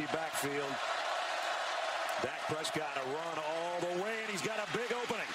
empty 0.00 0.16
backfield. 0.16 0.74
Dak 2.22 2.40
Prescott 2.48 2.96
a 2.96 3.04
run 3.08 3.36
all 3.36 3.80
the 3.80 4.02
way, 4.02 4.14
and 4.22 4.30
he's 4.30 4.42
got 4.42 4.58
a 4.58 4.66
big 4.76 4.92
opening. 4.92 5.28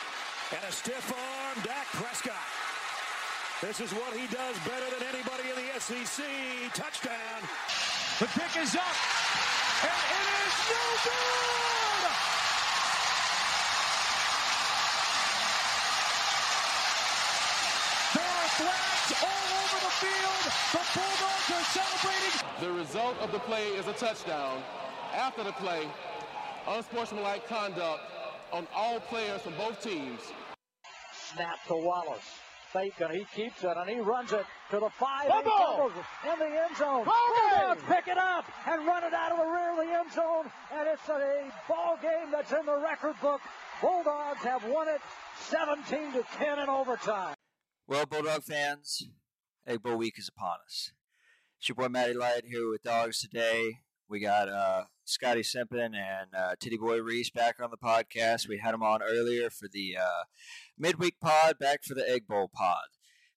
And 0.53 0.63
a 0.67 0.71
stiff 0.71 1.11
arm, 1.11 1.57
Dak 1.63 1.85
Prescott. 1.93 2.49
This 3.61 3.79
is 3.79 3.91
what 3.93 4.13
he 4.13 4.27
does 4.27 4.55
better 4.65 4.85
than 4.97 5.07
anybody 5.09 5.49
in 5.49 5.55
the 5.55 5.79
SEC. 5.79 6.23
Touchdown. 6.73 7.41
The 8.19 8.27
pick 8.27 8.61
is 8.61 8.75
up, 8.75 8.97
and 9.83 10.01
it 10.17 10.27
is 10.45 10.55
no 10.69 10.83
good! 11.05 12.11
There 18.15 18.84
all 19.95 20.43
the 20.43 20.51
field. 20.51 20.65
The 20.71 20.99
Bulldogs 20.99 21.51
are 21.51 21.65
celebrating. 21.73 22.35
The 22.59 22.71
result 22.71 23.17
of 23.19 23.31
the 23.31 23.39
play 23.39 23.67
is 23.69 23.87
a 23.87 23.93
touchdown. 23.93 24.61
After 25.13 25.43
the 25.43 25.53
play, 25.53 25.87
unsportsmanlike 26.67 27.47
conduct 27.47 28.01
on 28.51 28.67
all 28.75 28.99
players 28.99 29.41
from 29.41 29.53
both 29.57 29.81
teams. 29.81 30.19
Snap 31.33 31.57
to 31.67 31.75
Wallace. 31.75 32.39
Fake 32.73 32.93
and 32.99 33.13
he 33.13 33.25
keeps 33.33 33.63
it 33.63 33.77
and 33.77 33.89
he 33.89 33.99
runs 33.99 34.33
it 34.33 34.45
to 34.69 34.79
the 34.79 34.89
five. 34.89 35.27
Fumble! 35.27 35.37
And 35.37 35.45
he 35.45 35.51
fumbles 35.51 36.05
in 36.33 36.39
the 36.39 36.61
end 36.61 36.75
zone. 36.75 37.05
Bulldogs 37.05 37.81
pick 37.87 38.07
it 38.07 38.17
up 38.17 38.45
and 38.67 38.85
run 38.85 39.03
it 39.03 39.13
out 39.13 39.31
of 39.31 39.37
the 39.37 39.45
rear 39.45 39.71
of 39.71 39.77
the 39.77 39.93
end 39.93 40.11
zone. 40.11 40.51
And 40.73 40.87
it's 40.89 41.07
a 41.07 41.51
ball 41.69 41.97
game 42.01 42.31
that's 42.31 42.51
in 42.51 42.65
the 42.65 42.77
record 42.77 43.15
book. 43.21 43.39
Bulldogs 43.81 44.41
have 44.41 44.65
won 44.65 44.89
it 44.89 44.99
17 45.49 46.13
to 46.13 46.23
10 46.37 46.59
in 46.59 46.69
overtime. 46.69 47.35
Well, 47.87 48.05
Bulldog 48.05 48.43
fans, 48.43 49.07
Egg 49.67 49.81
Bowl 49.81 49.97
week 49.97 50.19
is 50.19 50.29
upon 50.29 50.57
us. 50.63 50.91
It's 51.57 51.69
your 51.69 51.75
boy 51.75 51.87
Matty 51.87 52.13
Light 52.13 52.43
here 52.45 52.69
with 52.69 52.83
Dogs 52.83 53.19
today. 53.19 53.79
We 54.07 54.19
got 54.19 54.47
uh, 54.47 54.83
Scotty 55.05 55.41
Simpson 55.41 55.95
and 55.95 56.27
uh, 56.37 56.53
Titty 56.59 56.77
Boy 56.77 57.01
Reese 57.01 57.31
back 57.31 57.55
on 57.59 57.71
the 57.71 57.77
podcast. 57.77 58.47
We 58.47 58.59
had 58.59 58.75
them 58.75 58.83
on 58.83 59.01
earlier 59.01 59.49
for 59.49 59.67
the 59.67 59.97
uh, 59.99 60.23
midweek 60.77 61.19
pod, 61.19 61.57
back 61.59 61.83
for 61.83 61.95
the 61.95 62.07
Egg 62.07 62.27
Bowl 62.27 62.47
pod. 62.53 62.85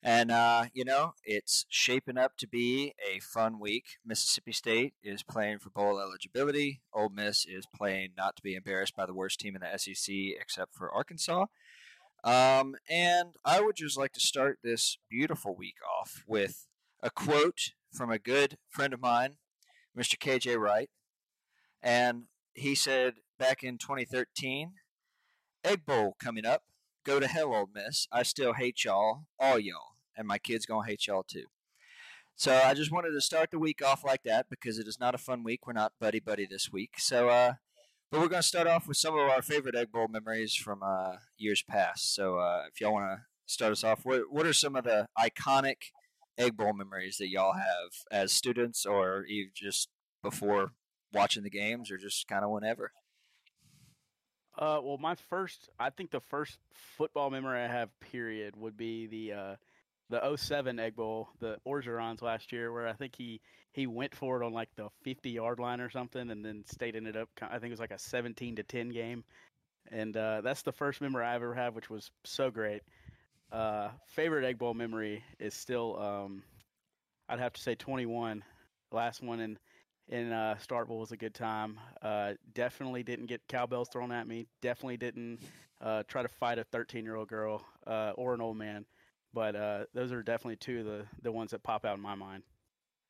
And, 0.02 0.30
uh, 0.30 0.66
you 0.74 0.84
know, 0.84 1.14
it's 1.24 1.64
shaping 1.70 2.18
up 2.18 2.36
to 2.36 2.46
be 2.46 2.94
a 3.10 3.20
fun 3.20 3.58
week. 3.58 3.84
Mississippi 4.04 4.52
State 4.52 4.94
is 5.02 5.22
playing 5.22 5.60
for 5.60 5.70
bowl 5.70 5.98
eligibility. 5.98 6.82
Ole 6.92 7.08
Miss 7.08 7.46
is 7.46 7.64
playing 7.74 8.10
not 8.18 8.36
to 8.36 8.42
be 8.42 8.54
embarrassed 8.54 8.94
by 8.94 9.06
the 9.06 9.14
worst 9.14 9.40
team 9.40 9.56
in 9.56 9.62
the 9.62 9.78
SEC 9.78 10.14
except 10.38 10.74
for 10.74 10.92
Arkansas. 10.92 11.46
Um, 12.24 12.74
and 12.88 13.36
I 13.44 13.60
would 13.60 13.76
just 13.76 13.96
like 13.96 14.12
to 14.12 14.20
start 14.20 14.58
this 14.62 14.98
beautiful 15.08 15.54
week 15.54 15.76
off 16.00 16.24
with 16.26 16.66
a 17.02 17.10
quote 17.10 17.72
from 17.92 18.10
a 18.10 18.18
good 18.18 18.58
friend 18.68 18.92
of 18.92 19.00
mine, 19.00 19.36
Mr. 19.96 20.18
KJ 20.18 20.58
Wright. 20.58 20.90
And 21.82 22.24
he 22.54 22.74
said 22.74 23.14
back 23.38 23.62
in 23.62 23.78
2013, 23.78 24.72
Egg 25.64 25.86
Bowl 25.86 26.16
coming 26.20 26.44
up. 26.44 26.62
Go 27.04 27.20
to 27.20 27.26
hell, 27.28 27.54
Ole 27.54 27.70
Miss. 27.72 28.06
I 28.12 28.22
still 28.22 28.54
hate 28.54 28.84
y'all, 28.84 29.24
all 29.38 29.58
y'all. 29.58 29.94
And 30.16 30.26
my 30.26 30.38
kids 30.38 30.66
going 30.66 30.84
to 30.84 30.90
hate 30.90 31.06
y'all 31.06 31.22
too. 31.22 31.44
So 32.34 32.54
I 32.54 32.74
just 32.74 32.92
wanted 32.92 33.12
to 33.12 33.20
start 33.20 33.50
the 33.50 33.58
week 33.58 33.82
off 33.84 34.04
like 34.04 34.22
that 34.24 34.46
because 34.50 34.78
it 34.78 34.86
is 34.86 35.00
not 35.00 35.14
a 35.14 35.18
fun 35.18 35.42
week. 35.42 35.66
We're 35.66 35.72
not 35.72 35.92
buddy 36.00 36.20
buddy 36.20 36.46
this 36.46 36.70
week. 36.70 36.94
So, 36.98 37.28
uh, 37.28 37.54
but 38.10 38.20
we're 38.20 38.28
going 38.28 38.42
to 38.42 38.48
start 38.48 38.66
off 38.66 38.88
with 38.88 38.96
some 38.96 39.14
of 39.14 39.28
our 39.28 39.42
favorite 39.42 39.74
Egg 39.74 39.92
Bowl 39.92 40.08
memories 40.08 40.54
from 40.54 40.82
uh, 40.82 41.16
years 41.36 41.62
past. 41.62 42.14
So 42.14 42.38
uh, 42.38 42.64
if 42.72 42.80
y'all 42.80 42.94
want 42.94 43.18
to 43.18 43.22
start 43.46 43.72
us 43.72 43.84
off, 43.84 44.04
what, 44.04 44.22
what 44.30 44.46
are 44.46 44.52
some 44.52 44.76
of 44.76 44.84
the 44.84 45.06
iconic 45.18 45.76
Egg 46.38 46.56
Bowl 46.56 46.72
memories 46.72 47.18
that 47.18 47.28
y'all 47.28 47.52
have 47.52 47.90
as 48.10 48.32
students 48.32 48.86
or 48.86 49.24
even 49.24 49.50
just 49.54 49.88
before 50.22 50.72
watching 51.12 51.42
the 51.42 51.50
games 51.50 51.90
or 51.90 51.98
just 51.98 52.26
kind 52.28 52.44
of 52.44 52.50
whenever? 52.50 52.92
Uh, 54.58 54.80
well, 54.82 54.98
my 54.98 55.14
first, 55.14 55.68
I 55.78 55.90
think 55.90 56.10
the 56.10 56.20
first 56.20 56.58
football 56.72 57.30
memory 57.30 57.60
I 57.60 57.68
have, 57.68 57.90
period, 58.00 58.56
would 58.56 58.76
be 58.76 59.06
the 59.06 59.32
uh, 59.32 59.56
the 60.10 60.36
07 60.36 60.78
Egg 60.78 60.96
Bowl, 60.96 61.28
the 61.40 61.58
Orgerons 61.66 62.22
last 62.22 62.52
year, 62.52 62.72
where 62.72 62.88
I 62.88 62.92
think 62.92 63.14
he 63.16 63.40
he 63.72 63.86
went 63.86 64.14
for 64.14 64.40
it 64.40 64.46
on 64.46 64.52
like 64.52 64.70
the 64.76 64.88
50 65.02 65.30
yard 65.30 65.60
line 65.60 65.80
or 65.80 65.90
something, 65.90 66.30
and 66.30 66.44
then 66.44 66.64
state 66.66 66.96
ended 66.96 67.16
up, 67.16 67.28
I 67.42 67.58
think 67.58 67.66
it 67.66 67.70
was 67.70 67.80
like 67.80 67.90
a 67.90 67.98
17 67.98 68.56
to 68.56 68.62
10 68.62 68.88
game, 68.88 69.24
and 69.90 70.16
uh, 70.16 70.40
that's 70.40 70.62
the 70.62 70.72
first 70.72 71.00
memory 71.00 71.24
I 71.24 71.34
ever 71.34 71.54
have, 71.54 71.74
which 71.74 71.90
was 71.90 72.10
so 72.24 72.50
great. 72.50 72.82
Uh, 73.52 73.88
favorite 74.06 74.44
Egg 74.44 74.58
Bowl 74.58 74.74
memory 74.74 75.22
is 75.38 75.54
still, 75.54 75.98
um, 76.00 76.42
I'd 77.28 77.38
have 77.38 77.52
to 77.54 77.60
say 77.60 77.74
21, 77.74 78.42
last 78.92 79.22
one 79.22 79.40
in 79.40 79.58
in 80.08 80.32
uh, 80.32 80.56
Starkville 80.66 80.98
was 80.98 81.12
a 81.12 81.16
good 81.16 81.34
time. 81.34 81.78
Uh, 82.00 82.32
definitely 82.54 83.02
didn't 83.02 83.26
get 83.26 83.46
cowbells 83.48 83.88
thrown 83.90 84.10
at 84.10 84.26
me. 84.26 84.46
Definitely 84.62 84.96
didn't 84.96 85.38
uh, 85.80 86.02
try 86.08 86.22
to 86.22 86.28
fight 86.28 86.58
a 86.58 86.64
13 86.64 87.04
year 87.04 87.16
old 87.16 87.28
girl 87.28 87.62
uh, 87.86 88.12
or 88.16 88.34
an 88.34 88.40
old 88.40 88.56
man. 88.56 88.86
But 89.32 89.56
uh, 89.56 89.84
those 89.94 90.12
are 90.12 90.22
definitely 90.22 90.56
two 90.56 90.80
of 90.80 90.86
the, 90.86 91.06
the 91.22 91.32
ones 91.32 91.50
that 91.50 91.62
pop 91.62 91.84
out 91.84 91.96
in 91.96 92.02
my 92.02 92.14
mind. 92.14 92.44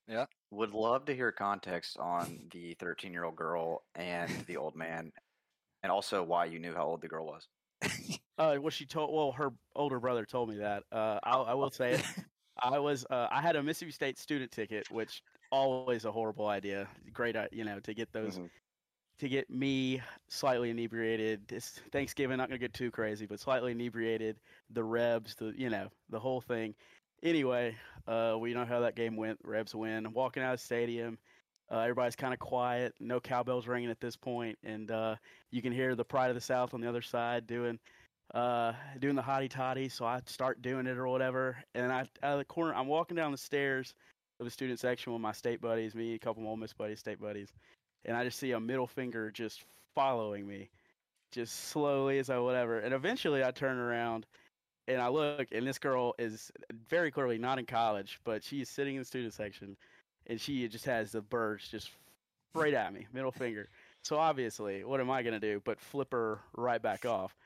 Yeah. 0.08 0.26
Would 0.50 0.72
love 0.72 1.04
to 1.06 1.14
hear 1.14 1.30
context 1.32 1.98
on 1.98 2.48
the 2.50 2.74
13 2.74 3.12
year 3.12 3.24
old 3.24 3.36
girl 3.36 3.84
and 3.94 4.30
the 4.46 4.56
old 4.56 4.74
man, 4.74 5.12
and 5.82 5.92
also 5.92 6.22
why 6.22 6.46
you 6.46 6.58
knew 6.58 6.74
how 6.74 6.86
old 6.86 7.02
the 7.02 7.08
girl 7.08 7.26
was. 7.26 7.48
Uh, 8.38 8.54
what 8.54 8.72
she 8.72 8.86
told, 8.86 9.12
well, 9.12 9.32
her 9.32 9.50
older 9.74 9.98
brother 9.98 10.24
told 10.24 10.48
me 10.48 10.58
that. 10.58 10.84
Uh, 10.92 11.18
I, 11.24 11.38
I 11.38 11.54
will 11.54 11.72
say 11.72 11.94
it. 11.94 12.04
I 12.62 12.78
was, 12.78 13.04
uh, 13.10 13.26
I 13.32 13.40
had 13.42 13.56
a 13.56 13.62
Mississippi 13.64 13.90
State 13.90 14.16
student 14.16 14.52
ticket, 14.52 14.88
which 14.92 15.22
always 15.50 16.04
a 16.04 16.12
horrible 16.12 16.46
idea. 16.46 16.88
Great, 17.12 17.34
uh, 17.34 17.48
you 17.50 17.64
know, 17.64 17.80
to 17.80 17.94
get 17.94 18.12
those, 18.12 18.38
Mhm. 18.38 18.48
To 19.18 19.28
get 19.28 19.50
me 19.50 20.00
slightly 20.28 20.70
inebriated. 20.70 21.46
This 21.48 21.80
Thanksgiving, 21.92 22.36
not 22.36 22.48
gonna 22.48 22.58
get 22.58 22.74
too 22.74 22.90
crazy, 22.90 23.26
but 23.26 23.40
slightly 23.40 23.72
inebriated. 23.72 24.36
The 24.70 24.84
Rebs, 24.84 25.34
the 25.34 25.52
you 25.56 25.70
know, 25.70 25.88
the 26.10 26.20
whole 26.20 26.40
thing. 26.40 26.74
Anyway, 27.22 27.76
uh, 28.06 28.36
we 28.38 28.54
know 28.54 28.64
how 28.64 28.80
that 28.80 28.94
game 28.94 29.16
went. 29.16 29.38
Rebs 29.42 29.74
win. 29.74 30.06
I'm 30.06 30.12
walking 30.12 30.42
out 30.42 30.54
of 30.54 30.60
the 30.60 30.64
stadium. 30.64 31.18
Uh, 31.70 31.80
everybody's 31.80 32.16
kind 32.16 32.32
of 32.32 32.38
quiet. 32.38 32.94
No 33.00 33.20
cowbells 33.20 33.66
ringing 33.66 33.90
at 33.90 34.00
this 34.00 34.16
point, 34.16 34.56
and 34.62 34.90
uh, 34.90 35.16
you 35.50 35.60
can 35.60 35.72
hear 35.72 35.94
the 35.94 36.04
Pride 36.04 36.28
of 36.28 36.34
the 36.34 36.40
South 36.40 36.72
on 36.72 36.80
the 36.80 36.88
other 36.88 37.02
side 37.02 37.46
doing 37.46 37.78
uh, 38.34 38.72
doing 39.00 39.16
the 39.16 39.22
hottie 39.22 39.50
toddy. 39.50 39.88
So 39.88 40.04
I 40.04 40.20
start 40.26 40.62
doing 40.62 40.86
it 40.86 40.96
or 40.96 41.08
whatever, 41.08 41.58
and 41.74 41.92
I 41.92 42.00
out 42.22 42.34
of 42.34 42.38
the 42.38 42.44
corner, 42.44 42.74
I'm 42.74 42.86
walking 42.86 43.16
down 43.16 43.32
the 43.32 43.38
stairs 43.38 43.94
of 44.40 44.46
the 44.46 44.50
student 44.50 44.78
section 44.78 45.12
with 45.12 45.20
my 45.20 45.32
state 45.32 45.60
buddies, 45.60 45.94
me, 45.94 46.14
a 46.14 46.18
couple 46.18 46.42
of 46.42 46.48
Ole 46.48 46.56
Miss 46.56 46.72
buddies, 46.72 47.00
state 47.00 47.20
buddies, 47.20 47.52
and 48.04 48.16
I 48.16 48.24
just 48.24 48.38
see 48.38 48.52
a 48.52 48.60
middle 48.60 48.86
finger 48.86 49.30
just 49.30 49.64
following 49.94 50.46
me, 50.46 50.70
just 51.32 51.68
slowly 51.68 52.18
as 52.18 52.30
I 52.30 52.38
whatever, 52.38 52.78
and 52.78 52.94
eventually 52.94 53.44
I 53.44 53.50
turn 53.50 53.78
around. 53.78 54.26
And 54.86 55.02
I 55.02 55.08
look, 55.08 55.48
and 55.52 55.66
this 55.66 55.78
girl 55.78 56.14
is 56.18 56.50
very 56.88 57.10
clearly 57.10 57.36
not 57.36 57.58
in 57.58 57.66
college, 57.66 58.20
but 58.24 58.42
she 58.42 58.62
is 58.62 58.70
sitting 58.70 58.94
in 58.94 59.02
the 59.02 59.04
student 59.04 59.34
section, 59.34 59.76
and 60.28 60.40
she 60.40 60.66
just 60.66 60.86
has 60.86 61.12
the 61.12 61.20
birds 61.20 61.68
just 61.68 61.90
straight 62.54 62.72
at 62.72 62.94
me, 62.94 63.06
middle 63.12 63.30
finger. 63.30 63.68
So 64.02 64.16
obviously, 64.16 64.84
what 64.84 65.00
am 65.00 65.10
I 65.10 65.22
gonna 65.22 65.40
do 65.40 65.60
but 65.66 65.78
flip 65.78 66.12
her 66.12 66.40
right 66.56 66.80
back 66.80 67.04
off? 67.04 67.36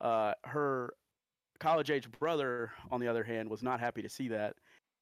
Uh, 0.00 0.34
her 0.44 0.94
college 1.58 1.90
age 1.90 2.08
brother, 2.20 2.70
on 2.92 3.00
the 3.00 3.08
other 3.08 3.24
hand, 3.24 3.50
was 3.50 3.62
not 3.62 3.80
happy 3.80 4.02
to 4.02 4.08
see 4.08 4.28
that, 4.28 4.54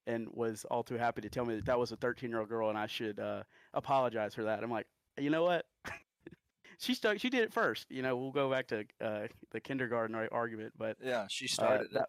and 0.06 0.28
was 0.32 0.64
all 0.70 0.82
too 0.82 0.96
happy 0.96 1.20
to 1.20 1.28
tell 1.28 1.44
me 1.44 1.56
that 1.56 1.66
that 1.66 1.78
was 1.78 1.92
a 1.92 1.96
13 1.96 2.30
year 2.30 2.40
old 2.40 2.48
girl, 2.48 2.68
and 2.68 2.78
I 2.78 2.86
should 2.86 3.18
uh, 3.20 3.42
apologize 3.74 4.34
for 4.34 4.44
that. 4.44 4.62
I'm 4.62 4.70
like, 4.70 4.86
you 5.18 5.30
know 5.30 5.44
what? 5.44 5.66
she 6.78 6.94
stuck. 6.94 7.18
She 7.18 7.30
did 7.30 7.42
it 7.42 7.52
first. 7.52 7.86
You 7.90 8.02
know, 8.02 8.16
we'll 8.16 8.32
go 8.32 8.50
back 8.50 8.66
to 8.68 8.84
uh, 9.00 9.26
the 9.52 9.60
kindergarten 9.60 10.14
argument, 10.30 10.72
but 10.76 10.96
Yeah, 11.02 11.26
she 11.28 11.46
uh, 11.46 11.48
started 11.48 11.84
it. 11.86 11.92
that- 11.94 12.08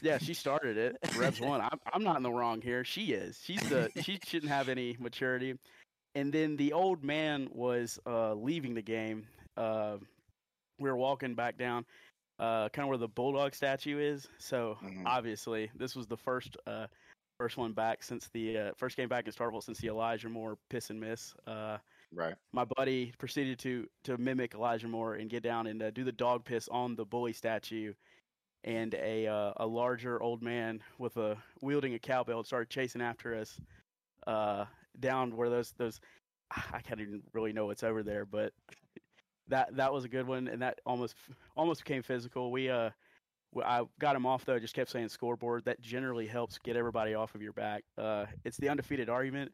yeah, 0.00 0.16
she 0.18 0.32
started 0.32 0.76
it. 0.78 0.96
Rebs 1.16 1.40
one. 1.40 1.60
I'm, 1.60 1.78
I'm 1.92 2.04
not 2.04 2.16
in 2.16 2.22
the 2.22 2.30
wrong 2.30 2.60
here. 2.62 2.84
She 2.84 3.06
is. 3.12 3.40
She's 3.42 3.60
the. 3.68 3.90
She 4.02 4.18
shouldn't 4.24 4.50
have 4.52 4.68
any 4.68 4.96
maturity. 5.00 5.58
And 6.14 6.32
then 6.32 6.56
the 6.56 6.72
old 6.72 7.02
man 7.02 7.48
was 7.52 7.98
uh, 8.06 8.34
leaving 8.34 8.74
the 8.74 8.82
game. 8.82 9.26
Uh, 9.56 9.96
we 10.78 10.88
were 10.88 10.96
walking 10.96 11.34
back 11.34 11.58
down, 11.58 11.84
uh, 12.38 12.68
kind 12.68 12.84
of 12.84 12.90
where 12.90 12.98
the 12.98 13.08
bulldog 13.08 13.54
statue 13.56 13.98
is. 13.98 14.28
So 14.38 14.78
Mhm. 14.82 15.02
obviously, 15.04 15.70
this 15.74 15.96
was 15.96 16.06
the 16.06 16.16
first 16.16 16.56
uh, 16.66 16.86
first 17.42 17.56
one 17.56 17.72
back 17.72 18.04
since 18.04 18.28
the 18.28 18.56
uh, 18.56 18.70
first 18.76 18.96
game 18.96 19.08
back 19.08 19.26
in 19.26 19.32
Starkville 19.32 19.64
since 19.64 19.80
the 19.80 19.88
Elijah 19.88 20.28
Moore 20.28 20.56
piss 20.70 20.90
and 20.90 21.00
miss. 21.00 21.34
Uh, 21.44 21.78
Right. 22.14 22.34
my 22.52 22.64
buddy 22.76 23.12
proceeded 23.18 23.58
to 23.60 23.88
to 24.04 24.16
mimic 24.16 24.54
Elijah 24.54 24.86
Moore 24.86 25.14
and 25.14 25.28
get 25.28 25.42
down 25.42 25.66
and 25.66 25.82
uh, 25.82 25.90
do 25.90 26.04
the 26.04 26.12
dog 26.12 26.44
piss 26.44 26.68
on 26.68 26.94
the 26.94 27.04
bully 27.04 27.32
statue, 27.32 27.94
and 28.62 28.94
a 28.94 29.26
uh, 29.26 29.54
a 29.56 29.66
larger 29.66 30.22
old 30.22 30.40
man 30.40 30.80
with 30.98 31.16
a 31.16 31.36
wielding 31.62 31.94
a 31.94 31.98
cowbell 31.98 32.44
started 32.44 32.70
chasing 32.70 33.00
after 33.02 33.34
us 33.34 33.58
uh, 34.28 34.66
down 35.00 35.34
where 35.34 35.50
those 35.50 35.72
those 35.72 36.00
I 36.72 36.80
can't 36.80 37.00
even 37.00 37.22
really 37.32 37.52
know 37.52 37.66
what's 37.66 37.82
over 37.82 38.04
there, 38.04 38.24
but 38.24 38.52
that 39.48 39.74
that 39.76 39.92
was 39.92 40.04
a 40.04 40.08
good 40.08 40.28
one, 40.28 40.46
and 40.46 40.62
that 40.62 40.80
almost 40.86 41.16
almost 41.56 41.82
became 41.82 42.02
physical. 42.02 42.52
We 42.52 42.70
uh. 42.70 42.90
W- 43.54 43.66
I 43.66 43.84
got 44.00 44.16
him 44.16 44.26
off 44.26 44.44
though. 44.44 44.58
Just 44.58 44.74
kept 44.74 44.90
saying 44.90 45.08
scoreboard. 45.08 45.64
That 45.64 45.80
generally 45.80 46.26
helps 46.26 46.58
get 46.58 46.76
everybody 46.76 47.14
off 47.14 47.34
of 47.34 47.42
your 47.42 47.52
back. 47.52 47.84
Uh, 47.98 48.26
it's 48.44 48.56
the 48.56 48.68
undefeated 48.68 49.08
argument, 49.08 49.52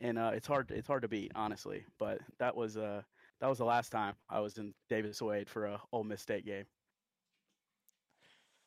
and 0.00 0.18
uh, 0.18 0.32
it's 0.34 0.46
hard 0.46 0.70
it's 0.70 0.86
hard 0.88 1.02
to 1.02 1.08
beat 1.08 1.32
honestly. 1.34 1.84
But 1.98 2.18
that 2.38 2.56
was 2.56 2.76
uh 2.76 3.02
that 3.40 3.48
was 3.48 3.58
the 3.58 3.64
last 3.64 3.90
time 3.90 4.14
I 4.30 4.40
was 4.40 4.58
in 4.58 4.74
Davis 4.88 5.20
Wade 5.20 5.48
for 5.48 5.66
a 5.66 5.80
Ole 5.92 6.04
Miss 6.04 6.22
State 6.22 6.44
game. 6.46 6.64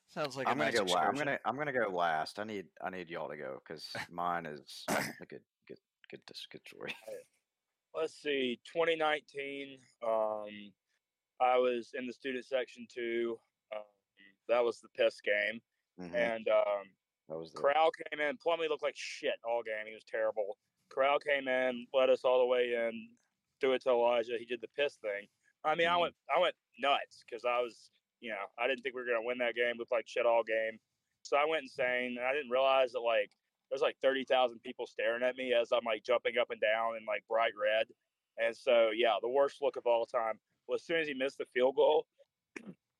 Sounds 0.09 0.35
like 0.35 0.47
I'm 0.47 0.59
a 0.59 0.65
gonna 0.65 0.71
nice 0.71 0.79
go. 0.79 0.85
La- 0.93 1.01
I'm 1.01 1.15
gonna. 1.15 1.37
I'm 1.45 1.55
gonna 1.55 1.71
go 1.73 1.87
last. 1.95 2.39
I 2.39 2.43
need. 2.43 2.65
I 2.83 2.89
need 2.89 3.09
y'all 3.09 3.29
to 3.29 3.37
go 3.37 3.59
because 3.63 3.87
mine 4.09 4.45
is 4.47 4.83
a 4.89 5.25
good, 5.25 5.41
good, 5.67 5.77
good, 6.09 6.21
good 6.51 6.61
story. 6.67 6.95
let's 7.95 8.13
see 8.21 8.59
2019 8.71 9.79
um 10.05 10.71
i 11.41 11.57
was 11.57 11.89
in 11.97 12.05
the 12.05 12.13
student 12.13 12.45
section 12.45 12.85
too 12.93 13.35
that 14.49 14.63
was 14.63 14.79
the 14.81 14.89
piss 14.89 15.21
game 15.21 15.61
Mhm. 15.99 16.13
and 16.13 16.47
um 16.49 16.85
That 17.29 17.37
was 17.37 17.51
the. 17.51 17.59
Corral 17.59 17.91
came 17.91 18.19
in 18.19 18.37
plumlee 18.37 18.69
looked 18.69 18.83
like 18.83 18.95
shit 18.97 19.35
all 19.43 19.63
game 19.63 19.85
he 19.87 19.93
was 19.93 20.03
terrible 20.03 20.57
Corral 20.89 21.19
came 21.19 21.47
in 21.47 21.87
led 21.93 22.09
us 22.09 22.25
all 22.25 22.39
the 22.39 22.45
way 22.45 22.73
in 22.73 23.09
threw 23.61 23.73
it 23.73 23.81
to 23.83 23.89
elijah 23.89 24.37
he 24.39 24.45
did 24.45 24.61
the 24.61 24.67
piss 24.75 24.95
thing 24.97 25.27
i 25.63 25.75
mean 25.75 25.87
i 25.87 25.95
Mhm. 25.95 26.01
went 26.01 26.15
i 26.35 26.39
went 26.39 26.55
nuts 26.79 27.23
because 27.25 27.45
i 27.45 27.59
was 27.61 27.91
you 28.21 28.31
know 28.31 28.45
i 28.57 28.67
didn't 28.67 28.81
think 28.81 28.95
we 28.95 29.01
were 29.01 29.07
going 29.07 29.21
to 29.21 29.25
win 29.27 29.37
that 29.39 29.55
game 29.55 29.77
looked 29.77 29.91
like 29.91 30.07
shit 30.07 30.25
all 30.25 30.43
game 30.43 30.79
so 31.21 31.37
i 31.37 31.45
went 31.45 31.63
insane 31.63 32.17
and 32.17 32.25
i 32.25 32.33
didn't 32.33 32.49
realize 32.51 32.91
that 32.93 33.01
like 33.01 33.31
there's 33.69 33.81
like 33.83 33.97
30,000 34.01 34.59
people 34.61 34.87
staring 34.87 35.21
at 35.21 35.35
me 35.35 35.53
as 35.53 35.71
I'm 35.71 35.85
like 35.85 36.01
jumping 36.03 36.39
up 36.39 36.49
and 36.49 36.59
down 36.59 36.97
in 36.97 37.05
like 37.05 37.23
bright 37.27 37.51
red. 37.55 37.85
And 38.39 38.57
so, 38.57 38.89
yeah, 38.89 39.13
the 39.21 39.29
worst 39.29 39.61
look 39.61 39.75
of 39.75 39.85
all 39.85 40.07
time. 40.07 40.39
Well, 40.67 40.73
as 40.73 40.83
soon 40.83 40.97
as 40.97 41.07
he 41.07 41.13
missed 41.13 41.37
the 41.37 41.45
field 41.53 41.75
goal, 41.75 42.07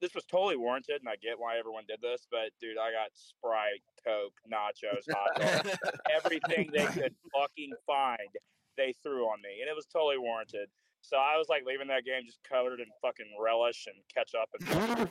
this 0.02 0.16
was 0.16 0.26
totally 0.26 0.58
warranted, 0.58 1.02
and 1.02 1.10
I 1.10 1.16
get 1.22 1.40
why 1.40 1.58
everyone 1.58 1.84
did 1.88 2.00
this, 2.02 2.28
but 2.32 2.52
dude, 2.60 2.78
I 2.78 2.92
got 2.92 3.12
Sprite, 3.14 3.84
Coke, 4.06 4.36
nachos, 4.48 5.04
hot 5.12 5.36
dogs, 5.36 5.78
everything 6.10 6.70
they 6.74 6.86
could 6.98 7.16
fucking 7.36 7.74
find, 7.86 8.32
they 8.78 8.94
threw 9.04 9.26
on 9.26 9.42
me, 9.42 9.62
and 9.62 9.70
it 9.70 9.76
was 9.76 9.86
totally 9.86 10.18
warranted. 10.18 10.70
So 11.02 11.18
I 11.18 11.38
was 11.38 11.48
like 11.48 11.64
leaving 11.66 11.88
that 11.88 12.04
game 12.04 12.24
just 12.26 12.44
covered 12.44 12.80
in 12.80 12.88
fucking 13.02 13.32
relish 13.40 13.88
and 13.88 13.96
ketchup 14.12 14.52
and 14.60 15.10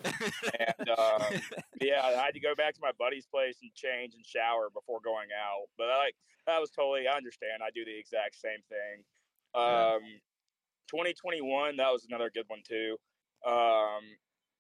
and 0.61 0.88
um, 0.90 1.40
yeah, 1.81 2.05
I 2.05 2.12
had 2.12 2.35
to 2.35 2.40
go 2.40 2.55
back 2.55 2.75
to 2.75 2.81
my 2.82 2.93
buddy's 2.99 3.26
place 3.26 3.56
and 3.62 3.73
change 3.75 4.14
and 4.14 4.25
shower 4.25 4.69
before 4.69 5.00
going 5.02 5.32
out. 5.32 5.64
But 5.79 5.88
I, 5.88 5.96
like 5.96 6.17
that 6.46 6.61
was 6.61 6.70
totally 6.70 7.08
I 7.08 7.17
understand. 7.17 7.62
I 7.64 7.70
do 7.75 7.85
the 7.85 7.99
exact 7.99 8.37
same 8.37 8.61
thing. 8.69 9.05
Um, 9.55 10.20
2021, 10.93 11.76
that 11.76 11.93
was 11.93 12.05
another 12.08 12.31
good 12.32 12.44
one 12.49 12.61
too. 12.69 12.96
Um, 13.46 14.05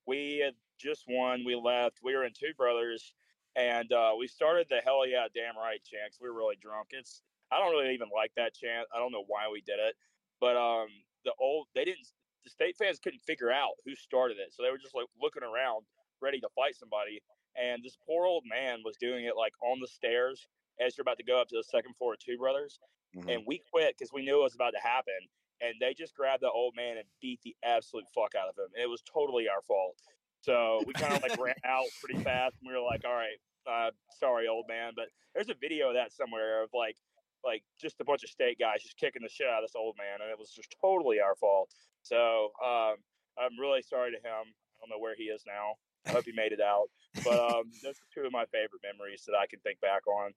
we 0.08 0.40
had 0.42 0.54
just 0.80 1.04
won. 1.08 1.44
We 1.44 1.54
left. 1.54 1.98
We 2.02 2.16
were 2.16 2.24
in 2.24 2.32
Two 2.32 2.54
Brothers, 2.56 3.12
and 3.54 3.92
uh, 3.92 4.12
we 4.18 4.26
started 4.26 4.66
the 4.70 4.80
hell 4.84 5.06
yeah, 5.06 5.26
damn 5.34 5.56
right 5.56 5.80
chant. 5.84 6.14
We 6.20 6.28
were 6.28 6.34
really 6.36 6.56
drunk. 6.60 6.88
It's 6.90 7.22
I 7.52 7.58
don't 7.58 7.70
really 7.70 7.94
even 7.94 8.08
like 8.12 8.32
that 8.36 8.54
chant. 8.54 8.88
I 8.94 8.98
don't 8.98 9.12
know 9.12 9.24
why 9.26 9.48
we 9.52 9.60
did 9.60 9.78
it, 9.78 9.94
but 10.40 10.56
um, 10.56 10.88
the 11.24 11.32
old 11.38 11.68
they 11.74 11.84
didn't. 11.84 12.08
The 12.44 12.50
state 12.50 12.76
fans 12.76 12.98
couldn't 12.98 13.20
figure 13.20 13.52
out 13.52 13.72
who 13.84 13.94
started 13.94 14.38
it, 14.38 14.54
so 14.54 14.62
they 14.62 14.70
were 14.70 14.78
just 14.78 14.94
like 14.94 15.06
looking 15.20 15.42
around, 15.42 15.84
ready 16.22 16.40
to 16.40 16.48
fight 16.56 16.76
somebody. 16.76 17.20
And 17.60 17.82
this 17.84 17.98
poor 18.06 18.24
old 18.24 18.44
man 18.48 18.80
was 18.84 18.96
doing 18.96 19.24
it 19.26 19.36
like 19.36 19.52
on 19.62 19.80
the 19.80 19.88
stairs 19.88 20.46
as 20.80 20.96
you're 20.96 21.02
about 21.02 21.18
to 21.18 21.24
go 21.24 21.40
up 21.40 21.48
to 21.48 21.56
the 21.56 21.64
second 21.64 21.94
floor 21.98 22.14
of 22.14 22.20
Two 22.20 22.38
Brothers 22.38 22.78
Mhm. 23.16 23.34
and 23.34 23.42
we 23.46 23.58
quit 23.70 23.96
because 23.98 24.12
we 24.12 24.22
knew 24.22 24.38
it 24.40 24.42
was 24.44 24.54
about 24.54 24.72
to 24.72 24.80
happen. 24.80 25.18
And 25.60 25.74
they 25.80 25.94
just 25.94 26.14
grabbed 26.14 26.42
the 26.42 26.50
old 26.50 26.74
man 26.76 26.98
and 26.98 27.06
beat 27.20 27.40
the 27.42 27.56
absolute 27.64 28.04
fuck 28.14 28.34
out 28.34 28.48
of 28.48 28.56
him. 28.56 28.70
And 28.74 28.82
it 28.82 28.88
was 28.88 29.02
totally 29.02 29.48
our 29.48 29.62
fault. 29.66 29.96
So 30.40 30.80
we 30.86 30.92
kind 30.92 31.14
of 31.14 31.22
like 31.22 31.38
ran 31.38 31.54
out 31.64 31.86
pretty 32.02 32.22
fast, 32.22 32.56
and 32.60 32.68
we 32.68 32.74
were 32.74 32.84
like, 32.84 33.04
"All 33.04 33.14
right, 33.14 33.38
uh, 33.66 33.90
sorry, 34.18 34.46
old 34.46 34.66
man." 34.68 34.92
But 34.94 35.06
there's 35.34 35.50
a 35.50 35.58
video 35.60 35.88
of 35.88 35.94
that 35.94 36.12
somewhere 36.12 36.62
of 36.62 36.70
like, 36.72 36.96
like 37.44 37.62
just 37.80 38.00
a 38.00 38.04
bunch 38.04 38.22
of 38.22 38.30
state 38.30 38.58
guys 38.58 38.82
just 38.82 38.96
kicking 38.96 39.22
the 39.22 39.28
shit 39.28 39.48
out 39.48 39.62
of 39.62 39.68
this 39.68 39.76
old 39.76 39.96
man, 39.98 40.22
and 40.22 40.30
it 40.30 40.38
was 40.38 40.50
just 40.50 40.74
totally 40.80 41.20
our 41.20 41.34
fault. 41.34 41.70
So 42.02 42.50
um, 42.64 42.96
I'm 43.38 43.58
really 43.58 43.82
sorry 43.82 44.12
to 44.12 44.18
him. 44.18 44.46
I 44.46 44.74
don't 44.80 44.90
know 44.90 45.02
where 45.02 45.16
he 45.16 45.24
is 45.24 45.42
now. 45.46 45.74
I 46.06 46.12
hope 46.12 46.24
he 46.24 46.32
made 46.32 46.52
it 46.52 46.60
out. 46.60 46.88
But 47.24 47.38
um, 47.38 47.70
those 47.82 47.98
are 47.98 48.08
two 48.14 48.26
of 48.26 48.32
my 48.32 48.46
favorite 48.46 48.82
memories 48.82 49.24
that 49.26 49.34
I 49.34 49.46
can 49.46 49.60
think 49.60 49.80
back 49.80 50.06
on. 50.06 50.32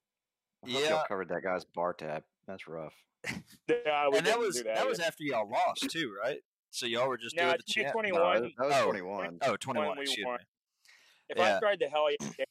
I 0.64 0.68
Yeah. 0.70 0.90
y'all 0.90 1.06
covered 1.08 1.30
that 1.30 1.44
guy's 1.44 1.66
bar 1.66 1.94
tab. 1.94 2.24
That's 2.48 2.68
rough. 2.68 2.94
Yeah, 3.70 4.08
and 4.14 4.26
that 4.26 4.40
was 4.40 4.56
that, 4.64 4.76
that, 4.76 4.88
was 4.88 5.00
after 5.00 5.24
y'all 5.24 5.50
lost 5.50 5.90
too, 5.90 6.14
right? 6.22 6.40
So 6.72 6.86
y'all 6.86 7.08
were 7.08 7.18
just 7.18 7.36
No, 7.36 7.44
doing 7.44 7.58
the 7.58 7.64
chant. 7.64 7.88
2021. 7.94 8.42
No, 8.44 8.50
that 8.58 8.66
was 8.68 8.76
Oh. 8.76 8.84
21. 8.86 9.40
Oh, 9.44 9.56
21, 9.58 9.98
we 9.98 10.04
excuse 10.04 10.26
won. 10.26 10.38
me. 10.38 10.44
If 11.30 11.38
Yeah. 11.38 11.58
I 11.58 11.60
tried 11.60 11.80
to 11.82 11.88
hell 11.90 12.08
yeah 12.12 12.46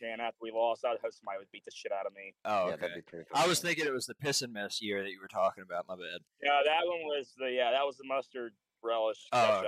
chant 0.00 0.20
after 0.20 0.38
we 0.40 0.50
lost, 0.50 0.84
I'd 0.84 0.98
hope 1.02 1.12
somebody 1.12 1.38
would 1.38 1.50
beat 1.52 1.64
the 1.64 1.70
shit 1.70 1.92
out 1.92 2.06
of 2.06 2.14
me. 2.14 2.34
Oh, 2.44 2.68
Yeah, 2.68 2.72
okay. 2.74 2.80
that'd 2.80 2.96
be 2.96 3.02
pretty. 3.02 3.26
I 3.34 3.46
was 3.46 3.60
thinking 3.60 3.86
it 3.86 3.92
was 3.92 4.06
the 4.06 4.14
piss 4.14 4.40
and 4.42 4.52
miss 4.52 4.80
year 4.80 5.02
that 5.02 5.10
you 5.10 5.20
were 5.20 5.28
talking 5.28 5.62
about. 5.62 5.86
My 5.88 5.94
bad. 5.94 6.20
Yeah, 6.42 6.60
that 6.64 6.86
one 6.86 7.00
was 7.04 7.34
the 7.36 7.50
yeah, 7.50 7.70
that 7.72 7.84
was 7.84 7.96
the 7.98 8.04
mustard 8.06 8.54
relish 8.82 9.18
Oh, 9.32 9.58
okay. 9.58 9.66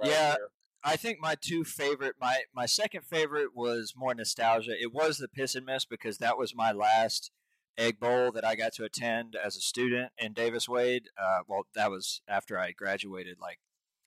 right 0.00 0.10
Yeah. 0.10 0.34
there. 0.36 0.48
I 0.84 0.96
think 0.96 1.20
my 1.20 1.36
two 1.40 1.64
favorite, 1.64 2.16
my 2.20 2.42
my 2.54 2.66
second 2.66 3.02
favorite 3.04 3.54
was 3.54 3.94
more 3.96 4.14
nostalgia. 4.14 4.72
It 4.80 4.92
was 4.92 5.18
the 5.18 5.28
piss 5.28 5.54
and 5.54 5.66
miss 5.66 5.84
because 5.84 6.18
that 6.18 6.36
was 6.36 6.56
my 6.56 6.72
last 6.72 7.30
egg 7.78 8.00
bowl 8.00 8.32
that 8.32 8.44
I 8.44 8.54
got 8.54 8.72
to 8.74 8.84
attend 8.84 9.36
as 9.36 9.56
a 9.56 9.60
student 9.60 10.12
in 10.18 10.32
Davis 10.32 10.68
Wade. 10.68 11.08
Uh, 11.20 11.40
well, 11.46 11.66
that 11.74 11.90
was 11.90 12.20
after 12.28 12.58
I 12.58 12.72
graduated. 12.72 13.38
Like 13.40 13.58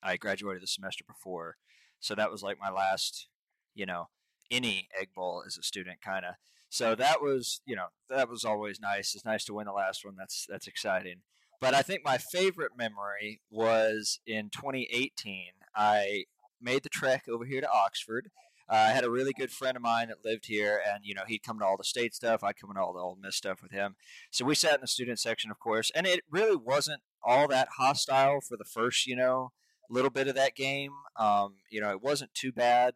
I 0.02 0.16
graduated 0.16 0.62
the 0.62 0.68
semester 0.68 1.04
before, 1.06 1.56
so 1.98 2.14
that 2.14 2.30
was 2.30 2.42
like 2.42 2.58
my 2.60 2.70
last, 2.70 3.28
you 3.74 3.86
know, 3.86 4.08
any 4.50 4.88
egg 4.98 5.08
bowl 5.14 5.42
as 5.46 5.56
a 5.56 5.62
student, 5.62 6.02
kind 6.02 6.24
of. 6.24 6.34
So 6.68 6.94
that 6.94 7.22
was, 7.22 7.62
you 7.64 7.76
know, 7.76 7.86
that 8.10 8.28
was 8.28 8.44
always 8.44 8.80
nice. 8.80 9.14
It's 9.14 9.24
nice 9.24 9.44
to 9.46 9.54
win 9.54 9.66
the 9.66 9.72
last 9.72 10.04
one. 10.04 10.14
That's 10.18 10.46
that's 10.48 10.66
exciting. 10.66 11.22
But 11.58 11.72
I 11.72 11.80
think 11.80 12.02
my 12.04 12.18
favorite 12.18 12.72
memory 12.76 13.40
was 13.50 14.20
in 14.26 14.50
2018. 14.50 15.52
I 15.74 16.24
made 16.60 16.82
the 16.82 16.88
trek 16.88 17.24
over 17.28 17.44
here 17.44 17.60
to 17.60 17.70
Oxford. 17.70 18.30
Uh, 18.68 18.74
I 18.74 18.88
had 18.88 19.04
a 19.04 19.10
really 19.10 19.32
good 19.32 19.52
friend 19.52 19.76
of 19.76 19.82
mine 19.82 20.08
that 20.08 20.24
lived 20.24 20.46
here, 20.46 20.80
and 20.84 21.04
you 21.04 21.14
know 21.14 21.22
he'd 21.26 21.42
come 21.42 21.58
to 21.60 21.64
all 21.64 21.76
the 21.76 21.84
state 21.84 22.14
stuff. 22.14 22.42
I'd 22.42 22.56
come 22.56 22.74
to 22.74 22.80
all 22.80 22.92
the 22.92 23.00
Ole 23.00 23.18
Miss 23.20 23.36
stuff 23.36 23.62
with 23.62 23.70
him. 23.70 23.94
So 24.30 24.44
we 24.44 24.54
sat 24.56 24.74
in 24.74 24.80
the 24.80 24.88
student 24.88 25.20
section, 25.20 25.50
of 25.50 25.60
course, 25.60 25.92
and 25.94 26.06
it 26.06 26.22
really 26.30 26.56
wasn't 26.56 27.02
all 27.22 27.46
that 27.48 27.68
hostile 27.78 28.40
for 28.40 28.56
the 28.56 28.64
first, 28.64 29.06
you 29.06 29.14
know, 29.14 29.52
little 29.88 30.10
bit 30.10 30.28
of 30.28 30.34
that 30.34 30.56
game. 30.56 30.92
Um, 31.16 31.56
you 31.70 31.80
know, 31.80 31.90
it 31.90 32.02
wasn't 32.02 32.34
too 32.34 32.52
bad. 32.52 32.94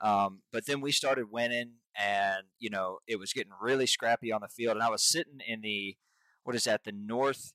Um, 0.00 0.40
but 0.52 0.66
then 0.66 0.80
we 0.80 0.90
started 0.90 1.30
winning, 1.30 1.74
and 1.96 2.44
you 2.58 2.70
know 2.70 2.98
it 3.06 3.20
was 3.20 3.32
getting 3.32 3.52
really 3.60 3.86
scrappy 3.86 4.32
on 4.32 4.40
the 4.40 4.48
field. 4.48 4.76
And 4.76 4.82
I 4.82 4.90
was 4.90 5.02
sitting 5.02 5.40
in 5.46 5.60
the 5.60 5.96
what 6.42 6.56
is 6.56 6.64
that? 6.64 6.82
The 6.84 6.92
north 6.92 7.52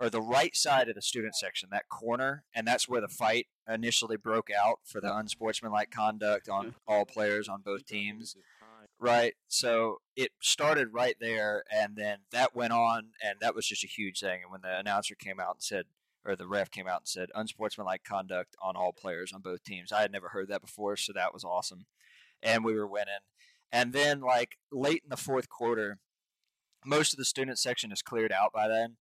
or 0.00 0.08
the 0.08 0.22
right 0.22 0.54
side 0.54 0.88
of 0.88 0.94
the 0.94 1.02
student 1.02 1.34
section, 1.34 1.70
that 1.72 1.88
corner, 1.88 2.44
and 2.54 2.66
that's 2.66 2.88
where 2.88 3.00
the 3.00 3.08
fight 3.08 3.48
initially 3.68 4.16
broke 4.16 4.48
out 4.50 4.80
for 4.84 5.00
the 5.00 5.14
unsportsmanlike 5.14 5.90
conduct 5.90 6.48
on 6.48 6.74
all 6.86 7.04
players 7.04 7.48
on 7.48 7.62
both 7.62 7.86
teams. 7.86 8.36
Right. 9.00 9.34
So 9.46 9.98
it 10.16 10.32
started 10.42 10.88
right 10.92 11.14
there, 11.20 11.62
and 11.70 11.94
then 11.94 12.18
that 12.32 12.56
went 12.56 12.72
on, 12.72 13.10
and 13.22 13.38
that 13.40 13.54
was 13.54 13.66
just 13.66 13.84
a 13.84 13.88
huge 13.88 14.18
thing. 14.20 14.40
And 14.42 14.50
when 14.50 14.62
the 14.62 14.76
announcer 14.76 15.14
came 15.14 15.38
out 15.38 15.54
and 15.54 15.62
said, 15.62 15.84
or 16.24 16.34
the 16.34 16.48
ref 16.48 16.70
came 16.70 16.88
out 16.88 17.02
and 17.02 17.08
said, 17.08 17.28
unsportsmanlike 17.34 18.02
conduct 18.02 18.56
on 18.60 18.74
all 18.74 18.92
players 18.92 19.32
on 19.32 19.40
both 19.40 19.62
teams, 19.62 19.92
I 19.92 20.00
had 20.00 20.10
never 20.10 20.30
heard 20.30 20.48
that 20.48 20.62
before, 20.62 20.96
so 20.96 21.12
that 21.12 21.32
was 21.32 21.44
awesome. 21.44 21.86
And 22.42 22.64
we 22.64 22.74
were 22.74 22.88
winning. 22.88 23.22
And 23.70 23.92
then, 23.92 24.20
like, 24.20 24.58
late 24.72 25.02
in 25.04 25.10
the 25.10 25.16
fourth 25.16 25.48
quarter, 25.48 25.98
most 26.84 27.12
of 27.12 27.18
the 27.18 27.24
student 27.24 27.58
section 27.58 27.92
is 27.92 28.02
cleared 28.02 28.32
out 28.32 28.52
by 28.52 28.66
then. 28.66 28.96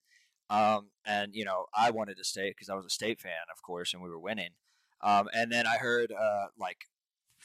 Um, 0.49 0.91
and, 1.05 1.35
you 1.35 1.45
know, 1.45 1.65
I 1.73 1.91
wanted 1.91 2.17
to 2.17 2.23
stay 2.23 2.49
because 2.51 2.69
I 2.69 2.75
was 2.75 2.85
a 2.85 2.89
state 2.89 3.19
fan, 3.19 3.47
of 3.51 3.61
course, 3.61 3.93
and 3.93 4.01
we 4.01 4.09
were 4.09 4.19
winning. 4.19 4.51
Um, 5.01 5.29
and 5.33 5.51
then 5.51 5.67
I 5.67 5.77
heard, 5.77 6.11
uh, 6.11 6.47
like, 6.57 6.85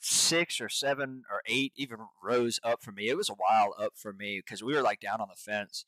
six 0.01 0.61
or 0.61 0.69
seven 0.69 1.25
or 1.31 1.43
eight 1.47 1.73
even 1.77 1.99
rows 2.23 2.59
up 2.65 2.83
for 2.83 2.93
me. 2.93 3.09
It 3.09 3.17
was 3.17 3.29
a 3.31 3.35
while 3.35 3.75
up 3.79 3.93
for 3.97 4.13
me 4.13 4.39
because 4.41 4.63
we 4.63 4.75
were 4.75 4.83
like 4.83 5.01
down 5.01 5.21
on 5.21 5.29
the 5.29 5.37
fence, 5.37 5.85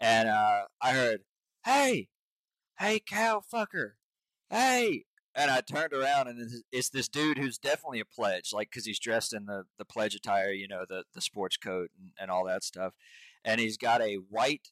and 0.00 0.28
uh, 0.28 0.66
I 0.82 0.92
heard, 0.92 1.24
"Hey, 1.64 2.08
hey, 2.78 3.00
cow 3.00 3.40
fucker, 3.52 3.92
hey!" 4.50 5.04
And 5.34 5.50
I 5.50 5.60
turned 5.62 5.92
around, 5.92 6.28
and 6.28 6.40
it's- 6.72 6.90
this 6.90 7.08
dude 7.08 7.38
who's 7.38 7.58
definitely 7.58 8.00
a 8.00 8.04
pledge, 8.04 8.52
like 8.52 8.70
because 8.70 8.86
he's 8.86 9.00
dressed 9.00 9.32
in 9.34 9.46
the 9.46 9.64
the 9.78 9.84
pledge 9.84 10.14
attire, 10.14 10.52
you 10.52 10.68
know, 10.68 10.84
the 10.88 11.04
the 11.14 11.20
sports 11.20 11.56
coat 11.56 11.90
and, 11.98 12.12
and 12.18 12.30
all 12.30 12.44
that 12.46 12.64
stuff, 12.64 12.94
and 13.44 13.60
he's 13.60 13.76
got 13.78 14.00
a 14.02 14.16
white 14.16 14.70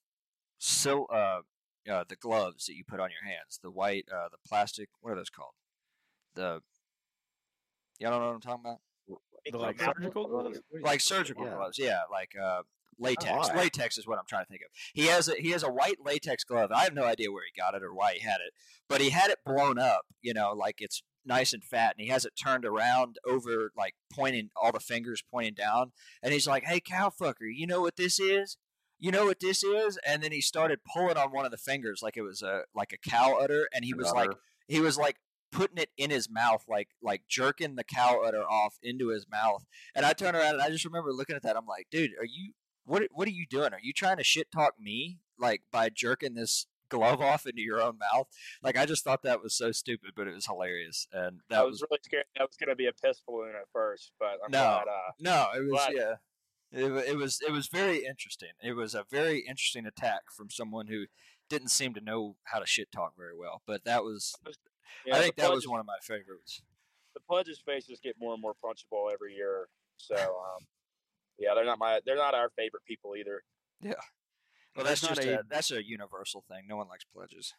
sil 0.62 1.06
uh, 1.12 1.42
uh 1.90 2.04
the 2.08 2.16
gloves 2.16 2.66
that 2.66 2.74
you 2.74 2.84
put 2.86 3.00
on 3.00 3.10
your 3.10 3.30
hands, 3.30 3.58
the 3.62 3.70
white 3.70 4.06
uh 4.12 4.28
the 4.30 4.38
plastic, 4.46 4.88
what 5.00 5.12
are 5.12 5.16
those 5.16 5.30
called? 5.30 5.52
The 6.34 6.60
y'all 7.98 8.10
don't 8.10 8.20
know 8.20 8.26
what 8.28 8.34
I'm 8.34 8.40
talking 8.40 8.62
about? 8.64 8.78
The 9.50 9.58
like 9.58 9.80
surgical 9.80 10.26
gloves. 10.28 10.60
like 10.82 11.00
surgical 11.00 11.44
Yeah. 11.44 11.54
gloves. 11.56 11.78
Yeah, 11.78 12.00
like 12.10 12.32
uh, 12.40 12.62
latex. 12.98 13.48
Why? 13.48 13.56
Latex 13.56 13.98
is 13.98 14.06
what 14.06 14.18
I'm 14.18 14.24
trying 14.28 14.44
to 14.44 14.48
think 14.48 14.62
of. 14.62 14.68
He 14.94 15.06
has 15.06 15.28
a 15.28 15.34
he 15.34 15.50
has 15.50 15.64
a 15.64 15.70
white 15.70 15.96
latex 16.04 16.44
glove. 16.44 16.70
I 16.72 16.84
have 16.84 16.94
no 16.94 17.04
idea 17.04 17.32
where 17.32 17.42
he 17.44 17.60
got 17.60 17.74
it 17.74 17.82
or 17.82 17.92
why 17.92 18.14
he 18.14 18.20
had 18.20 18.36
it, 18.36 18.52
but 18.88 19.00
he 19.00 19.10
had 19.10 19.30
it 19.30 19.40
blown 19.44 19.78
up. 19.80 20.02
You 20.20 20.32
know, 20.32 20.52
like 20.52 20.76
it's 20.78 21.02
nice 21.24 21.52
and 21.52 21.64
fat, 21.64 21.94
and 21.98 22.04
he 22.04 22.10
has 22.12 22.24
it 22.24 22.34
turned 22.40 22.64
around 22.64 23.16
over, 23.26 23.72
like 23.76 23.94
pointing 24.12 24.50
all 24.60 24.70
the 24.72 24.78
fingers 24.80 25.22
pointing 25.28 25.54
down, 25.54 25.90
and 26.22 26.32
he's 26.32 26.46
like, 26.46 26.62
"Hey, 26.64 26.78
cow 26.78 27.10
fucker, 27.10 27.50
you 27.52 27.66
know 27.66 27.80
what 27.80 27.96
this 27.96 28.20
is?" 28.20 28.56
You 29.02 29.10
know 29.10 29.24
what 29.26 29.40
this 29.40 29.64
is? 29.64 29.98
And 30.06 30.22
then 30.22 30.30
he 30.30 30.40
started 30.40 30.78
pulling 30.84 31.16
on 31.16 31.32
one 31.32 31.44
of 31.44 31.50
the 31.50 31.58
fingers 31.58 32.00
like 32.02 32.16
it 32.16 32.22
was 32.22 32.40
a 32.40 32.62
like 32.74 32.92
a 32.92 33.10
cow 33.10 33.36
udder, 33.40 33.66
and 33.74 33.84
he 33.84 33.92
was 33.94 34.12
like 34.12 34.30
he 34.68 34.78
was 34.80 34.96
like 34.96 35.16
putting 35.50 35.76
it 35.78 35.90
in 35.98 36.10
his 36.10 36.30
mouth, 36.30 36.64
like 36.68 36.88
like 37.02 37.22
jerking 37.28 37.74
the 37.74 37.82
cow 37.84 38.22
udder 38.24 38.44
off 38.48 38.78
into 38.82 39.08
his 39.08 39.26
mouth. 39.28 39.64
And 39.94 40.06
I 40.06 40.12
turned 40.12 40.36
around 40.36 40.54
and 40.54 40.62
I 40.62 40.70
just 40.70 40.84
remember 40.84 41.12
looking 41.12 41.34
at 41.36 41.42
that. 41.42 41.56
I'm 41.56 41.66
like, 41.66 41.88
dude, 41.90 42.12
are 42.18 42.24
you 42.24 42.52
what 42.84 43.02
what 43.12 43.26
are 43.26 43.32
you 43.32 43.44
doing? 43.50 43.72
Are 43.72 43.80
you 43.82 43.92
trying 43.92 44.18
to 44.18 44.24
shit 44.24 44.52
talk 44.52 44.74
me 44.80 45.18
like 45.36 45.62
by 45.72 45.88
jerking 45.88 46.34
this 46.34 46.66
glove 46.88 47.20
off 47.20 47.44
into 47.46 47.60
your 47.62 47.82
own 47.82 47.98
mouth? 47.98 48.28
Like 48.62 48.78
I 48.78 48.86
just 48.86 49.02
thought 49.02 49.24
that 49.24 49.42
was 49.42 49.52
so 49.56 49.72
stupid, 49.72 50.10
but 50.14 50.28
it 50.28 50.34
was 50.34 50.46
hilarious, 50.46 51.06
and 51.12 51.40
that 51.50 51.60
I 51.60 51.64
was, 51.64 51.82
really 51.90 52.00
scared 52.04 52.24
that 52.36 52.46
was 52.48 52.56
going 52.56 52.68
to 52.70 52.76
be 52.76 52.86
a 52.86 52.92
piss 52.92 53.20
balloon 53.26 53.50
at 53.60 53.66
first, 53.72 54.12
but 54.20 54.38
I'm 54.44 54.50
No. 54.52 54.58
glad. 54.62 54.88
Uh, 54.88 55.10
No, 55.18 55.48
it 55.56 55.60
was 55.64 55.70
Glad- 55.72 55.92
yeah. 55.96 56.14
It, 56.72 56.90
it 57.08 57.16
was 57.16 57.40
it 57.46 57.52
was 57.52 57.68
very 57.68 58.04
interesting. 58.06 58.50
It 58.62 58.72
was 58.72 58.94
a 58.94 59.04
very 59.10 59.40
interesting 59.40 59.86
attack 59.86 60.22
from 60.34 60.50
someone 60.50 60.86
who 60.86 61.04
didn't 61.50 61.68
seem 61.68 61.92
to 61.94 62.00
know 62.00 62.36
how 62.44 62.58
to 62.60 62.66
shit 62.66 62.90
talk 62.90 63.12
very 63.16 63.36
well. 63.36 63.60
But 63.66 63.84
that 63.84 64.02
was 64.04 64.34
yeah, 65.04 65.16
I 65.16 65.20
think 65.20 65.36
the 65.36 65.42
that 65.42 65.50
was 65.52 65.68
one 65.68 65.80
of 65.80 65.86
my 65.86 65.98
favorites. 66.02 66.62
The 67.14 67.20
pledges 67.20 67.60
faces 67.64 68.00
get 68.02 68.16
more 68.18 68.32
and 68.32 68.40
more 68.40 68.54
punchable 68.64 69.12
every 69.12 69.34
year, 69.34 69.68
so 69.98 70.14
um, 70.16 70.66
yeah, 71.38 71.54
they're 71.54 71.66
not 71.66 71.78
my 71.78 72.00
they're 72.06 72.16
not 72.16 72.34
our 72.34 72.50
favorite 72.56 72.84
people 72.86 73.16
either. 73.16 73.42
Yeah. 73.82 73.92
Well, 74.74 74.86
There's 74.86 75.02
that's 75.02 75.16
just 75.16 75.28
a- 75.28 75.40
a, 75.40 75.42
that's 75.50 75.70
a 75.70 75.84
universal 75.86 76.42
thing. 76.48 76.62
No 76.66 76.76
one 76.76 76.88
likes 76.88 77.04
pledges. 77.04 77.52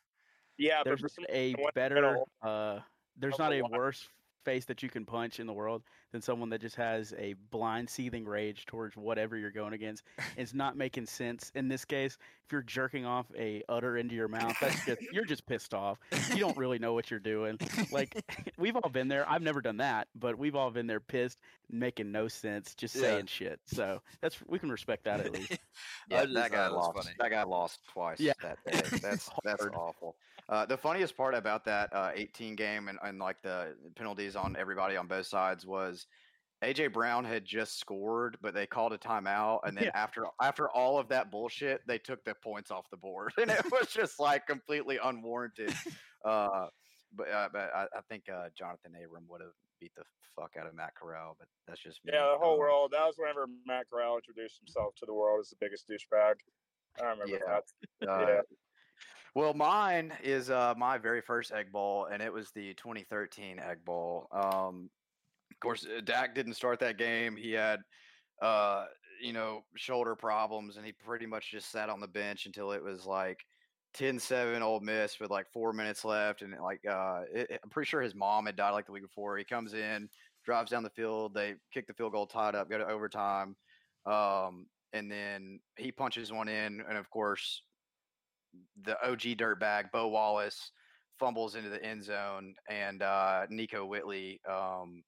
Yeah, 0.58 0.82
there's 0.84 1.02
but 1.02 1.12
not 1.20 1.30
a 1.30 1.56
better 1.76 2.18
uh 2.42 2.80
there's 3.18 3.38
not 3.38 3.54
a 3.54 3.62
line. 3.62 3.72
worse 3.72 4.08
face 4.44 4.66
that 4.66 4.84
you 4.84 4.90
can 4.90 5.06
punch 5.06 5.40
in 5.40 5.48
the 5.48 5.54
world 5.54 5.82
than 6.12 6.22
someone 6.22 6.50
that 6.50 6.62
just 6.62 6.76
has 6.76 7.14
a 7.18 7.34
blind 7.52 7.90
seething 7.90 8.26
rage 8.26 8.66
towards 8.66 8.96
whatever 8.96 9.38
you're 9.38 9.52
going 9.52 9.74
against 9.74 10.04
it's 10.38 10.54
not 10.54 10.76
making 10.78 11.06
sense 11.06 11.52
in 11.56 11.68
this 11.68 11.86
case 11.86 12.18
if 12.46 12.52
you're 12.52 12.62
jerking 12.62 13.06
off 13.06 13.26
a 13.38 13.64
udder 13.70 13.98
into 13.98 14.14
your 14.16 14.28
mouth 14.28 14.56
that's 14.62 14.86
just 14.86 15.02
you're 15.12 15.26
just 15.26 15.46
pissed 15.46 15.74
off 15.74 15.98
you 16.32 16.38
don't 16.40 16.58
really 16.58 16.80
know 16.80 16.94
what 16.94 17.10
you're 17.10 17.20
doing 17.20 17.58
like 17.92 18.24
we've 18.58 18.76
all 18.76 18.90
been 18.90 19.08
there 19.08 19.28
i've 19.30 19.42
never 19.42 19.62
done 19.62 19.78
that 19.78 20.08
but 20.16 20.38
we've 20.38 20.56
all 20.56 20.70
been 20.72 20.88
there 20.88 21.00
pissed 21.00 21.40
making 21.70 22.12
no 22.12 22.28
sense 22.28 22.76
just 22.76 22.96
Yeah. 22.96 23.02
saying 23.02 23.26
shit 23.28 23.60
so 23.66 24.02
that's 24.22 24.38
we 24.48 24.60
can 24.60 24.70
respect 24.70 25.06
that 25.06 25.20
at 25.22 25.32
least 25.34 25.54
I 25.54 25.58
Yeah, 26.10 26.22
just 26.24 26.34
that 26.36 26.52
guy 26.52 26.68
thought 26.68 26.74
lost. 26.76 26.98
funny. 26.98 27.16
That 27.20 27.32
guy 27.32 27.44
lost 27.44 27.80
twice. 27.92 28.20
Yeah. 28.20 28.34
that 28.42 28.58
day. 28.66 28.98
That's 29.02 29.30
that's 29.44 29.66
awful. 29.74 30.16
Uh, 30.50 30.66
the 30.66 30.78
funniest 30.78 31.16
part 31.16 31.34
about 31.36 31.64
that 31.66 31.92
uh, 31.94 32.12
18 32.14 32.56
game 32.56 32.88
and, 32.90 33.00
and 33.04 33.20
like 33.20 33.42
the 33.42 33.76
penalties 33.96 34.36
on 34.36 34.56
everybody 34.58 34.96
on 34.98 35.08
both 35.08 35.26
sides 35.26 35.66
was 35.66 36.06
AJ 36.64 36.94
Brown 36.94 37.26
had 37.26 37.44
just 37.46 37.80
scored, 37.80 38.38
but 38.42 38.54
they 38.54 38.66
called 38.66 38.94
a 38.94 38.98
timeout, 38.98 39.60
and 39.66 39.76
then 39.76 39.86
Yeah. 39.86 39.92
after 39.96 40.26
after 40.42 40.70
all 40.70 40.98
of 40.98 41.10
that 41.10 41.30
bullshit, 41.32 41.82
they 41.88 41.98
took 41.98 42.24
the 42.24 42.36
points 42.36 42.72
off 42.72 42.90
the 42.90 42.98
board, 42.98 43.34
and 43.42 43.52
it 43.52 43.70
was 43.72 43.88
just 43.88 44.20
like 44.20 44.48
completely 44.48 44.98
unwarranted. 45.04 45.74
Uh, 46.24 46.68
but 47.16 47.28
uh, 47.30 47.50
but 47.52 47.70
I, 47.76 47.84
I 47.98 48.02
think 48.10 48.24
uh, 48.30 48.48
Johnathan 48.60 48.96
Abram 49.04 49.26
would 49.30 49.42
have 49.42 49.52
beat 49.82 49.92
the 49.96 50.04
fuck 50.40 50.52
out 50.60 50.66
of 50.66 50.74
Matt 50.74 50.96
Corral, 50.96 51.36
but 51.38 51.48
that's 51.68 51.82
just 51.82 52.00
me. 52.06 52.12
yeah, 52.14 52.32
the 52.32 52.38
whole 52.40 52.58
world. 52.58 52.92
That 52.94 53.06
was 53.06 53.16
whenever 53.18 53.46
Matt 53.66 53.90
Corral 53.90 54.16
introduced 54.16 54.60
himself 54.60 54.96
to 54.96 55.06
the 55.06 55.14
world 55.14 55.42
as 55.42 55.50
the 55.50 55.58
biggest 55.60 55.88
douchebag. 55.90 56.36
I 57.02 57.10
remember 57.10 57.28
Yeah. 57.28 57.40
that. 58.02 58.10
Uh, 58.10 58.28
Yeah. 58.28 58.42
Well, 59.36 59.56
mine 59.56 60.14
is 60.24 60.52
uh, 60.52 60.76
my 60.78 61.00
very 61.00 61.22
first 61.22 61.52
Egg 61.52 61.72
Bowl, 61.72 62.06
and 62.06 62.22
it 62.22 62.32
was 62.32 62.52
the 62.52 62.76
2013 62.76 63.60
Egg 63.60 63.84
Bowl. 63.84 64.28
Um, 64.32 64.92
of 65.52 65.60
course, 65.60 65.86
uh, 65.88 66.02
Dak 66.02 66.36
didn't 66.36 66.54
start 66.54 66.80
that 66.82 67.00
game. 67.00 67.36
He 67.36 67.52
had, 67.52 67.80
uh, 68.44 68.86
you 69.20 69.34
know, 69.34 69.64
shoulder 69.76 70.16
problems, 70.16 70.78
and 70.78 70.86
he 70.86 70.92
pretty 70.92 71.26
much 71.26 71.50
just 71.50 71.72
sat 71.72 71.90
on 71.90 72.00
the 72.00 72.08
bench 72.08 72.46
until 72.46 72.74
it 72.74 72.84
was 72.84 73.08
like 73.08 73.44
10-7 73.96 74.62
Ole 74.62 74.82
Miss 74.82 75.20
with 75.20 75.32
like 75.32 75.52
four 75.52 75.74
minutes 75.74 76.06
left, 76.06 76.44
and 76.44 76.54
like 76.62 76.86
uh, 76.86 77.22
it, 77.34 77.60
I'm 77.64 77.72
pretty 77.72 77.90
sure 77.90 78.02
his 78.02 78.14
mom 78.14 78.46
had 78.46 78.56
died 78.56 78.72
like 78.72 78.86
the 78.86 78.92
week 78.92 79.04
before. 79.04 79.36
He 79.38 79.46
comes 79.46 79.74
in, 79.74 80.10
drives 80.46 80.70
down 80.70 80.84
the 80.84 80.92
field, 80.92 81.34
they 81.34 81.56
kick 81.74 81.88
the 81.88 81.94
field 81.96 82.12
goal, 82.12 82.28
tied 82.28 82.54
up, 82.54 82.70
go 82.70 82.78
to 82.78 82.88
overtime, 82.88 83.56
um, 84.06 84.68
and 84.94 85.12
then 85.12 85.60
he 85.76 85.92
punches 85.92 86.32
one 86.32 86.50
in, 86.50 86.82
and 86.88 86.98
of 87.00 87.10
course 87.10 87.64
the 88.84 89.02
OG 89.04 89.38
dirtbag 89.38 89.92
Bo 89.92 90.08
Wallace 90.08 90.72
fumbles 91.20 91.56
into 91.56 91.70
the 91.70 91.84
end 91.84 92.04
zone, 92.04 92.56
and 92.70 93.02
uh, 93.02 93.46
Nickoe 93.52 93.88
Whitley, 93.88 94.42
um, 94.50 95.04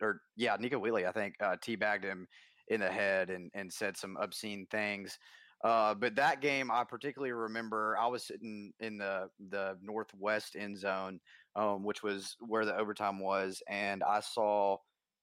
or 0.00 0.20
yeah, 0.36 0.56
Nickoe 0.56 0.80
Whitley, 0.80 1.06
I 1.06 1.12
think, 1.12 1.34
uh, 1.40 1.56
teabagged 1.64 2.04
him 2.04 2.26
in 2.68 2.80
the 2.80 2.90
head 2.90 3.30
and 3.30 3.50
and 3.54 3.72
said 3.72 3.96
some 3.96 4.16
obscene 4.20 4.66
things. 4.70 5.18
Uh, 5.62 5.94
but 5.94 6.14
that 6.16 6.42
game, 6.42 6.70
I 6.70 6.84
particularly 6.84 7.32
remember. 7.32 7.96
I 7.98 8.06
was 8.06 8.26
sitting 8.26 8.72
in 8.80 8.98
the 8.98 9.28
the 9.50 9.76
northwest 9.82 10.56
end 10.56 10.78
zone, 10.78 11.20
um, 11.56 11.84
which 11.84 12.02
was 12.02 12.36
where 12.40 12.66
the 12.66 12.76
overtime 12.76 13.18
was, 13.18 13.62
and 13.68 14.02
I 14.02 14.20
saw 14.20 14.76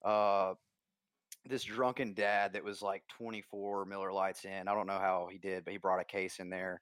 uh, 0.04 0.54
this 1.46 1.64
drunken 1.64 2.14
dad 2.14 2.54
that 2.54 2.64
was 2.64 2.82
like 2.82 3.04
24 3.18 3.86
Miller 3.86 4.12
Lights 4.12 4.46
in. 4.46 4.68
I 4.68 4.74
don't 4.74 4.88
know 4.88 5.00
how 5.00 5.28
he 5.32 5.38
did, 5.38 5.64
but 5.64 5.74
he 5.74 5.78
brought 5.78 6.02
a 6.02 6.06
case 6.06 6.40
in 6.40 6.50
there. 6.50 6.82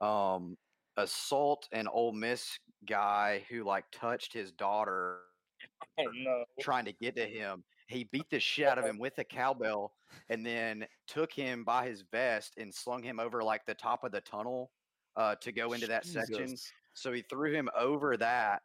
Um, 0.00 0.56
assault 0.96 1.68
an 1.72 1.88
Ole 1.88 2.12
Miss 2.12 2.58
guy 2.88 3.44
who 3.48 3.64
like 3.64 3.84
touched 3.92 4.32
his 4.32 4.52
daughter 4.52 5.20
Oh 5.98 6.04
no. 6.14 6.44
trying 6.60 6.84
to 6.84 6.92
get 6.92 7.16
to 7.16 7.26
him. 7.26 7.64
He 7.88 8.04
beat 8.04 8.30
the 8.30 8.38
shit 8.38 8.66
out 8.66 8.78
of 8.78 8.84
him 8.86 8.98
with 8.98 9.18
a 9.18 9.24
cowbell 9.24 9.92
and 10.28 10.44
then 10.46 10.86
took 11.06 11.32
him 11.32 11.64
by 11.64 11.86
his 11.86 12.04
vest 12.12 12.54
and 12.58 12.72
slung 12.72 13.02
him 13.02 13.18
over 13.18 13.42
like 13.42 13.66
the 13.66 13.74
top 13.74 14.04
of 14.04 14.12
the 14.12 14.20
tunnel 14.20 14.70
uh, 15.16 15.34
to 15.36 15.52
go 15.52 15.72
into 15.72 15.86
that 15.88 16.06
section. 16.06 16.54
So 16.94 17.12
he 17.12 17.22
threw 17.22 17.52
him 17.52 17.68
over 17.76 18.16
that 18.16 18.62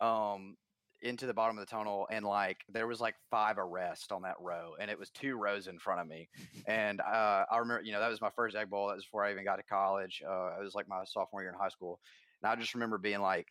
um, 0.00 0.56
into 1.02 1.26
the 1.26 1.34
bottom 1.34 1.58
of 1.58 1.66
the 1.66 1.70
tunnel, 1.70 2.06
and 2.10 2.24
like 2.24 2.58
there 2.68 2.86
was 2.86 3.00
like 3.00 3.14
five 3.30 3.58
arrests 3.58 4.10
on 4.12 4.22
that 4.22 4.36
row, 4.40 4.74
and 4.80 4.90
it 4.90 4.98
was 4.98 5.10
two 5.10 5.36
rows 5.36 5.66
in 5.66 5.78
front 5.78 6.00
of 6.00 6.06
me. 6.06 6.28
And 6.66 7.00
uh, 7.00 7.44
I 7.50 7.58
remember, 7.58 7.82
you 7.82 7.92
know, 7.92 8.00
that 8.00 8.08
was 8.08 8.20
my 8.20 8.30
first 8.36 8.54
egg 8.56 8.70
bowl. 8.70 8.88
That 8.88 8.94
was 8.96 9.04
before 9.04 9.24
I 9.24 9.32
even 9.32 9.44
got 9.44 9.56
to 9.56 9.62
college. 9.64 10.22
Uh, 10.26 10.58
it 10.58 10.62
was 10.62 10.74
like 10.74 10.88
my 10.88 11.02
sophomore 11.04 11.42
year 11.42 11.50
in 11.50 11.58
high 11.58 11.68
school, 11.70 11.98
and 12.42 12.50
I 12.50 12.54
just 12.56 12.74
remember 12.74 12.98
being 12.98 13.20
like, 13.20 13.48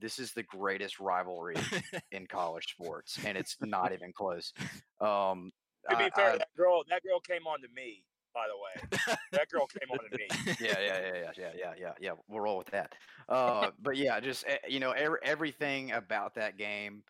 "This 0.00 0.18
is 0.18 0.32
the 0.32 0.42
greatest 0.42 0.98
rivalry 0.98 1.56
in 2.12 2.26
college 2.26 2.66
sports, 2.72 3.18
and 3.24 3.36
it's 3.36 3.56
not 3.60 3.92
even 3.92 4.12
close." 4.12 4.52
Um, 5.00 5.52
To 5.90 5.96
be 5.96 6.04
I- 6.04 6.10
fair, 6.10 6.30
I- 6.32 6.38
that 6.38 6.48
girl 6.56 6.82
that 6.88 7.02
girl 7.02 7.20
came 7.20 7.46
on 7.46 7.60
to 7.60 7.68
me. 7.74 8.02
By 8.34 8.46
the 8.48 8.56
way, 8.56 8.98
that 9.32 9.48
girl 9.50 9.66
came 9.66 9.90
on 9.90 9.98
to 10.10 10.16
me. 10.16 10.26
yeah, 10.60 10.80
yeah, 10.80 11.00
yeah, 11.00 11.14
yeah, 11.14 11.30
yeah, 11.36 11.50
yeah, 11.54 11.72
yeah, 11.78 11.92
yeah. 12.00 12.12
We'll 12.28 12.40
roll 12.40 12.58
with 12.58 12.68
that. 12.68 12.94
Uh, 13.28 13.70
but 13.82 13.96
yeah, 13.96 14.20
just 14.20 14.44
eh, 14.46 14.58
you 14.68 14.80
know, 14.80 14.92
every, 14.92 15.18
everything 15.22 15.92
about 15.92 16.34
that 16.36 16.56
game 16.56 17.02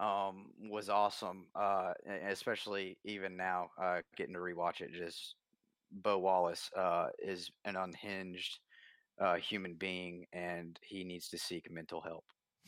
um, 0.00 0.52
was 0.70 0.88
awesome. 0.88 1.46
Uh, 1.54 1.92
especially 2.28 2.98
even 3.04 3.36
now, 3.36 3.70
uh, 3.82 4.02
getting 4.16 4.34
to 4.34 4.40
rewatch 4.40 4.80
it. 4.80 4.92
Just 4.92 5.34
Bo 5.90 6.18
Wallace 6.18 6.70
uh, 6.76 7.08
is 7.18 7.50
an 7.64 7.76
unhinged 7.76 8.58
uh, 9.20 9.36
human 9.36 9.74
being, 9.74 10.26
and 10.32 10.78
he 10.82 11.04
needs 11.04 11.28
to 11.30 11.38
seek 11.38 11.70
mental 11.70 12.00
help. 12.00 12.24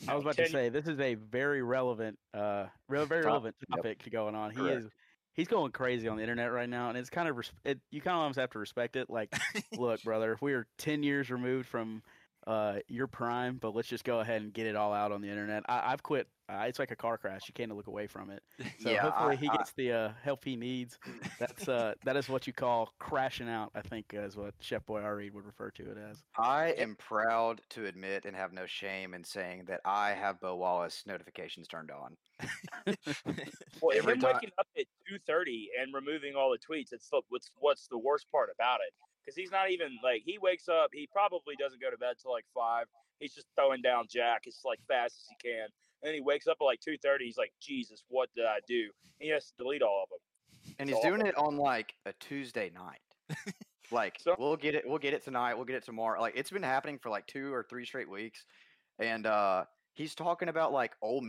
I 0.09 0.15
was 0.15 0.25
about 0.25 0.37
to 0.39 0.49
say 0.49 0.69
this 0.69 0.87
is 0.87 0.99
a 0.99 1.15
very 1.15 1.63
relevant, 1.63 2.19
uh, 2.33 2.67
real 2.89 3.05
very 3.07 3.23
Top- 3.23 3.33
relevant 3.33 3.57
yep. 3.69 3.79
topic 3.79 4.09
going 4.11 4.35
on. 4.35 4.51
He 4.51 4.61
Correct. 4.61 4.85
is, 4.85 4.91
he's 5.41 5.49
going 5.49 5.73
crazy 5.73 6.07
on 6.07 6.17
the 6.17 6.23
internet 6.23 6.53
right 6.53 6.69
now, 6.69 6.91
and 6.91 6.99
it's 6.99 7.11
kind 7.11 7.29
of, 7.29 7.37
res- 7.39 7.53
it, 7.65 7.81
you 7.91 8.01
kind 8.01 8.15
of 8.15 8.21
almost 8.21 8.39
have 8.39 8.51
to 8.51 8.59
respect 8.59 8.95
it. 8.97 9.09
Like, 9.11 9.35
look, 9.79 10.03
brother, 10.03 10.33
if 10.33 10.43
we 10.43 10.53
are 10.53 10.67
ten 10.79 11.03
years 11.03 11.31
removed 11.31 11.67
from 11.67 12.03
uh, 12.47 12.77
your 12.89 13.07
prime, 13.07 13.57
but 13.61 13.75
let's 13.75 13.89
just 13.89 14.05
go 14.05 14.21
ahead 14.21 14.43
and 14.43 14.53
get 14.53 14.67
it 14.67 14.77
all 14.77 14.93
out 14.93 15.13
on 15.13 15.21
the 15.21 15.29
internet. 15.29 15.63
I, 15.69 15.93
I've 15.93 16.03
quit. 16.03 16.29
Uh, 16.49 16.65
it's 16.67 16.81
like 16.81 16.91
a 16.91 16.97
car 16.97 17.17
crash; 17.17 17.43
you 17.47 17.55
can't 17.55 17.75
look 17.77 17.87
away 17.87 18.07
from 18.09 18.29
it. 18.31 18.43
So 18.81 18.91
Yeah, 18.91 19.03
hopefully 19.03 19.33
I- 19.35 19.37
he 19.37 19.49
I- 19.49 19.57
gets 19.57 19.73
the 19.73 19.93
uh, 19.93 20.13
help 20.23 20.45
he 20.45 20.57
needs. 20.57 20.99
That's 21.39 21.69
uh, 21.69 21.95
that 22.05 22.17
is 22.17 22.29
what 22.29 22.47
you 22.47 22.53
call 22.53 22.93
crashing 22.99 23.49
out. 23.49 23.71
I 23.75 23.83
think 23.83 24.07
is 24.13 24.37
what 24.37 24.55
Chef 24.61 24.85
Boy 24.87 25.01
Reed 25.03 25.33
would 25.35 25.45
refer 25.47 25.71
to 25.73 25.83
it 25.91 25.97
as. 26.11 26.23
I 26.37 26.71
am 26.79 26.97
proud 26.99 27.61
to 27.71 27.87
admit 27.87 28.25
and 28.25 28.35
have 28.35 28.53
no 28.53 28.67
shame 28.67 29.15
in 29.15 29.23
saying 29.23 29.65
that 29.69 29.81
I 29.85 30.11
have 30.13 30.41
Bo 30.41 30.57
Wallace 30.57 31.05
notifications 31.07 31.69
turned 31.69 31.91
on. 31.91 32.17
Well, 33.81 33.97
Every 33.97 34.15
him 34.15 34.21
time- 34.21 34.35
waking 34.35 34.51
up 34.59 34.67
at 34.79 34.85
two 35.11 35.19
thirty 35.27 35.69
and 35.81 35.93
removing 35.95 36.35
all 36.37 36.51
the 36.51 36.59
tweets. 36.59 36.93
It's 36.93 37.09
the, 37.09 37.21
what's 37.29 37.51
what's 37.59 37.87
the 37.89 37.99
worst 37.99 38.31
part 38.31 38.51
about 38.55 38.81
it 38.87 38.93
because 39.25 39.37
he's 39.37 39.51
not 39.51 39.71
even 39.71 39.99
like 40.03 40.23
he 40.25 40.39
wakes 40.39 40.69
up. 40.69 40.91
He 40.93 41.09
probably 41.13 41.55
doesn't 41.59 41.81
go 41.81 41.91
to 41.91 41.99
bed 41.99 42.17
till 42.23 42.33
like 42.33 42.45
five. 42.55 42.87
He's 43.19 43.35
just 43.35 43.47
throwing 43.57 43.83
down 43.83 44.07
Jack 44.09 44.45
as 44.47 44.59
like 44.65 44.79
fast 44.89 45.17
as 45.21 45.27
he 45.29 45.49
can. 45.51 45.65
And 46.03 46.09
then 46.09 46.15
he 46.15 46.21
wakes 46.21 46.47
up 46.47 46.57
at 46.61 46.65
like 46.65 46.81
two 46.81 46.97
thirty. 46.99 47.27
He's 47.27 47.37
like, 47.39 47.53
Jesus, 47.61 48.05
what 48.09 48.29
did 48.35 48.45
I 48.47 48.59
do? 48.67 48.83
And 48.85 49.27
he 49.27 49.29
has 49.29 49.47
to 49.47 49.53
delete 49.59 49.83
all 49.83 50.05
of 50.05 50.09
them. 50.11 50.75
and 50.79 50.89
It's 50.89 50.99
he's 50.99 51.05
doing 51.07 51.21
awful. 51.23 51.29
it 51.29 51.37
on 51.39 51.57
like 51.57 51.95
a 52.07 52.13
Tuesday 52.15 52.71
night. 52.75 53.01
like 53.91 54.19
So- 54.21 54.37
we'll 54.39 54.57
get 54.57 54.75
it, 54.75 54.85
we'll 54.89 54.99
get 54.99 55.13
it 55.15 55.23
tonight, 55.25 55.55
we'll 55.55 55.65
get 55.67 55.77
it 55.77 55.85
tomorrow. 55.85 56.21
Like 56.21 56.35
it's 56.37 56.51
been 56.51 56.63
happening 56.63 56.99
for 56.99 57.11
like 57.11 57.27
two 57.27 57.53
or 57.53 57.65
three 57.69 57.85
straight 57.85 58.09
weeks, 58.09 58.45
and 58.99 59.27
uh 59.27 59.65
he's 59.95 60.15
talking 60.15 60.49
about 60.49 60.73
like 60.73 60.93
old 61.03 61.25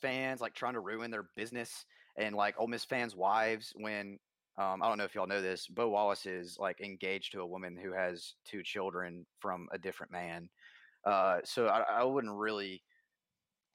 fans 0.00 0.40
like 0.40 0.54
trying 0.54 0.72
to 0.74 0.80
ruin 0.80 1.10
their 1.10 1.26
business 1.36 1.84
and 2.16 2.34
like 2.34 2.54
Ole 2.58 2.68
Miss 2.68 2.84
fans' 2.84 3.16
wives 3.16 3.72
when 3.76 4.18
Um, 4.56 4.82
I 4.82 4.88
don't 4.88 4.98
know 4.98 5.04
if 5.04 5.16
y'all 5.16 5.26
know 5.26 5.42
this. 5.42 5.66
Bo 5.66 5.88
Wallace 5.88 6.26
is 6.26 6.58
like 6.60 6.80
engaged 6.80 7.32
to 7.32 7.40
a 7.40 7.46
woman 7.46 7.76
who 7.76 7.92
has 7.92 8.36
two 8.44 8.62
children 8.62 9.26
from 9.40 9.68
a 9.72 9.78
different 9.78 10.12
man. 10.12 10.48
Uh, 11.04 11.40
so 11.44 11.66
I, 11.66 11.80
I 11.80 12.04
wouldn't 12.04 12.38
really 12.38 12.82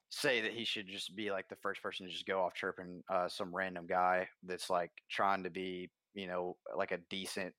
say 0.10 0.42
that 0.42 0.54
he 0.54 0.64
should 0.64 0.88
just 0.88 1.16
be 1.16 1.32
like 1.32 1.50
the 1.50 1.58
first 1.58 1.84
person 1.84 2.06
to 2.06 2.12
just 2.12 2.26
go 2.26 2.42
off 2.42 2.54
chirping 2.54 3.04
uh, 3.10 3.28
some 3.28 3.54
random 3.54 3.88
guy 3.88 4.30
that's 4.44 4.70
like 4.70 4.92
trying 5.10 5.44
to 5.44 5.50
be, 5.50 5.90
you 6.14 6.28
know, 6.28 6.56
like 6.76 6.94
a 6.94 7.00
decent 7.10 7.54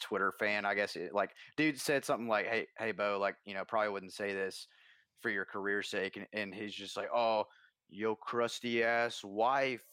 Twitter 0.00 0.32
fan. 0.32 0.64
I 0.64 0.74
guess 0.74 0.96
it, 0.96 1.12
like 1.14 1.30
dude 1.56 1.78
said 1.78 2.04
something 2.04 2.28
like, 2.28 2.46
"Hey, 2.46 2.66
hey, 2.78 2.92
Bo, 2.92 3.18
like 3.20 3.36
you 3.44 3.54
know, 3.54 3.64
probably 3.64 3.90
wouldn't 3.90 4.14
say 4.14 4.32
this 4.32 4.66
for 5.20 5.30
your 5.30 5.44
career's 5.44 5.88
sake," 5.90 6.16
and, 6.16 6.26
and 6.32 6.54
he's 6.54 6.74
just 6.74 6.96
like, 6.96 7.10
"Oh, 7.14 7.44
yo, 7.90 8.16
crusty 8.16 8.82
ass 8.82 9.22
wife." 9.22 9.84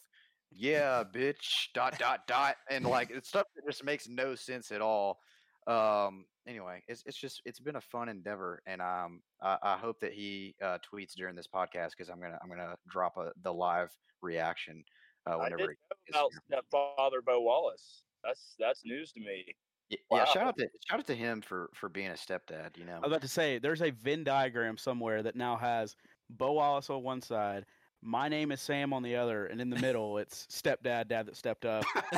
Yeah, 0.58 1.04
bitch. 1.04 1.68
Dot 1.74 1.98
dot 2.00 2.28
dot, 2.28 2.56
and 2.70 2.86
like 2.86 3.10
it's 3.12 3.28
stuff 3.28 3.48
that 3.56 3.66
just 3.70 3.84
makes 3.84 4.08
no 4.08 4.36
sense 4.36 4.72
at 4.72 4.82
all. 4.82 5.20
Um, 5.68 6.26
anyway, 6.48 6.82
it's 6.88 7.04
it's 7.06 7.18
just 7.18 7.42
it's 7.46 7.60
been 7.60 7.76
a 7.76 7.82
fun 7.82 8.08
endeavor, 8.08 8.62
and 8.66 8.82
um, 8.82 9.22
I, 9.42 9.58
I 9.62 9.78
hope 9.78 10.00
that 10.00 10.14
he 10.14 10.56
uh, 10.64 10.78
tweets 10.80 11.14
during 11.16 11.36
this 11.36 11.48
podcast 11.48 11.90
because 11.92 12.10
I'm 12.10 12.22
gonna 12.22 12.40
I'm 12.42 12.50
gonna 12.50 12.76
drop 12.88 13.18
a 13.18 13.32
the 13.44 13.54
live 13.54 13.90
reaction 14.22 14.84
uh, 15.28 15.38
I 15.38 15.50
did 15.50 15.56
whenever. 15.56 15.76
know 16.14 16.30
about 16.48 16.66
stepfather 16.72 17.22
Bo 17.22 17.42
Wallace. 17.42 18.04
That's 18.24 18.56
that's 18.60 18.86
news 18.86 19.12
to 19.14 19.20
me. 19.20 19.46
Yeah, 19.90 19.98
Wow. 20.10 20.26
shout 20.26 20.48
out 20.48 20.58
to 20.58 20.68
shout 20.90 21.00
out 21.00 21.08
to 21.08 21.16
him 21.16 21.42
for 21.42 21.70
for 21.76 21.90
being 21.90 22.10
a 22.10 22.14
stepdad. 22.14 22.78
You 22.78 22.86
know, 22.86 22.94
I 22.96 23.00
was 23.00 23.08
about 23.08 23.22
to 23.22 23.28
say, 23.28 23.60
there's 23.60 23.82
a 23.82 23.92
Venn 23.92 24.24
diagram 24.24 24.78
somewhere 24.78 25.22
that 25.24 25.36
now 25.36 25.58
has 25.58 25.96
Bo 26.30 26.54
Wallace 26.54 26.90
on 26.90 27.04
one 27.04 27.22
side, 27.22 27.66
my 28.02 28.30
name 28.30 28.52
is 28.52 28.62
Sam 28.62 28.94
on 28.94 29.04
the 29.04 29.16
other, 29.16 29.46
and 29.48 29.60
in 29.60 29.70
the 29.70 29.80
middle 29.80 30.18
it's 30.20 30.48
stepdad, 30.48 31.08
dad 31.08 31.28
that 31.28 31.36
stepped 31.36 31.66
up, 31.66 31.84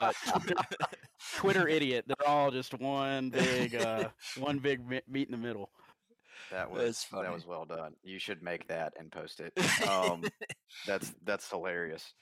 uh, 0.00 0.12
Twitter, 0.38 0.54
Twitter 1.36 1.68
idiot. 1.68 2.04
They're 2.06 2.28
all 2.28 2.50
just 2.50 2.78
one 2.78 3.30
big, 3.30 3.74
uh, 3.74 4.08
one 4.38 4.58
big 4.58 4.86
me- 4.86 5.02
meet 5.08 5.28
in 5.28 5.32
the 5.32 5.46
middle. 5.46 5.70
that 6.50 6.70
was 6.70 7.04
funny. 7.04 7.24
that 7.24 7.32
was 7.32 7.46
well 7.46 7.64
done. 7.64 7.94
You 8.02 8.18
should 8.18 8.42
make 8.42 8.68
that 8.68 8.94
and 8.98 9.10
post 9.10 9.40
it. 9.40 9.52
Um, 9.88 10.24
that's 10.86 11.12
that's 11.24 11.48
hilarious. 11.50 12.14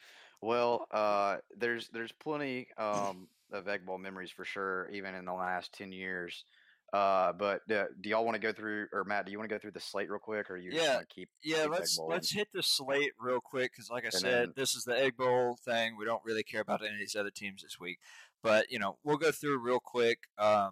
Well, 0.42 0.87
uh, 0.90 1.37
there's 1.56 1.88
there's 1.88 2.12
plenty 2.12 2.68
um, 2.78 3.28
of 3.52 3.68
egg 3.68 3.85
bowl 3.87 3.99
memories 3.99 4.30
for 4.30 4.44
sure, 4.44 4.88
even 4.92 5.14
in 5.14 5.25
the 5.25 5.32
last 5.32 5.73
ten 5.73 5.92
years. 5.92 6.44
Uh, 6.92 7.32
but 7.32 7.61
uh, 7.70 7.85
do 8.00 8.09
y'all 8.11 8.25
want 8.25 8.35
to 8.35 8.40
go 8.40 8.52
through, 8.52 8.87
or 8.92 9.04
Matt, 9.04 9.25
do 9.25 9.30
you 9.32 9.38
want 9.38 9.49
to 9.49 9.54
go 9.54 9.61
through 9.61 9.70
the 9.70 9.80
slate 9.80 10.11
real 10.11 10.18
quick, 10.18 10.50
or 10.50 10.56
you 10.56 10.70
Yeah, 10.73 10.97
want 10.97 11.09
to 11.09 11.14
keep? 11.14 11.28
Yeah, 11.42 11.62
keep 11.62 11.70
let's 11.70 11.99
let's 11.99 12.32
hit 12.32 12.49
the 12.52 12.62
slate 12.64 13.12
real 13.18 13.40
quick 13.40 13.70
because, 13.73 13.88
like 13.90 14.02
I 14.04 14.06
And 14.06 14.14
said, 14.14 14.49
then- 14.49 14.52
this 14.56 14.75
is 14.75 14.82
the 14.85 14.99
Egg 14.99 15.16
Bowl 15.16 15.56
thing. 15.64 15.97
We 15.97 16.04
don't 16.04 16.23
really 16.25 16.42
care 16.42 16.62
about 16.62 16.80
any 16.82 16.94
of 16.94 16.99
these 16.99 17.14
other 17.14 17.30
teams 17.30 17.62
this 17.62 17.78
week, 17.78 17.99
but 18.42 18.70
you 18.73 18.78
know 18.80 18.99
we'll 19.04 19.18
go 19.18 19.30
through 19.30 19.59
real 19.59 19.78
quick. 19.78 20.18
Um, 20.37 20.70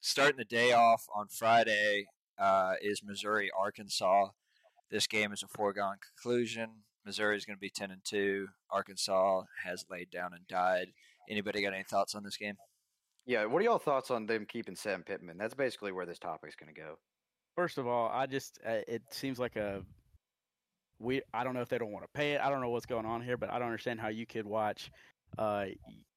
starting 0.00 0.36
the 0.36 0.44
day 0.44 0.70
off 0.72 1.06
on 1.12 1.26
Friday 1.28 2.06
uh, 2.38 2.74
is 2.80 3.02
Missouri 3.02 3.50
Arkansas. 3.58 4.28
This 4.88 5.08
game 5.08 5.32
is 5.32 5.42
a 5.42 5.48
foregone 5.48 5.96
conclusion. 6.14 6.84
Missouri 7.04 7.36
is 7.36 7.44
going 7.44 7.56
to 7.56 7.60
be 7.60 7.70
ten 7.70 7.90
and 7.90 8.04
two. 8.04 8.48
Arkansas 8.70 9.42
has 9.64 9.84
laid 9.90 10.10
down 10.10 10.32
and 10.32 10.46
died. 10.46 10.92
Anybody 11.28 11.60
got 11.62 11.74
any 11.74 11.82
thoughts 11.82 12.14
on 12.14 12.22
this 12.22 12.36
game? 12.36 12.54
Yeah, 13.26 13.44
what 13.46 13.60
are 13.60 13.64
y'all 13.64 13.78
thoughts 13.78 14.12
on 14.12 14.26
them 14.26 14.46
keeping 14.46 14.76
Sam 14.76 15.02
Pittman? 15.02 15.36
That's 15.36 15.54
basically 15.54 15.90
where 15.90 16.06
this 16.06 16.18
topic's 16.18 16.54
going 16.54 16.72
to 16.72 16.80
go. 16.80 16.96
First 17.56 17.76
of 17.76 17.86
all, 17.86 18.08
I 18.08 18.26
just 18.26 18.60
uh, 18.64 18.82
it 18.86 19.02
seems 19.10 19.38
like 19.38 19.56
a 19.56 19.82
we. 21.00 21.22
I 21.34 21.42
don't 21.42 21.54
know 21.54 21.62
if 21.62 21.68
they 21.68 21.78
don't 21.78 21.90
want 21.90 22.04
to 22.04 22.18
pay 22.18 22.32
it. 22.32 22.40
I 22.40 22.50
don't 22.50 22.60
know 22.60 22.70
what's 22.70 22.86
going 22.86 23.06
on 23.06 23.22
here, 23.22 23.36
but 23.36 23.50
I 23.50 23.58
don't 23.58 23.66
understand 23.66 23.98
how 23.98 24.08
you 24.08 24.26
could 24.26 24.46
watch 24.46 24.90
uh, 25.38 25.66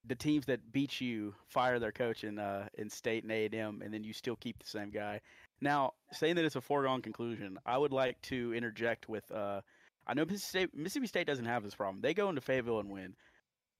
the 0.05 0.15
teams 0.15 0.45
that 0.45 0.71
beat 0.71 1.01
you 1.01 1.33
fire 1.47 1.79
their 1.79 1.91
coach 1.91 2.23
in 2.23 2.37
uh, 2.37 2.67
in 2.77 2.89
state 2.89 3.23
and 3.23 3.31
A 3.31 3.45
and 3.45 3.55
M, 3.55 3.81
and 3.83 3.93
then 3.93 4.03
you 4.03 4.13
still 4.13 4.35
keep 4.35 4.59
the 4.59 4.67
same 4.67 4.91
guy. 4.91 5.21
Now, 5.61 5.93
saying 6.11 6.35
that 6.35 6.45
it's 6.45 6.55
a 6.55 6.61
foregone 6.61 7.01
conclusion, 7.01 7.57
I 7.65 7.77
would 7.77 7.91
like 7.91 8.21
to 8.23 8.53
interject 8.53 9.09
with. 9.09 9.29
Uh, 9.31 9.61
I 10.05 10.13
know 10.13 10.25
Mississippi 10.25 10.65
State, 10.65 10.77
Mississippi 10.77 11.07
State 11.07 11.27
doesn't 11.27 11.45
have 11.45 11.63
this 11.63 11.75
problem. 11.75 12.01
They 12.01 12.13
go 12.13 12.29
into 12.29 12.41
Fayetteville 12.41 12.79
and 12.79 12.89
win. 12.89 13.15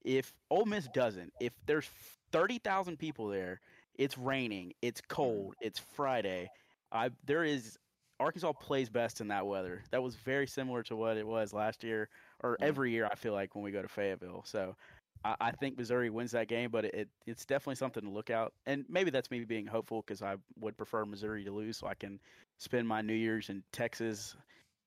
If 0.03 0.32
Ole 0.49 0.65
Miss 0.65 0.88
doesn't, 0.93 1.34
if 1.41 1.53
there's 1.65 1.89
thirty 2.31 2.59
thousand 2.59 2.97
people 2.97 3.27
there, 3.27 3.59
it's 3.97 4.17
raining, 4.17 4.73
it's 4.81 5.01
cold, 5.07 5.55
it's 5.61 5.79
Friday. 5.95 6.49
I 6.91 7.09
there 7.25 7.43
is 7.43 7.77
Arkansas 8.19 8.51
plays 8.53 8.89
best 8.89 9.21
in 9.21 9.29
that 9.29 9.45
weather. 9.47 9.83
That 9.91 10.03
was 10.03 10.15
very 10.15 10.47
similar 10.47 10.83
to 10.83 10.95
what 10.95 11.17
it 11.17 11.25
was 11.25 11.53
last 11.53 11.83
year 11.83 12.09
or 12.41 12.57
Mhm. 12.57 12.63
every 12.65 12.91
year. 12.91 13.07
I 13.09 13.15
feel 13.15 13.33
like 13.33 13.55
when 13.55 13.63
we 13.63 13.71
go 13.71 13.81
to 13.81 13.87
Fayetteville. 13.87 14.43
So 14.45 14.75
I, 15.23 15.35
I 15.39 15.51
think 15.51 15.77
Missouri 15.77 16.09
wins 16.09 16.31
that 16.31 16.47
game, 16.47 16.69
but 16.69 16.85
it, 16.85 17.07
it's 17.25 17.45
definitely 17.45 17.75
something 17.75 18.03
to 18.03 18.09
look 18.09 18.29
out. 18.29 18.53
And 18.65 18.85
maybe 18.89 19.09
that's 19.11 19.31
me 19.31 19.43
being 19.45 19.65
hopeful 19.67 20.01
because 20.01 20.21
I 20.21 20.35
would 20.59 20.77
prefer 20.77 21.05
Missouri 21.05 21.43
to 21.45 21.51
lose, 21.51 21.77
so 21.77 21.87
I 21.87 21.93
can 21.95 22.19
spend 22.57 22.87
my 22.87 23.01
New 23.01 23.13
Year's 23.13 23.49
in 23.49 23.63
Texas. 23.71 24.35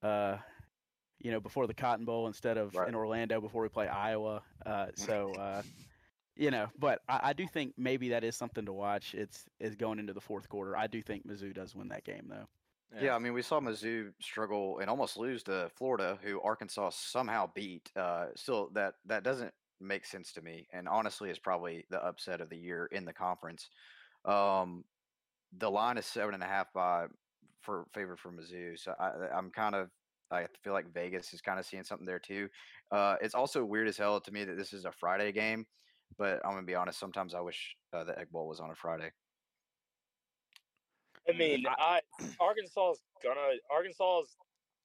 Uh, 0.02 0.36
you 1.20 1.30
know, 1.30 1.40
before 1.40 1.66
the 1.66 1.74
Cotton 1.74 2.04
Bowl 2.04 2.26
instead 2.26 2.58
of 2.58 2.74
Right. 2.74 2.88
in 2.88 2.94
Orlando 2.94 3.40
before 3.40 3.62
we 3.62 3.68
play 3.68 3.86
Iowa. 3.88 4.42
Uh, 4.66 4.86
so, 4.96 5.32
uh, 5.38 5.62
you 6.36 6.50
know, 6.50 6.66
but 6.78 7.00
I, 7.08 7.20
I 7.24 7.32
do 7.32 7.46
think 7.46 7.74
maybe 7.76 8.10
that 8.10 8.24
is 8.24 8.36
something 8.36 8.64
to 8.66 8.72
watch. 8.72 9.14
It's 9.14 9.44
is 9.60 9.74
going 9.74 9.98
into 9.98 10.12
the 10.12 10.20
fourth 10.20 10.48
quarter. 10.48 10.76
I 10.76 10.86
do 10.86 11.02
think 11.02 11.26
Mizzou 11.26 11.54
does 11.54 11.74
win 11.74 11.88
that 11.88 12.04
game 12.04 12.26
though. 12.28 12.46
Yeah. 13.00 13.14
I 13.14 13.18
mean, 13.18 13.32
we 13.32 13.42
saw 13.42 13.60
Mizzou 13.60 14.12
struggle 14.20 14.78
and 14.80 14.90
almost 14.90 15.16
lose 15.16 15.42
to 15.44 15.70
Florida, 15.76 16.18
who 16.22 16.40
Arkansas 16.42 16.90
somehow 16.90 17.50
beat. 17.54 17.90
Uh, 17.96 18.26
still, 18.36 18.70
that 18.74 18.94
that 19.06 19.24
doesn't 19.24 19.52
make 19.80 20.04
sense 20.06 20.32
to 20.32 20.42
me, 20.42 20.66
and 20.72 20.88
honestly, 20.88 21.30
is 21.30 21.38
probably 21.38 21.84
the 21.90 22.02
upset 22.04 22.40
of 22.40 22.50
the 22.50 22.58
year 22.58 22.88
in 22.92 23.04
the 23.04 23.12
conference. 23.12 23.68
Um, 24.24 24.84
the 25.58 25.70
line 25.70 25.98
is 25.98 26.06
seven 26.06 26.34
and 26.34 26.42
a 26.42 26.46
half 26.46 26.72
by 26.72 27.06
for 27.62 27.86
favor 27.94 28.16
for 28.16 28.30
Mizzou, 28.30 28.78
so 28.78 28.94
I, 28.98 29.36
I'm 29.36 29.50
kind 29.50 29.74
of 29.74 29.88
I 30.30 30.46
feel 30.64 30.72
like 30.72 30.92
Vegas 30.92 31.32
is 31.32 31.40
kind 31.40 31.58
of 31.58 31.66
seeing 31.66 31.84
something 31.84 32.06
there 32.06 32.18
too. 32.18 32.48
Uh, 32.90 33.16
it's 33.20 33.34
also 33.34 33.64
weird 33.64 33.88
as 33.88 33.98
hell 33.98 34.20
to 34.20 34.32
me 34.32 34.44
that 34.44 34.56
this 34.56 34.72
is 34.72 34.84
a 34.84 34.92
Friday 34.92 35.32
game, 35.32 35.66
but 36.18 36.40
I'm 36.44 36.52
gonna 36.52 36.62
be 36.62 36.74
honest. 36.74 36.98
Sometimes 36.98 37.34
I 37.34 37.40
wish 37.40 37.76
uh, 37.92 38.04
the 38.04 38.18
Egg 38.18 38.30
Bowl 38.30 38.48
was 38.48 38.60
on 38.60 38.70
a 38.70 38.74
Friday. 38.74 39.10
I 41.28 41.36
mean, 41.36 41.64
I 41.66 42.00
Arkansas 42.40 42.92
is 42.92 43.00
gonna 43.22 43.58
Arkansas 43.70 44.20
is 44.22 44.36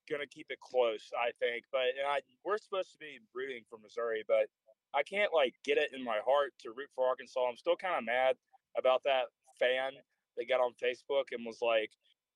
gonna 0.10 0.28
keep 0.28 0.48
it 0.50 0.60
close, 0.60 1.12
I 1.18 1.32
think. 1.40 1.66
But 1.72 1.98
and 1.98 2.08
I 2.08 2.20
we're 2.46 2.58
supposed 2.58 2.92
to 2.92 2.98
be 2.98 3.20
rooting 3.34 3.64
for 3.70 3.78
Missouri, 3.82 4.24
but 4.28 4.48
I 4.96 5.04
can't 5.04 5.34
like 5.34 5.56
get 5.64 5.78
it 5.78 5.92
in 5.94 6.04
my 6.04 6.20
heart 6.26 6.54
to 6.62 6.70
root 6.70 6.90
for 6.96 7.08
Arkansas. 7.08 7.42
I'm 7.48 7.58
still 7.58 7.76
kind 7.76 7.98
of 7.98 8.06
mad 8.06 8.36
about 8.78 9.04
that 9.06 9.26
fan 9.60 9.94
that 10.38 10.50
got 10.50 10.62
on 10.62 10.74
Facebook 10.82 11.32
and 11.32 11.46
was 11.46 11.62
like, 11.62 11.92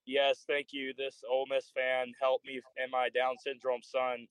"Yes, 0.06 0.44
thank 0.48 0.74
you. 0.74 0.94
This 0.98 1.24
Ole 1.30 1.46
Miss 1.50 1.70
fan 1.70 2.14
helped 2.20 2.46
me 2.46 2.62
and 2.82 2.92
my 2.92 3.10
Down 3.10 3.38
syndrome 3.38 3.84
son 3.84 4.28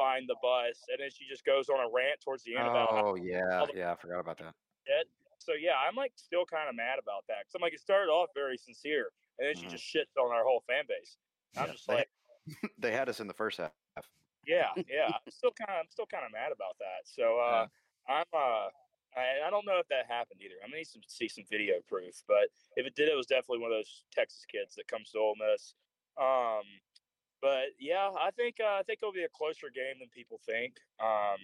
find 0.00 0.28
the 0.28 0.36
bus," 0.42 0.80
and 0.88 0.98
then 1.00 1.10
she 1.10 1.26
just 1.28 1.44
goes 1.44 1.68
on 1.68 1.80
a 1.80 1.88
rant 1.92 2.20
towards 2.24 2.42
the 2.44 2.56
end 2.56 2.66
about 2.68 2.88
how 2.96 3.02
Oh 3.02 3.14
yeah, 3.16 3.66
the- 3.66 3.74
yeah, 3.74 3.92
I 3.92 3.96
forgot 3.96 4.20
about 4.20 4.38
that. 4.38 4.54
So 5.38 5.52
yeah, 5.54 5.76
I'm 5.76 5.96
like 5.96 6.12
still 6.16 6.44
kind 6.44 6.68
of 6.68 6.74
mad 6.76 6.98
about 6.98 7.24
that 7.28 7.38
because 7.40 7.54
I'm 7.54 7.62
like 7.62 7.72
it 7.74 7.80
started 7.80 8.10
off 8.10 8.30
very 8.34 8.56
sincere, 8.56 9.12
and 9.38 9.48
then 9.48 9.54
she 9.56 9.66
Mhm. 9.66 9.70
just 9.72 9.84
shits 9.84 10.16
on 10.20 10.30
our 10.32 10.44
whole 10.44 10.60
fan 10.66 10.84
base. 10.86 11.16
I'm 11.56 11.66
Yeah, 11.66 11.72
just 11.72 11.88
they- 11.88 11.94
like, 11.94 12.10
they 12.78 12.92
had 12.92 13.08
us 13.08 13.20
in 13.20 13.26
the 13.26 13.34
first 13.34 13.58
half. 13.58 13.72
yeah, 14.46 14.70
yeah. 14.88 15.08
I'm 15.14 15.30
still 15.30 15.52
kind 15.52 15.70
of, 15.70 15.84
I'm 15.84 15.90
still 15.90 16.06
kind 16.06 16.24
of 16.24 16.32
mad 16.32 16.52
about 16.52 16.76
that. 16.78 17.04
So 17.04 17.38
uh, 17.38 17.66
I'm, 18.08 18.24
uh, 18.32 18.68
I, 19.16 19.46
I 19.46 19.50
don't 19.50 19.66
know 19.66 19.78
if 19.78 19.88
that 19.88 20.06
happened 20.06 20.40
either. 20.42 20.54
I'm 20.62 20.70
gonna 20.70 20.78
need 20.78 20.86
to 20.86 21.00
see 21.08 21.28
some 21.28 21.44
video 21.48 21.80
proof, 21.88 22.22
but 22.26 22.48
if 22.76 22.86
it 22.86 22.94
did, 22.94 23.08
it 23.08 23.16
was 23.16 23.26
definitely 23.26 23.60
one 23.60 23.72
of 23.72 23.78
those 23.78 24.04
Texas 24.12 24.44
kids 24.46 24.74
that 24.76 24.88
comes 24.88 25.10
to 25.12 25.18
Ole 25.18 25.36
Miss. 25.36 25.74
Um, 26.16 26.64
but 27.42 27.72
yeah, 27.78 28.10
I 28.20 28.30
think 28.32 28.56
uh, 28.60 28.78
I 28.78 28.82
think 28.82 29.00
it'll 29.02 29.12
be 29.12 29.24
a 29.24 29.28
closer 29.36 29.68
game 29.74 29.96
than 30.00 30.08
people 30.14 30.38
think. 30.46 30.74
Um, 31.02 31.38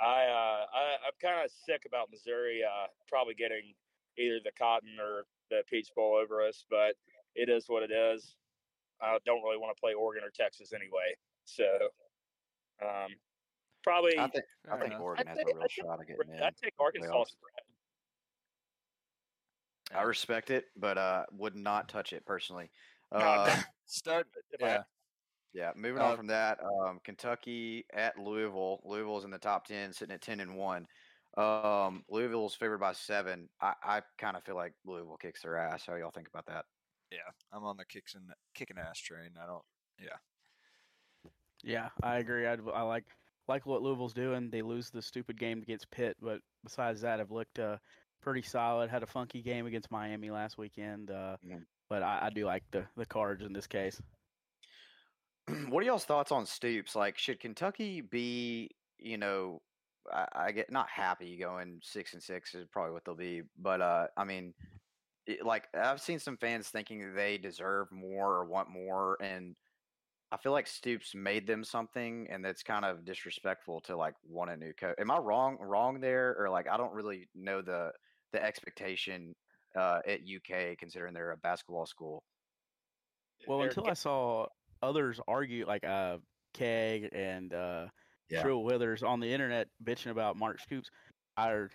I, 0.00 0.24
uh, 0.26 0.66
I 0.72 0.82
I'm 1.06 1.16
kind 1.20 1.44
of 1.44 1.50
sick 1.50 1.82
about 1.86 2.10
Missouri 2.10 2.62
uh, 2.64 2.86
probably 3.08 3.34
getting 3.34 3.74
either 4.16 4.38
the 4.44 4.52
Cotton 4.58 4.96
or 5.00 5.24
the 5.50 5.62
Peach 5.68 5.88
Bowl 5.96 6.14
over 6.14 6.40
us, 6.42 6.64
but 6.70 6.94
it 7.34 7.48
is 7.48 7.64
what 7.68 7.82
it 7.82 7.90
is. 7.90 8.36
I 9.00 9.18
don't 9.26 9.42
really 9.42 9.58
want 9.58 9.76
to 9.76 9.80
play 9.80 9.94
Oregon 9.94 10.24
or 10.24 10.30
Texas 10.30 10.72
anyway, 10.72 11.14
so 11.44 11.64
um, 12.82 13.10
probably 13.84 14.18
I 14.18 14.28
think 14.28 14.44
I 14.70 14.76
Fair 14.78 14.88
think. 14.88 15.00
Oregon 15.00 15.26
I'd 15.28 15.30
has 15.30 15.38
say- 15.38 15.42
a 15.52 15.54
real 15.54 15.62
I'd 15.64 15.70
say 15.70 15.82
shot 15.82 16.00
of 16.00 16.06
getting 16.06 16.34
in. 16.34 16.42
I'd 16.42 16.56
take 16.62 16.74
Arkansas 16.78 17.10
playoffs. 17.12 17.28
spread. 17.30 17.62
I 19.98 20.02
respect 20.02 20.50
it, 20.50 20.66
but 20.76 20.98
uh, 20.98 21.24
would 21.32 21.56
not 21.56 21.88
touch 21.88 22.12
it 22.12 22.24
personally. 22.26 22.70
No, 23.12 23.18
Uh, 23.20 23.56
Start. 23.86 24.26
If 24.52 24.60
Yeah. 24.60 24.82
Had 25.54 25.58
yeah, 25.58 25.72
moving 25.74 26.02
Uh, 26.02 26.04
on 26.04 26.16
from 26.16 26.26
that, 26.28 26.58
um, 26.62 27.00
Kentucky 27.00 27.84
at 27.92 28.18
Louisville. 28.18 28.80
Louisville's 28.84 29.24
in 29.24 29.30
the 29.30 29.38
top 29.38 29.64
ten, 29.66 29.92
sitting 29.92 30.14
at 30.14 30.22
ten 30.22 30.40
and 30.40 30.56
one. 30.56 30.86
Um, 31.36 32.04
Louisville's 32.08 32.54
favored 32.54 32.78
by 32.78 32.92
seven. 32.92 33.48
I, 33.60 33.74
I 33.82 34.02
kind 34.18 34.36
of 34.36 34.44
feel 34.44 34.56
like 34.56 34.74
Louisville 34.84 35.16
kicks 35.18 35.42
their 35.42 35.56
ass. 35.56 35.86
How 35.86 35.94
y'all 35.96 36.10
think 36.10 36.28
about 36.28 36.46
that? 36.46 36.66
Yeah, 37.10 37.30
I'm 37.52 37.64
on 37.64 37.76
the 37.76 37.84
kicks 37.86 38.14
and 38.14 38.34
kicking 38.54 38.78
ass 38.78 38.98
train. 38.98 39.36
I 39.36 39.46
don't. 39.46 39.64
Yeah, 39.98 40.18
Yeah, 41.62 41.90
I 42.02 42.18
agree. 42.18 42.46
I'd, 42.46 42.60
I 42.68 42.82
like 42.82 43.06
like 43.46 43.66
what 43.66 43.82
Louisville's 43.82 44.14
doing. 44.14 44.50
They 44.50 44.62
lose 44.62 44.90
the 44.90 45.02
stupid 45.02 45.38
game 45.38 45.62
against 45.62 45.90
Pitt, 45.90 46.16
but 46.20 46.42
besides 46.62 47.00
that, 47.00 47.18
have 47.18 47.30
looked 47.30 47.58
uh, 47.58 47.78
pretty 48.20 48.42
solid. 48.42 48.90
Had 48.90 49.02
a 49.02 49.06
funky 49.06 49.42
game 49.42 49.66
against 49.66 49.90
Miami 49.90 50.30
last 50.30 50.58
weekend, 50.58 51.10
uh, 51.10 51.38
Mhm. 51.42 51.66
but 51.88 52.02
I, 52.02 52.26
I 52.26 52.30
do 52.30 52.44
like 52.46 52.70
the 52.70 52.88
the 52.96 53.06
Cards 53.06 53.44
in 53.44 53.52
this 53.52 53.66
case. 53.66 54.00
what 55.68 55.82
are 55.82 55.86
y'all's 55.86 56.04
thoughts 56.04 56.32
on 56.32 56.46
Stoops? 56.46 56.94
Like, 56.94 57.18
should 57.18 57.40
Kentucky 57.40 58.00
be, 58.00 58.70
you 58.98 59.18
know, 59.18 59.60
I, 60.12 60.26
I 60.34 60.52
get 60.52 60.70
not 60.70 60.88
happy 60.88 61.36
going 61.36 61.80
six 61.82 62.14
and 62.14 62.22
six 62.22 62.54
is 62.54 62.66
probably 62.70 62.92
what 62.92 63.04
they'll 63.04 63.14
be, 63.14 63.42
but 63.58 63.80
uh, 63.80 64.06
I 64.16 64.24
mean, 64.24 64.54
it, 65.26 65.44
like 65.44 65.68
I've 65.74 66.00
seen 66.00 66.18
some 66.18 66.36
fans 66.36 66.68
thinking 66.68 67.14
they 67.14 67.38
deserve 67.38 67.92
more 67.92 68.34
or 68.34 68.44
want 68.46 68.70
more, 68.70 69.18
and 69.20 69.54
I 70.32 70.36
feel 70.36 70.52
like 70.52 70.66
Stoops 70.66 71.14
made 71.14 71.46
them 71.46 71.64
something, 71.64 72.26
and 72.30 72.44
that's 72.44 72.62
kind 72.62 72.84
of 72.84 73.04
disrespectful 73.04 73.80
to 73.82 73.96
like 73.96 74.14
want 74.26 74.50
a 74.50 74.56
new 74.56 74.72
coach. 74.72 74.96
Am 74.98 75.10
I 75.10 75.18
wrong? 75.18 75.58
Wrong 75.60 76.00
there, 76.00 76.36
or 76.38 76.48
like 76.50 76.68
I 76.68 76.76
don't 76.76 76.94
really 76.94 77.28
know 77.34 77.60
the 77.62 77.92
the 78.32 78.42
expectation 78.42 79.34
uh, 79.76 80.00
at 80.06 80.20
UK 80.20 80.78
considering 80.78 81.14
they're 81.14 81.32
a 81.32 81.36
basketball 81.36 81.86
school. 81.86 82.22
Well, 83.46 83.58
They're 83.58 83.68
until 83.68 83.84
ga- 83.84 83.90
I 83.90 83.94
saw 83.94 84.46
others 84.82 85.20
argue, 85.28 85.66
like 85.66 85.84
uh, 85.84 86.18
Keg 86.54 87.08
and 87.12 87.52
uh, 87.52 87.86
Yeah. 88.28 88.42
Trill 88.42 88.62
Withers 88.62 89.02
on 89.02 89.20
the 89.20 89.32
internet 89.32 89.68
bitching 89.82 90.10
about 90.10 90.36
Mark 90.36 90.60
Stoops, 90.60 90.90
I 91.36 91.66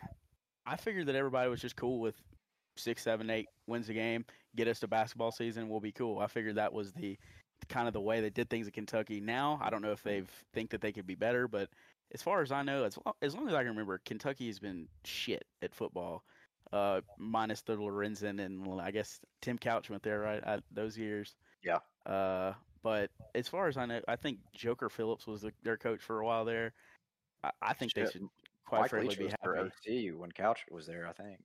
I 0.66 0.76
figured 0.78 1.08
that 1.08 1.16
everybody 1.16 1.50
was 1.50 1.62
just 1.62 1.76
cool 1.76 2.00
with 2.00 2.16
six, 2.78 3.04
seven, 3.04 3.30
eight 3.30 3.48
wins 3.68 3.90
a 3.90 3.94
game, 3.94 4.26
get 4.56 4.68
us 4.68 4.80
to 4.80 4.88
basketball 4.88 5.32
season, 5.32 5.70
we'll 5.70 5.80
be 5.80 5.92
cool. 5.92 6.20
I 6.20 6.28
figured 6.28 6.56
that 6.56 6.74
was 6.74 6.92
the 6.94 7.18
kind 7.70 7.88
of 7.88 7.94
the 7.94 8.02
way 8.02 8.20
they 8.20 8.30
did 8.30 8.50
things 8.50 8.68
at 8.68 8.74
Kentucky. 8.74 9.20
Now 9.22 9.60
I 9.62 9.70
don't 9.70 9.82
know 9.82 9.92
if 9.92 10.04
they 10.04 10.24
think 10.54 10.70
that 10.72 10.82
they 10.82 10.92
could 10.92 11.08
be 11.08 11.16
better, 11.16 11.48
but 11.48 11.70
as 12.14 12.22
far 12.22 12.42
as 12.42 12.52
I 12.52 12.62
know, 12.62 12.84
as 12.84 12.98
long, 13.06 13.16
as 13.22 13.36
long 13.36 13.48
as 13.48 13.54
I 13.54 13.60
can 13.60 13.70
remember, 13.70 14.00
Kentucky 14.06 14.48
has 14.48 14.60
been 14.60 14.88
shit 15.06 15.46
at 15.62 15.74
football, 15.74 16.24
uh, 16.72 17.02
minus 17.18 17.62
the 17.62 17.76
Lorenzen 17.76 18.44
and 18.44 18.82
I 18.82 18.92
guess 18.92 19.20
Tim 19.42 19.58
Couch 19.58 19.90
went 19.90 20.04
there 20.04 20.20
right 20.20 20.44
at 20.44 20.64
those 20.72 20.98
years. 20.98 21.36
Yeah. 21.64 21.80
Uh, 22.06 22.54
but 22.84 23.10
as 23.34 23.48
far 23.48 23.68
as 23.68 23.78
I 23.78 23.86
know, 23.86 24.02
I 24.08 24.16
think 24.16 24.40
Joker 24.54 24.90
Phillips 24.90 25.26
was 25.26 25.42
the, 25.42 25.54
their 25.64 25.78
coach 25.78 26.02
for 26.02 26.20
a 26.20 26.26
while 26.26 26.46
there. 26.46 26.74
I, 27.44 27.52
I 27.62 27.74
think 27.74 27.94
they 27.94 28.06
should 28.06 28.28
quite 28.66 28.82
Mike 28.82 28.90
frankly 28.90 29.10
Leach 29.10 29.20
be 29.20 29.26
happy. 29.26 30.12
OC 30.12 30.20
when 30.20 30.32
Couch 30.32 30.60
was 30.70 30.86
there, 30.86 31.08
I 31.08 31.14
think. 31.14 31.40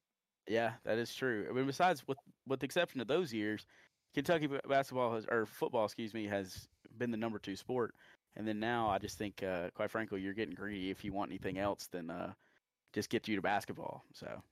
Yeah, 0.48 0.72
that 0.84 0.98
is 0.98 1.14
true. 1.14 1.46
I 1.48 1.52
mean, 1.52 1.66
besides, 1.66 2.06
with 2.06 2.18
with 2.46 2.60
the 2.60 2.64
exception 2.64 3.00
of 3.00 3.06
those 3.06 3.32
years, 3.32 3.66
Kentucky 4.14 4.48
basketball 4.68 5.14
has 5.14 5.26
or 5.30 5.46
football, 5.46 5.84
excuse 5.84 6.14
me, 6.14 6.26
has 6.26 6.68
been 6.96 7.10
the 7.10 7.16
number 7.16 7.38
two 7.38 7.56
sport. 7.56 7.94
And 8.36 8.46
then 8.46 8.60
now, 8.60 8.88
I 8.88 8.98
just 8.98 9.18
think, 9.18 9.42
uh, 9.42 9.70
quite 9.74 9.90
frankly, 9.90 10.20
you're 10.20 10.34
getting 10.34 10.54
greedy. 10.54 10.90
If 10.90 11.04
you 11.04 11.12
want 11.12 11.30
anything 11.30 11.58
else, 11.58 11.88
then 11.90 12.08
uh, 12.08 12.32
just 12.92 13.10
get 13.10 13.28
you 13.28 13.36
to 13.36 13.42
basketball. 13.42 14.04
So 14.12 14.42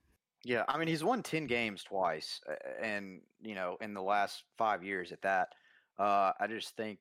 Yeah, 0.43 0.63
I 0.67 0.77
mean 0.77 0.87
he's 0.87 1.03
won 1.03 1.23
ten 1.23 1.47
games 1.47 1.83
twice, 1.83 2.41
and 2.81 3.21
you 3.41 3.55
know 3.55 3.77
in 3.81 3.93
the 3.93 4.01
last 4.01 4.43
five 4.57 4.83
years 4.83 5.11
at 5.11 5.21
that. 5.23 5.49
Uh, 5.97 6.33
I 6.39 6.47
just 6.47 6.75
think 6.75 6.99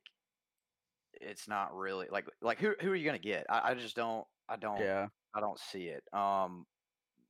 it's 1.12 1.48
not 1.48 1.74
really 1.74 2.08
like 2.10 2.26
like 2.42 2.58
who 2.58 2.74
who 2.80 2.90
are 2.90 2.94
you 2.96 3.06
gonna 3.06 3.18
get? 3.18 3.46
I, 3.48 3.70
I 3.70 3.74
just 3.74 3.96
don't 3.96 4.26
I 4.48 4.56
don't 4.56 4.80
yeah, 4.80 5.08
I 5.34 5.40
don't 5.40 5.58
see 5.58 5.88
it. 5.88 6.04
Um, 6.12 6.66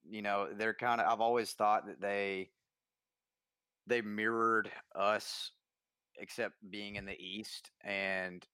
you 0.09 0.22
know 0.22 0.52
they're 0.55 0.74
kind 0.74 1.00
of 1.00 1.07
I've 1.12 1.20
always 1.20 1.52
thought 1.52 1.87
that 1.87 2.00
they 2.00 2.52
they 3.87 4.02
mirrored 4.02 4.72
us, 4.94 5.52
except 6.16 6.57
being 6.68 6.96
in 6.96 7.07
the 7.07 7.16
East 7.18 7.72
and. 7.83 8.46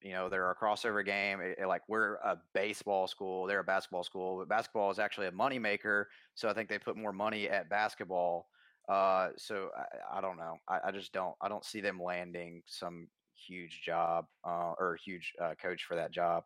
You 0.00 0.12
know, 0.12 0.28
they're 0.28 0.50
a 0.50 0.56
crossover 0.56 1.04
game. 1.04 1.40
eh, 1.40 1.54
eh, 1.58 1.66
Like 1.66 1.88
we're 1.88 2.14
a 2.16 2.40
baseball 2.54 3.08
school, 3.08 3.46
they're 3.46 3.58
a 3.60 3.64
basketball 3.64 4.04
school, 4.04 4.38
but 4.38 4.48
basketball 4.48 4.92
is 4.92 5.00
actually 5.00 5.26
a 5.26 5.32
moneymaker. 5.32 6.06
So 6.34 6.48
I 6.48 6.54
think 6.54 6.68
they 6.68 6.78
put 6.78 6.96
more 6.96 7.12
money 7.12 7.48
at 7.48 7.68
basketball. 7.68 8.48
Uh, 8.88 9.30
so 9.36 9.70
I, 9.76 10.18
I 10.18 10.20
don't 10.20 10.36
know. 10.38 10.56
I, 10.68 10.80
I 10.86 10.90
just 10.92 11.12
don't. 11.12 11.34
I 11.42 11.48
don't 11.48 11.64
see 11.64 11.80
them 11.80 12.00
landing 12.02 12.62
some 12.66 13.08
huge 13.46 13.82
job 13.82 14.26
uh, 14.46 14.74
or 14.78 14.98
huge 15.04 15.32
uh, 15.40 15.54
coach 15.60 15.84
for 15.84 15.94
that 15.96 16.10
job. 16.10 16.44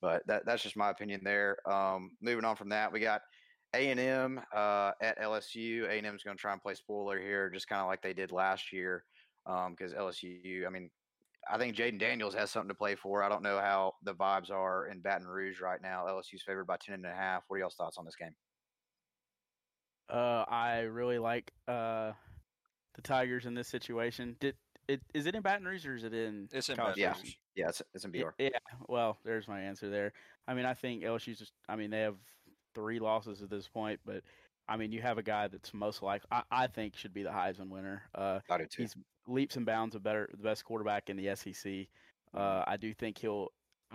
But 0.00 0.26
that, 0.26 0.44
that's 0.46 0.62
just 0.62 0.76
my 0.76 0.90
opinion 0.90 1.20
there. 1.22 1.56
Um, 1.70 2.10
moving 2.20 2.44
on 2.44 2.56
from 2.56 2.70
that, 2.70 2.92
we 2.92 3.00
got 3.00 3.22
A 3.74 3.90
and 3.90 4.00
M 4.00 4.40
uh, 4.54 4.92
at 5.00 5.18
LSU. 5.18 5.84
A 5.84 5.92
and 5.92 6.06
M 6.06 6.14
is 6.14 6.22
going 6.22 6.36
to 6.36 6.40
try 6.40 6.52
and 6.52 6.62
play 6.62 6.74
spoiler 6.74 7.20
here, 7.20 7.50
just 7.50 7.68
kind 7.68 7.80
of 7.80 7.86
like 7.86 8.02
they 8.02 8.14
did 8.14 8.32
last 8.32 8.72
year. 8.72 9.04
Because 9.44 9.92
LSU, 9.92 10.66
I 10.66 10.70
mean, 10.70 10.90
I 11.50 11.58
think 11.58 11.76
Jayden 11.76 11.98
Daniels 11.98 12.34
has 12.34 12.50
something 12.50 12.68
to 12.68 12.74
play 12.74 12.94
for. 12.94 13.22
I 13.22 13.28
don't 13.28 13.42
know 13.42 13.58
how 13.58 13.94
the 14.02 14.14
vibes 14.14 14.50
are 14.50 14.86
in 14.86 15.00
Baton 15.00 15.26
Rouge 15.26 15.60
right 15.60 15.80
now. 15.82 16.06
LSU's 16.06 16.42
favored 16.42 16.66
by 16.66 16.76
ten 16.80 16.94
and 16.96 17.06
a 17.06 17.14
half. 17.14 17.44
What 17.48 17.56
are 17.56 17.60
y'all's 17.60 17.74
thoughts 17.74 17.98
on 17.98 18.04
this 18.04 18.16
game? 18.16 18.34
Uh, 20.08 20.44
I 20.48 20.80
really 20.80 21.18
like 21.18 21.52
uh, 21.68 22.12
the 22.94 23.02
Tigers 23.02 23.46
in 23.46 23.54
this 23.54 23.68
situation. 23.68 24.36
Did 24.40 24.56
it? 24.88 25.00
Is 25.14 25.26
it 25.26 25.34
in 25.34 25.42
Baton 25.42 25.66
Rouge 25.66 25.86
or 25.86 25.94
is 25.96 26.04
it 26.04 26.12
in? 26.14 26.48
It's 26.52 26.68
in 26.68 26.76
Baton 26.76 26.94
Yeah. 26.96 27.14
Rouge. 27.16 27.34
Yeah, 27.54 27.68
it's, 27.68 27.82
it's 27.94 28.04
in 28.04 28.10
BR. 28.10 28.30
Yeah, 28.38 28.48
well, 28.88 29.18
there's 29.24 29.46
my 29.46 29.60
answer 29.60 29.90
there. 29.90 30.12
I 30.48 30.54
mean, 30.54 30.64
I 30.64 30.74
think 30.74 31.02
LSU's 31.02 31.38
just. 31.38 31.52
I 31.68 31.76
mean, 31.76 31.90
they 31.90 32.00
have 32.00 32.16
three 32.74 32.98
losses 32.98 33.42
at 33.42 33.50
this 33.50 33.68
point, 33.68 34.00
but 34.04 34.22
I 34.68 34.76
mean, 34.76 34.92
you 34.92 35.02
have 35.02 35.18
a 35.18 35.22
guy 35.22 35.48
that's 35.48 35.74
most 35.74 36.02
like 36.02 36.22
I, 36.30 36.42
I 36.50 36.66
think 36.66 36.96
should 36.96 37.12
be 37.14 37.22
the 37.22 37.30
Heisman 37.30 37.68
winner. 37.68 38.02
Uh, 38.14 38.40
I 38.50 38.58
do 38.58 38.66
too. 38.66 38.82
he's 38.82 38.96
leaps 39.28 39.56
and 39.56 39.64
bounds 39.66 39.94
a 39.94 40.00
better, 40.00 40.28
the 40.32 40.42
best 40.42 40.64
quarterback 40.64 41.10
in 41.10 41.16
the 41.16 41.34
SEC. 41.36 41.86
Uh, 42.34 42.64
I 42.66 42.76
do 42.76 42.92
think 42.94 43.18
he'll. 43.18 43.48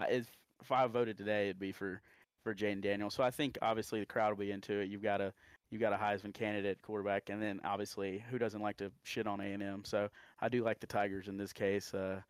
If 0.10 0.32
if 0.62 0.72
I 0.72 0.86
voted 0.88 1.18
today, 1.18 1.46
it'd 1.46 1.60
be 1.60 1.72
for 1.72 2.02
for 2.44 2.54
Jayden 2.54 2.82
Daniels. 2.82 3.14
So 3.16 3.24
I 3.24 3.32
think 3.32 3.58
obviously 3.62 4.00
the 4.00 4.06
crowd 4.06 4.30
will 4.30 4.46
be 4.46 4.52
into 4.52 4.80
it. 4.80 4.90
You've 4.90 5.04
got 5.04 5.22
a 5.22 5.34
you 5.70 5.80
got 5.80 5.94
a 5.94 5.98
Heisman 5.98 6.34
candidate 6.34 6.82
quarterback, 6.82 7.30
and 7.30 7.42
then 7.42 7.60
obviously 7.64 8.24
who 8.30 8.38
doesn't 8.38 8.62
like 8.62 8.78
to 8.78 8.92
shit 9.04 9.28
on 9.28 9.42
A 9.42 9.46
and 9.46 9.64
M? 9.64 9.84
So 9.86 10.10
I 10.40 10.50
do 10.50 10.64
like 10.64 10.80
the 10.80 10.88
Tigers 10.88 11.28
in 11.28 11.38
this 11.38 11.54
case 11.54 11.94
uh, 11.94 12.22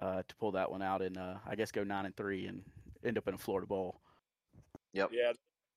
uh, 0.00 0.22
to 0.26 0.36
pull 0.36 0.52
that 0.52 0.70
one 0.70 0.82
out 0.82 1.02
and 1.02 1.16
uh, 1.16 1.34
I 1.46 1.54
guess 1.54 1.70
go 1.70 1.84
nine 1.84 2.06
and 2.06 2.16
three 2.16 2.46
and 2.46 2.62
end 3.04 3.18
up 3.18 3.28
in 3.28 3.34
a 3.34 3.38
Florida 3.38 3.66
Bowl. 3.66 4.00
Yep. 4.92 5.10
Yeah, 5.12 5.32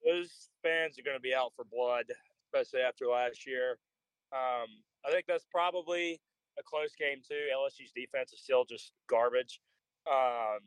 those 0.06 0.50
fans 0.64 0.98
are 1.00 1.04
going 1.04 1.18
to 1.18 1.22
be 1.22 1.34
out 1.34 1.54
for 1.56 1.66
blood, 1.72 2.06
especially 2.48 2.82
after 2.82 3.06
last 3.06 3.48
year. 3.48 3.78
Um, 4.34 4.68
I 5.06 5.12
think 5.12 5.26
that's 5.28 5.46
probably 5.52 6.20
a 6.60 6.64
close 6.64 6.96
game 6.98 7.20
too. 7.28 7.48
LSU's 7.56 7.92
defense 7.96 8.34
is 8.34 8.42
still 8.42 8.66
just 8.66 8.92
garbage. 9.08 9.60
Um, 10.08 10.60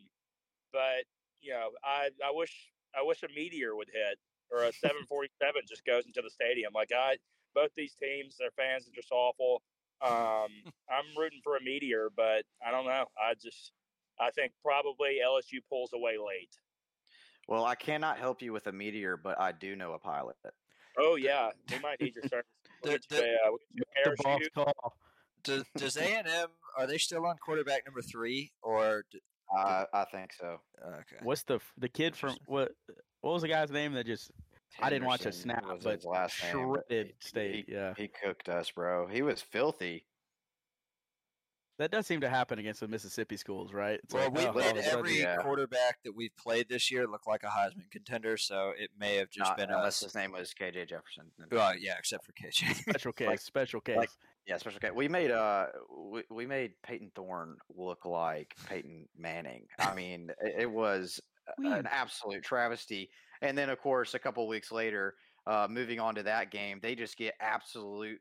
but 0.73 1.05
you 1.41 1.53
know, 1.53 1.71
I 1.85 2.09
I 2.25 2.31
wish 2.33 2.71
I 2.99 3.03
wish 3.03 3.23
a 3.23 3.29
meteor 3.35 3.77
would 3.77 3.91
hit 3.93 4.19
or 4.51 4.65
a 4.65 4.73
747 4.73 5.63
just 5.69 5.85
goes 5.85 6.05
into 6.07 6.23
the 6.23 6.31
stadium. 6.31 6.73
Like 6.75 6.91
I, 6.95 7.17
both 7.55 7.71
these 7.77 7.95
teams, 7.95 8.37
their 8.39 8.51
fans 8.57 8.87
are 8.89 8.95
just 8.95 9.11
awful. 9.13 9.63
Um, 10.01 10.51
I'm 10.91 11.05
rooting 11.17 11.41
for 11.43 11.57
a 11.57 11.63
meteor, 11.63 12.09
but 12.15 12.45
I 12.67 12.71
don't 12.71 12.87
know. 12.87 13.07
I 13.19 13.35
just 13.35 13.73
I 14.21 14.31
think 14.31 14.53
probably 14.65 15.19
LSU 15.25 15.61
pulls 15.69 15.93
away 15.93 16.13
late. 16.19 16.55
Well, 17.47 17.65
I 17.65 17.75
cannot 17.75 18.19
help 18.19 18.43
you 18.43 18.53
with 18.53 18.67
a 18.67 18.73
meteor, 18.73 19.17
but 19.17 19.41
I 19.41 19.53
do 19.53 19.75
know 19.77 19.93
a 19.93 19.99
pilot. 19.99 20.37
Oh 20.99 21.17
yeah, 21.17 21.51
we 21.71 21.79
might 21.83 22.01
need 22.01 22.15
your 22.15 22.25
service. 22.29 22.47
We'll 22.85 22.93
The- 22.93 22.99
get 23.11 23.25
uh, 23.25 23.49
we'll 23.49 23.59
get 23.77 23.87
you 24.07 24.13
a 24.13 24.17
The 24.17 24.23
boss 24.23 24.43
call. 24.55 24.95
Does 25.43 25.65
does 25.77 25.97
A 25.97 26.05
and 26.05 26.29
M 26.29 26.49
are 26.77 26.87
they 26.87 26.99
still 26.99 27.27
on 27.27 27.37
quarterback 27.39 27.85
number 27.87 28.03
three 28.03 28.53
or 28.63 29.05
i 29.57 30.05
think 30.13 30.33
so. 30.33 30.59
okay? 30.87 31.17
What's 31.23 31.43
the 31.45 31.59
the 31.79 31.89
kid 31.89 32.15
from 32.15 32.37
what? 32.47 32.73
What 33.21 33.33
was 33.33 33.43
the 33.43 33.49
guy's 33.49 33.71
name 33.71 33.93
that 33.95 34.07
just 34.07 34.31
I 34.81 34.91
didn't 34.91 35.07
watch 35.07 35.27
a 35.27 35.33
snap, 35.33 35.65
was 35.67 35.83
but 35.85 35.97
his 35.97 36.05
last 36.05 36.35
shredded 36.37 37.07
he- 37.09 37.15
state? 37.19 37.65
He, 37.67 37.73
yeah, 37.75 37.95
he 37.97 38.09
cooked 38.09 38.49
us, 38.49 38.71
bro. 38.71 39.07
He 39.09 39.23
was 39.23 39.41
filthy. 39.43 40.05
that 41.79 41.93
does 41.93 42.07
seem 42.09 42.21
to 42.23 42.29
happen 42.29 42.59
against 42.59 42.81
the 42.81 42.89
Mississippi 42.89 43.37
schools, 43.37 43.73
right? 43.73 44.01
It's 44.03 44.13
Well, 44.13 44.25
like, 44.25 44.35
we 44.35 44.45
oh, 44.45 44.49
all 44.49 44.55
made 44.55 44.65
sudden- 44.85 44.99
every 44.99 45.21
yeah. 45.21 45.37
quarterback 45.37 45.99
that 46.05 46.13
we've 46.15 46.35
played 46.37 46.69
this 46.69 46.91
year 46.91 47.07
look 47.07 47.27
like 47.27 47.45
a 47.45 47.47
Heisman 47.47 47.89
contender, 47.93 48.37
so 48.37 48.73
it 48.77 48.91
may 48.99 49.15
have 49.17 49.31
just 49.31 49.51
Not, 49.51 49.57
been 49.59 49.71
unless 49.71 49.99
us. 50.03 50.13
his 50.13 50.15
name 50.17 50.33
was 50.33 50.53
KJ 50.61 50.89
Jefferson. 50.89 51.31
Well, 51.53 51.77
yeah, 51.79 51.95
except 51.99 52.25
for 52.27 52.33
KJ. 52.33 52.75
special 52.91 53.13
case, 53.13 53.27
like- 53.29 53.41
special 53.41 53.81
case. 53.81 53.97
like- 53.97 54.11
Yeah, 54.47 54.57
special 54.59 54.81
K. 54.81 54.91
We 54.91 55.09
made 55.09 55.31
uh 55.31 55.67
we, 55.95 56.23
we 56.31 56.47
made 56.47 56.73
Payton 56.83 57.13
Thorne 57.15 57.57
look 57.77 58.05
like 58.07 58.55
Peyton 58.69 59.07
Manning. 59.17 59.67
I 59.79 59.95
mean, 59.95 60.31
it, 60.41 60.63
it 60.63 60.71
was 60.71 61.21
an 61.59 61.89
absolute 61.91 62.43
travesty. 62.43 63.11
And 63.43 63.57
then 63.57 63.71
of 63.71 63.81
course, 63.81 64.15
a 64.15 64.19
couple 64.19 64.47
weeks 64.47 64.73
later, 64.73 65.15
uh 65.47 65.67
moving 65.71 66.01
on 66.01 66.15
to 66.17 66.23
that 66.25 66.51
game, 66.51 66.81
they 66.83 66.95
just 66.95 67.17
get 67.17 67.35
absolute 67.41 68.21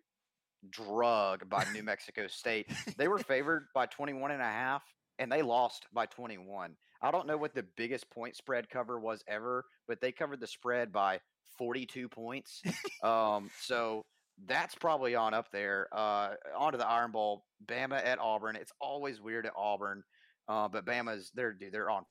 drug 0.70 1.48
by 1.50 1.66
New 1.74 1.84
Mexico 1.84 2.28
State. 2.28 2.72
They 2.98 3.08
were 3.08 3.20
favored 3.20 3.68
by 3.74 3.86
21 3.86 4.32
and 4.32 4.42
a 4.42 4.46
half 4.46 4.84
and 5.20 5.32
they 5.32 5.42
lost 5.42 5.86
by 5.94 6.06
21. 6.06 6.76
I 7.02 7.12
don't 7.12 7.28
know 7.28 7.38
what 7.38 7.54
the 7.54 7.66
biggest 7.76 8.10
point 8.10 8.36
spread 8.36 8.70
cover 8.70 9.00
was 9.00 9.24
ever, 9.28 9.66
but 9.88 10.02
they 10.02 10.12
covered 10.12 10.40
the 10.40 10.48
spread 10.48 10.92
by 10.92 11.20
42 11.58 12.10
points. 12.10 12.62
um, 13.04 13.50
so 13.62 14.04
that's 14.46 14.76
probably 14.76 15.16
on 15.16 15.34
up 15.34 15.52
there. 15.52 15.88
Uh, 15.92 16.30
onto 16.58 16.78
the 16.78 16.88
Iron 16.88 17.12
Bowl, 17.12 17.46
Bama 17.66 18.04
at 18.04 18.20
Auburn. 18.20 18.56
It's 18.56 18.72
always 18.80 19.22
weird 19.22 19.46
at 19.46 19.54
Auburn, 19.56 20.04
uh, 20.48 20.68
but 20.68 20.86
Bama's 20.86 21.32
they're 21.34 21.56
they're 21.72 21.90
on 21.90 22.04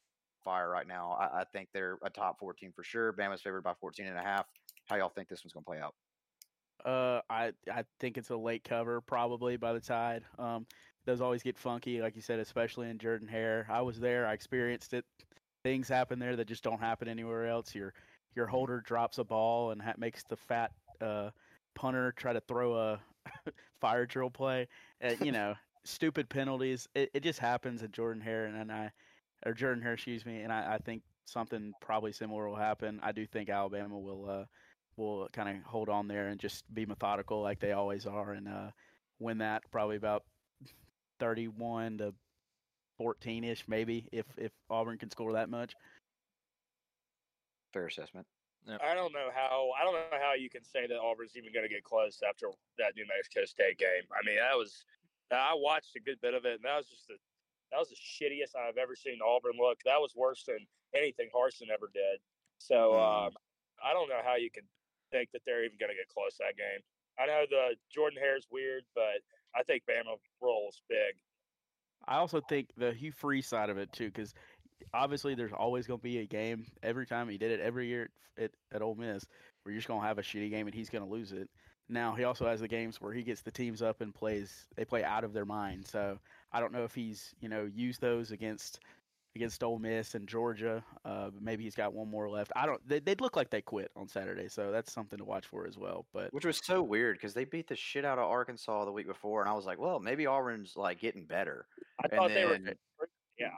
fire 0.46 0.70
right 0.70 0.86
now. 0.86 1.10
I, 1.20 1.40
I 1.40 1.44
think 1.52 1.68
they're 1.74 1.98
a 2.02 2.08
top 2.08 2.38
14 2.38 2.72
for 2.74 2.84
sure. 2.84 3.12
Bama's 3.12 3.42
favored 3.42 3.64
by 3.64 3.74
14 3.80 4.06
and 4.06 4.16
a 4.16 4.22
half. 4.22 4.46
How 4.86 4.96
y'all 4.96 5.10
think 5.10 5.28
this 5.28 5.44
one's 5.44 5.52
going 5.52 5.64
to 5.64 5.70
play 5.70 5.80
out? 5.80 5.94
Uh, 6.84 7.20
I 7.28 7.52
I 7.72 7.84
think 7.98 8.16
it's 8.16 8.30
a 8.30 8.36
late 8.36 8.62
cover 8.62 9.00
probably 9.00 9.56
by 9.56 9.72
the 9.72 9.80
Tide. 9.80 10.22
Um, 10.38 10.66
those 11.04 11.20
always 11.20 11.42
get 11.42 11.58
funky, 11.58 12.00
like 12.00 12.14
you 12.14 12.22
said, 12.22 12.38
especially 12.38 12.88
in 12.88 12.98
Jordan 12.98 13.26
Hare. 13.26 13.66
I 13.68 13.82
was 13.82 13.98
there, 13.98 14.26
I 14.26 14.34
experienced 14.34 14.94
it. 14.94 15.04
Things 15.64 15.88
happen 15.88 16.18
there 16.18 16.36
that 16.36 16.46
just 16.46 16.62
don't 16.62 16.80
happen 16.80 17.08
anywhere 17.08 17.48
else. 17.48 17.74
Your 17.74 17.92
your 18.36 18.46
holder 18.46 18.80
drops 18.80 19.18
a 19.18 19.24
ball 19.24 19.72
and 19.72 19.82
ha- 19.82 19.94
makes 19.98 20.22
the 20.28 20.36
fat 20.36 20.70
uh, 21.00 21.30
punter 21.74 22.12
try 22.12 22.32
to 22.32 22.40
throw 22.40 22.76
a 22.76 23.00
fire 23.80 24.06
drill 24.06 24.30
play. 24.30 24.68
Uh, 25.02 25.14
you 25.22 25.32
know, 25.32 25.54
stupid 25.84 26.28
penalties. 26.28 26.86
It, 26.94 27.10
it 27.14 27.22
just 27.22 27.38
happens 27.38 27.82
at 27.82 27.92
Jordan 27.92 28.22
Hare 28.22 28.46
and, 28.46 28.56
and 28.56 28.70
I, 28.70 28.92
or 29.44 29.52
Jordan 29.52 29.82
Hare, 29.82 29.94
excuse 29.94 30.24
me. 30.24 30.40
And 30.40 30.52
I, 30.52 30.74
I 30.74 30.78
think 30.78 31.02
something 31.24 31.72
probably 31.80 32.12
similar 32.12 32.48
will 32.48 32.56
happen. 32.56 33.00
I 33.02 33.12
do 33.12 33.26
think 33.26 33.48
Alabama 33.48 33.98
will 33.98 34.30
uh, 34.30 34.44
will 34.96 35.28
kind 35.32 35.48
of 35.48 35.62
hold 35.64 35.88
on 35.88 36.08
there 36.08 36.28
and 36.28 36.40
just 36.40 36.64
be 36.74 36.86
methodical 36.86 37.42
like 37.42 37.60
they 37.60 37.72
always 37.72 38.06
are 38.06 38.32
and 38.32 38.48
uh, 38.48 38.70
win 39.18 39.38
that 39.38 39.62
probably 39.70 39.96
about 39.96 40.24
31 41.20 41.98
to 41.98 42.14
14 42.98 43.44
ish, 43.44 43.64
maybe 43.68 44.08
if 44.12 44.26
if 44.36 44.52
Auburn 44.70 44.98
can 44.98 45.10
score 45.10 45.34
that 45.34 45.50
much. 45.50 45.74
Fair 47.72 47.86
assessment. 47.86 48.26
I 48.68 48.94
don't 48.94 49.12
know 49.12 49.30
how 49.32 49.70
I 49.78 49.84
don't 49.84 49.94
know 49.94 50.18
how 50.20 50.34
you 50.34 50.50
can 50.50 50.64
say 50.64 50.86
that 50.86 50.98
Auburn's 50.98 51.36
even 51.36 51.52
going 51.52 51.64
to 51.64 51.72
get 51.72 51.84
close 51.84 52.20
after 52.28 52.46
that 52.78 52.96
New 52.96 53.06
Mexico 53.06 53.44
State 53.44 53.78
game. 53.78 54.02
I 54.10 54.26
mean, 54.26 54.36
that 54.36 54.56
was 54.56 54.84
I 55.30 55.54
watched 55.54 55.94
a 55.96 56.00
good 56.00 56.20
bit 56.20 56.34
of 56.34 56.44
it, 56.44 56.54
and 56.54 56.64
that 56.64 56.76
was 56.76 56.88
just 56.88 57.06
the 57.06 57.16
that 57.76 57.80
was 57.80 57.90
the 57.90 58.00
shittiest 58.00 58.56
I've 58.56 58.78
ever 58.78 58.96
seen 58.96 59.18
Auburn 59.20 59.60
look. 59.60 59.76
That 59.84 60.00
was 60.00 60.14
worse 60.16 60.44
than 60.48 60.56
anything 60.94 61.28
Harsin 61.28 61.68
ever 61.68 61.90
did. 61.92 62.20
So 62.56 62.98
um, 62.98 63.32
I 63.84 63.92
don't 63.92 64.08
know 64.08 64.20
how 64.24 64.36
you 64.36 64.50
can 64.50 64.64
think 65.12 65.28
that 65.32 65.42
they're 65.44 65.62
even 65.62 65.76
going 65.78 65.90
to 65.90 65.96
get 65.96 66.08
close 66.08 66.38
that 66.38 66.56
game. 66.56 66.80
I 67.20 67.26
know 67.26 67.44
the 67.48 67.76
Jordan 67.92 68.18
Hare 68.18 68.36
is 68.36 68.46
weird, 68.50 68.84
but 68.94 69.20
I 69.54 69.62
think 69.62 69.82
Bama 69.84 70.16
rolls 70.40 70.80
big. 70.88 71.20
I 72.08 72.16
also 72.16 72.40
think 72.48 72.68
the 72.78 72.92
Hugh 72.92 73.12
Freeze 73.12 73.46
side 73.46 73.68
of 73.68 73.76
it 73.76 73.92
too, 73.92 74.06
because 74.06 74.32
obviously 74.94 75.34
there's 75.34 75.52
always 75.52 75.86
going 75.86 76.00
to 76.00 76.04
be 76.04 76.20
a 76.20 76.26
game 76.26 76.64
every 76.82 77.06
time 77.06 77.28
he 77.28 77.36
did 77.36 77.50
it 77.50 77.60
every 77.60 77.88
year 77.88 78.08
at, 78.38 78.52
at 78.72 78.80
Ole 78.80 78.94
Miss 78.94 79.26
where 79.62 79.72
you're 79.72 79.80
just 79.80 79.88
going 79.88 80.00
to 80.00 80.06
have 80.06 80.18
a 80.18 80.22
shitty 80.22 80.48
game 80.48 80.66
and 80.66 80.74
he's 80.74 80.88
going 80.88 81.04
to 81.04 81.10
lose 81.10 81.32
it. 81.32 81.50
Now 81.88 82.14
he 82.14 82.24
also 82.24 82.46
has 82.46 82.60
the 82.60 82.68
games 82.68 83.00
where 83.00 83.12
he 83.12 83.22
gets 83.22 83.42
the 83.42 83.50
teams 83.50 83.82
up 83.82 84.00
and 84.00 84.14
plays. 84.14 84.66
They 84.76 84.84
play 84.84 85.04
out 85.04 85.24
of 85.24 85.32
their 85.32 85.44
mind. 85.44 85.86
So 85.86 86.18
I 86.56 86.60
don't 86.60 86.72
know 86.72 86.84
if 86.84 86.94
he's 86.94 87.34
you 87.40 87.50
know 87.50 87.68
used 87.74 88.00
those 88.00 88.30
against 88.30 88.80
against 89.34 89.62
Ole 89.62 89.78
Miss 89.78 90.14
and 90.14 90.26
Georgia. 90.26 90.82
Uh, 91.04 91.28
maybe 91.38 91.64
he's 91.64 91.74
got 91.74 91.92
one 91.92 92.10
more 92.10 92.30
left. 92.30 92.50
I 92.56 92.64
don't. 92.64 92.80
They, 92.88 93.02
would 93.06 93.20
look 93.20 93.36
like 93.36 93.50
they 93.50 93.60
quit 93.60 93.90
on 93.94 94.08
Saturday, 94.08 94.48
so 94.48 94.72
that's 94.72 94.90
something 94.90 95.18
to 95.18 95.24
watch 95.24 95.46
for 95.46 95.66
as 95.66 95.76
well. 95.76 96.06
But 96.14 96.32
which 96.32 96.46
was 96.46 96.58
so 96.64 96.82
weird 96.82 97.18
because 97.18 97.34
they 97.34 97.44
beat 97.44 97.68
the 97.68 97.76
shit 97.76 98.06
out 98.06 98.18
of 98.18 98.24
Arkansas 98.24 98.86
the 98.86 98.92
week 98.92 99.06
before, 99.06 99.42
and 99.42 99.50
I 99.50 99.52
was 99.52 99.66
like, 99.66 99.78
well, 99.78 100.00
maybe 100.00 100.26
Auburn's 100.26 100.72
like 100.76 100.98
getting 100.98 101.26
better. 101.26 101.66
I 102.02 102.08
thought 102.08 102.30
then, 102.30 102.64
they 102.64 102.70
were. 102.70 103.08
Yeah. 103.38 103.50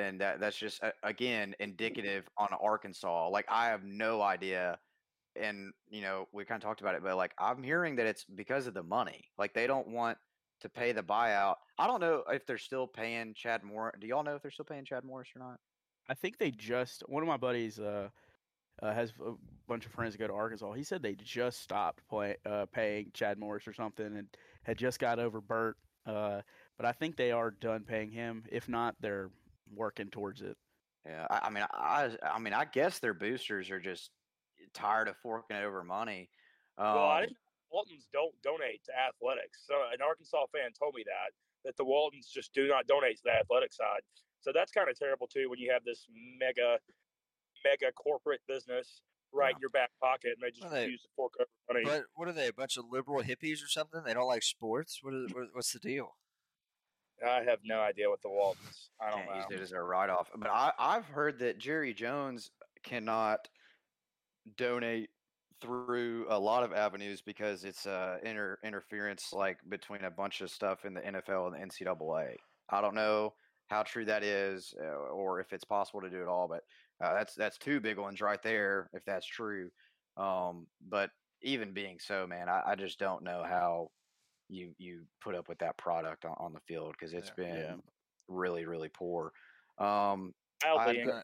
And 0.00 0.18
that 0.22 0.40
that's 0.40 0.56
just 0.56 0.80
again 1.02 1.54
indicative 1.60 2.26
on 2.38 2.48
Arkansas. 2.58 3.28
Like 3.28 3.44
I 3.50 3.66
have 3.66 3.84
no 3.84 4.22
idea 4.22 4.78
and 5.36 5.72
you 5.90 6.02
know 6.02 6.26
we 6.32 6.44
kind 6.44 6.62
of 6.62 6.66
talked 6.66 6.80
about 6.82 6.94
it 6.94 7.02
but 7.02 7.16
like 7.16 7.32
i'm 7.38 7.62
hearing 7.62 7.96
that 7.96 8.06
it's 8.06 8.24
because 8.34 8.66
of 8.66 8.74
the 8.74 8.82
money 8.82 9.24
like 9.38 9.54
they 9.54 9.66
don't 9.66 9.88
want 9.88 10.18
to 10.62 10.68
pay 10.68 10.92
the 10.92 11.02
buyout 11.02 11.56
i 11.78 11.86
don't 11.86 12.00
know 12.00 12.22
if 12.30 12.46
they're 12.46 12.58
still 12.58 12.86
paying 12.86 13.34
chad 13.34 13.62
moore 13.62 13.92
do 14.00 14.06
y'all 14.06 14.22
know 14.22 14.34
if 14.34 14.42
they're 14.42 14.50
still 14.50 14.64
paying 14.64 14.84
chad 14.84 15.04
morris 15.04 15.28
or 15.36 15.40
not 15.40 15.58
i 16.08 16.14
think 16.14 16.38
they 16.38 16.50
just 16.50 17.02
one 17.08 17.22
of 17.22 17.28
my 17.28 17.36
buddies 17.36 17.78
uh, 17.78 18.08
uh, 18.82 18.92
has 18.94 19.12
a 19.24 19.32
bunch 19.68 19.84
of 19.86 19.92
friends 19.92 20.14
that 20.14 20.18
go 20.18 20.26
to 20.26 20.32
arkansas 20.32 20.72
he 20.72 20.82
said 20.82 21.02
they 21.02 21.14
just 21.14 21.60
stopped 21.60 22.06
play, 22.08 22.36
uh, 22.46 22.66
paying 22.72 23.10
chad 23.12 23.38
morris 23.38 23.66
or 23.68 23.72
something 23.72 24.16
and 24.16 24.28
had 24.62 24.78
just 24.78 24.98
got 24.98 25.18
over 25.18 25.40
burt 25.40 25.76
uh, 26.06 26.40
but 26.76 26.86
i 26.86 26.92
think 26.92 27.16
they 27.16 27.32
are 27.32 27.50
done 27.50 27.84
paying 27.84 28.10
him 28.10 28.44
if 28.50 28.68
not 28.68 28.94
they're 29.00 29.30
working 29.74 30.08
towards 30.08 30.42
it 30.42 30.56
yeah 31.06 31.26
i, 31.30 31.40
I 31.44 31.50
mean 31.50 31.64
i 31.72 32.10
i 32.22 32.38
mean 32.38 32.52
i 32.54 32.64
guess 32.64 32.98
their 32.98 33.14
boosters 33.14 33.70
are 33.70 33.80
just 33.80 34.10
tired 34.72 35.08
of 35.08 35.16
forking 35.16 35.56
over 35.56 35.82
money. 35.84 36.28
Um, 36.78 36.94
well, 36.94 37.04
I 37.04 37.18
um 37.18 37.26
didn't. 37.26 37.36
Waltons 37.72 38.06
don't 38.12 38.34
donate 38.42 38.84
to 38.84 38.92
athletics. 38.92 39.64
So 39.66 39.74
an 39.92 40.04
Arkansas 40.04 40.46
fan 40.52 40.70
told 40.78 40.94
me 40.94 41.04
that 41.08 41.32
that 41.64 41.76
the 41.76 41.84
Waltons 41.84 42.28
just 42.28 42.52
do 42.52 42.66
not 42.68 42.86
donate 42.86 43.16
to 43.16 43.22
the 43.24 43.32
athletic 43.32 43.72
side. 43.72 44.02
So 44.40 44.50
that's 44.52 44.72
kind 44.72 44.88
of 44.88 44.98
terrible 44.98 45.26
too 45.26 45.48
when 45.48 45.58
you 45.58 45.72
have 45.72 45.84
this 45.84 46.06
mega, 46.38 46.78
mega 47.64 47.92
corporate 47.92 48.40
business 48.48 49.02
right 49.32 49.50
yeah. 49.50 49.56
in 49.56 49.60
your 49.60 49.70
back 49.70 49.90
pocket 50.02 50.32
and 50.36 50.42
they 50.42 50.50
just 50.50 50.72
refuse 50.72 51.02
to 51.02 51.08
fork 51.16 51.32
over 51.40 51.48
money. 51.72 51.84
But 51.86 52.04
what 52.14 52.28
are 52.28 52.32
they? 52.32 52.48
A 52.48 52.52
bunch 52.52 52.76
of 52.76 52.86
liberal 52.90 53.22
hippies 53.22 53.64
or 53.64 53.68
something? 53.68 54.02
They 54.04 54.14
don't 54.14 54.26
like 54.26 54.42
sports. 54.42 54.98
What 55.02 55.14
is? 55.14 55.32
What's 55.52 55.72
the 55.72 55.78
deal? 55.78 56.16
I 57.24 57.44
have 57.44 57.60
no 57.64 57.80
idea 57.80 58.10
what 58.10 58.20
the 58.22 58.30
Waltons. 58.30 58.90
I 59.00 59.10
don't 59.10 59.20
Can't 59.20 59.30
know. 59.30 59.36
Use 59.36 59.60
it 59.60 59.62
as 59.62 59.72
a 59.72 59.80
write 59.80 60.10
off. 60.10 60.30
But 60.36 60.50
I, 60.50 60.72
I've 60.78 61.06
heard 61.06 61.38
that 61.38 61.58
Jerry 61.58 61.94
Jones 61.94 62.50
cannot 62.82 63.48
donate 64.56 65.10
through 65.62 66.26
a 66.28 66.38
lot 66.38 66.64
of 66.64 66.72
avenues 66.72 67.22
because 67.22 67.64
it's 67.64 67.86
uh 67.86 68.18
inter- 68.22 68.58
interference 68.64 69.32
like 69.32 69.58
between 69.68 70.04
a 70.04 70.10
bunch 70.10 70.40
of 70.40 70.50
stuff 70.50 70.84
in 70.84 70.92
the 70.94 71.00
NFL 71.00 71.46
and 71.46 71.54
the 71.54 71.84
NCAA. 71.84 72.34
I 72.68 72.80
don't 72.80 72.94
know 72.94 73.34
how 73.68 73.82
true 73.82 74.04
that 74.04 74.22
is 74.22 74.74
uh, 74.82 75.10
or 75.10 75.40
if 75.40 75.52
it's 75.52 75.64
possible 75.64 76.00
to 76.02 76.10
do 76.10 76.20
it 76.20 76.28
all, 76.28 76.48
but 76.48 76.62
uh, 77.04 77.14
that's 77.14 77.34
that's 77.34 77.58
two 77.58 77.80
big 77.80 77.98
ones 77.98 78.20
right 78.20 78.42
there 78.42 78.90
if 78.92 79.04
that's 79.04 79.26
true. 79.26 79.70
Um, 80.16 80.66
but 80.88 81.10
even 81.42 81.72
being 81.72 81.98
so, 81.98 82.26
man, 82.26 82.48
I, 82.48 82.62
I, 82.66 82.74
just 82.74 82.98
don't 82.98 83.24
know 83.24 83.42
how 83.48 83.90
you 84.50 84.74
you 84.78 85.00
put 85.22 85.34
up 85.34 85.48
with 85.48 85.58
that 85.58 85.78
product 85.78 86.26
on, 86.26 86.34
on 86.38 86.52
the 86.52 86.60
field 86.68 86.94
because 86.98 87.14
it's 87.14 87.32
yeah, 87.38 87.44
been 87.44 87.56
yeah. 87.56 87.74
really 88.28 88.66
really 88.66 88.90
poor. 88.90 89.32
Um, 89.78 90.34
I, 90.64 91.22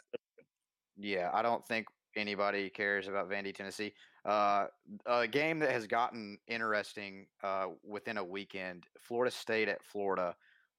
yeah, 0.97 1.31
I 1.33 1.43
don't 1.43 1.65
think 1.67 1.87
anybody 2.19 2.69
cares 2.69 3.09
about 3.09 3.31
Vandy, 3.31 3.55
Tennessee. 3.55 3.93
Uh, 4.25 4.67
a 5.07 5.27
game 5.27 5.59
that 5.61 5.71
has 5.71 5.87
gotten 5.87 6.39
interesting 6.49 7.27
uh, 7.43 7.67
within 7.83 8.19
a 8.19 8.25
weekend: 8.25 8.85
Florida 9.01 9.31
State 9.35 9.69
at 9.69 9.83
Florida. 9.83 10.35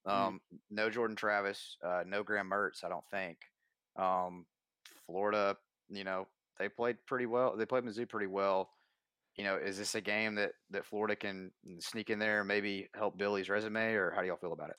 Hmm. 0.06 0.12
Um, 0.12 0.42
mm. 0.54 0.58
No 0.70 0.90
Jordan 0.90 1.16
Travis, 1.16 1.78
uh, 1.84 2.04
no 2.06 2.24
Graham 2.24 2.50
Mertz. 2.50 2.84
I 2.84 2.90
don't 2.90 3.08
think. 3.10 3.38
Um, 3.96 4.46
Florida, 5.06 5.58
you 5.90 6.04
know, 6.04 6.28
they 6.60 6.70
played 6.70 6.98
pretty 7.06 7.26
well. 7.26 7.56
They 7.56 7.66
played 7.66 7.84
Mizzou 7.84 8.08
pretty 8.08 8.28
well. 8.28 8.70
You 9.36 9.46
know, 9.46 9.56
is 9.56 9.78
this 9.78 9.96
a 9.96 10.02
game 10.02 10.36
that 10.36 10.52
that 10.72 10.86
Florida 10.86 11.16
can 11.16 11.52
sneak 11.80 12.10
in 12.10 12.20
there 12.20 12.40
and 12.40 12.48
maybe 12.48 12.90
help 12.94 13.18
Billy's 13.18 13.50
resume, 13.50 13.94
or 13.94 14.12
how 14.12 14.22
do 14.22 14.28
y'all 14.28 14.38
feel 14.38 14.54
about 14.54 14.70
it? 14.70 14.78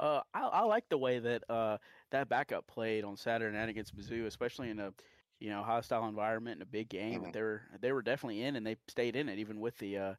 Uh, 0.00 0.20
I, 0.34 0.40
I 0.40 0.60
like 0.62 0.88
the 0.88 0.98
way 0.98 1.18
that 1.18 1.42
uh, 1.48 1.78
that 2.10 2.28
backup 2.28 2.66
played 2.66 3.04
on 3.04 3.16
Saturday 3.16 3.56
night 3.56 3.68
against 3.68 3.96
Mizzou, 3.96 4.26
especially 4.26 4.70
in 4.70 4.80
a 4.80 4.92
you 5.40 5.50
know, 5.50 5.62
hostile 5.62 6.06
environment 6.06 6.54
and 6.54 6.62
a 6.62 6.66
big 6.66 6.88
game. 6.88 7.22
Mm-hmm. 7.22 7.32
They 7.32 7.42
were 7.42 7.62
they 7.80 7.92
were 7.92 8.02
definitely 8.02 8.42
in, 8.42 8.56
and 8.56 8.66
they 8.66 8.76
stayed 8.88 9.16
in 9.16 9.28
it 9.28 9.38
even 9.38 9.60
with 9.60 9.76
the 9.78 9.98
uh, 9.98 10.14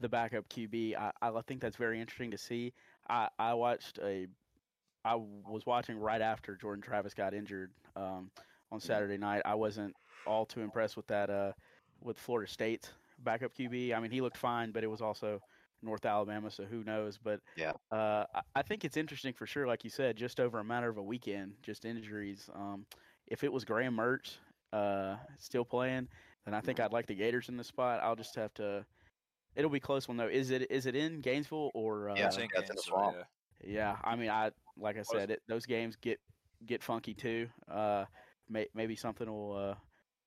the 0.00 0.08
backup 0.08 0.48
QB. 0.48 0.96
I, 0.96 1.12
I 1.20 1.40
think 1.46 1.60
that's 1.60 1.76
very 1.76 2.00
interesting 2.00 2.30
to 2.30 2.38
see. 2.38 2.72
I 3.08 3.28
I 3.38 3.54
watched 3.54 3.98
a 4.02 4.26
I 5.04 5.14
was 5.16 5.64
watching 5.66 5.98
right 5.98 6.20
after 6.20 6.56
Jordan 6.56 6.82
Travis 6.82 7.14
got 7.14 7.34
injured 7.34 7.70
um, 7.96 8.30
on 8.70 8.80
Saturday 8.80 9.16
night. 9.16 9.42
I 9.44 9.54
wasn't 9.54 9.94
all 10.26 10.44
too 10.44 10.60
impressed 10.60 10.96
with 10.96 11.06
that 11.06 11.30
uh, 11.30 11.52
with 12.02 12.18
Florida 12.18 12.50
State's 12.50 12.90
backup 13.20 13.54
QB. 13.54 13.94
I 13.94 14.00
mean, 14.00 14.10
he 14.10 14.20
looked 14.20 14.36
fine, 14.36 14.70
but 14.70 14.84
it 14.84 14.88
was 14.88 15.00
also 15.00 15.40
North 15.82 16.04
Alabama, 16.04 16.50
so 16.50 16.64
who 16.64 16.84
knows? 16.84 17.18
But 17.22 17.40
yeah, 17.56 17.72
uh, 17.90 18.24
I 18.54 18.62
think 18.62 18.84
it's 18.84 18.96
interesting 18.96 19.32
for 19.32 19.46
sure. 19.46 19.66
Like 19.66 19.84
you 19.84 19.90
said, 19.90 20.16
just 20.16 20.40
over 20.40 20.58
a 20.58 20.64
matter 20.64 20.88
of 20.88 20.98
a 20.98 21.02
weekend, 21.02 21.54
just 21.62 21.84
injuries. 21.84 22.50
Um, 22.54 22.84
if 23.26 23.44
it 23.44 23.52
was 23.52 23.64
Graham 23.64 23.96
Mertz 23.96 24.36
uh, 24.72 25.16
still 25.38 25.64
playing, 25.64 26.08
then 26.44 26.54
I 26.54 26.60
think 26.60 26.80
I'd 26.80 26.92
like 26.92 27.06
the 27.06 27.14
Gators 27.14 27.48
in 27.48 27.56
the 27.56 27.64
spot. 27.64 28.00
I'll 28.02 28.16
just 28.16 28.34
have 28.36 28.52
to. 28.54 28.84
It'll 29.56 29.70
be 29.70 29.80
close 29.80 30.06
one 30.08 30.16
though. 30.16 30.28
Is 30.28 30.50
it 30.50 30.70
is 30.70 30.86
it 30.86 30.94
in 30.94 31.20
Gainesville 31.20 31.70
or? 31.74 32.10
Uh, 32.10 32.14
yeah, 32.16 32.26
I 32.26 32.46
that's 32.54 32.70
in 32.70 32.76
the 32.76 32.82
swamp. 32.82 33.16
Yeah. 33.64 33.74
yeah, 33.74 33.96
I 34.04 34.16
mean, 34.16 34.30
I 34.30 34.50
like 34.76 34.98
I 34.98 35.02
said, 35.02 35.30
it, 35.30 35.42
those 35.48 35.66
games 35.66 35.96
get 35.96 36.20
get 36.66 36.82
funky 36.82 37.14
too. 37.14 37.48
Uh, 37.70 38.04
may, 38.48 38.66
maybe 38.74 38.96
something 38.96 39.28
will 39.28 39.56
uh, 39.56 39.74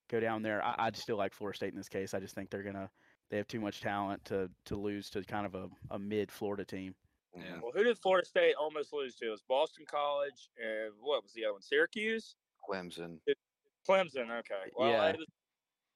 go 0.10 0.20
down 0.20 0.42
there. 0.42 0.64
I, 0.64 0.76
I 0.78 0.92
still 0.94 1.18
like 1.18 1.34
Florida 1.34 1.56
State 1.56 1.72
in 1.72 1.78
this 1.78 1.90
case. 1.90 2.14
I 2.14 2.20
just 2.20 2.36
think 2.36 2.50
they're 2.50 2.64
gonna 2.64 2.90
they 3.30 3.38
have 3.38 3.48
too 3.48 3.62
much 3.62 3.82
talent 3.82 4.24
to 4.26 4.50
to 4.66 4.76
lose 4.76 5.10
to 5.12 5.24
kind 5.24 5.46
of 5.46 5.56
a, 5.56 5.70
a 5.92 6.00
mid 6.00 6.32
Florida 6.32 6.66
team. 6.66 6.94
Yeah. 7.36 7.60
Well, 7.62 7.72
who 7.74 7.84
did 7.84 7.98
Florida 7.98 8.28
State 8.28 8.56
almost 8.60 8.92
lose 8.92 9.16
to? 9.16 9.28
It 9.28 9.32
was 9.32 9.44
Boston 9.48 9.86
College 9.90 10.50
and 10.58 10.94
what 11.00 11.24
was 11.24 11.32
the 11.34 11.46
other 11.46 11.54
one? 11.54 11.62
Syracuse. 11.62 12.36
Clemson. 12.70 13.18
It, 13.26 13.38
Clemson. 13.88 14.30
Okay. 14.40 14.70
Well, 14.76 14.90
yeah. 14.90 15.10
It 15.10 15.18
was, 15.18 15.28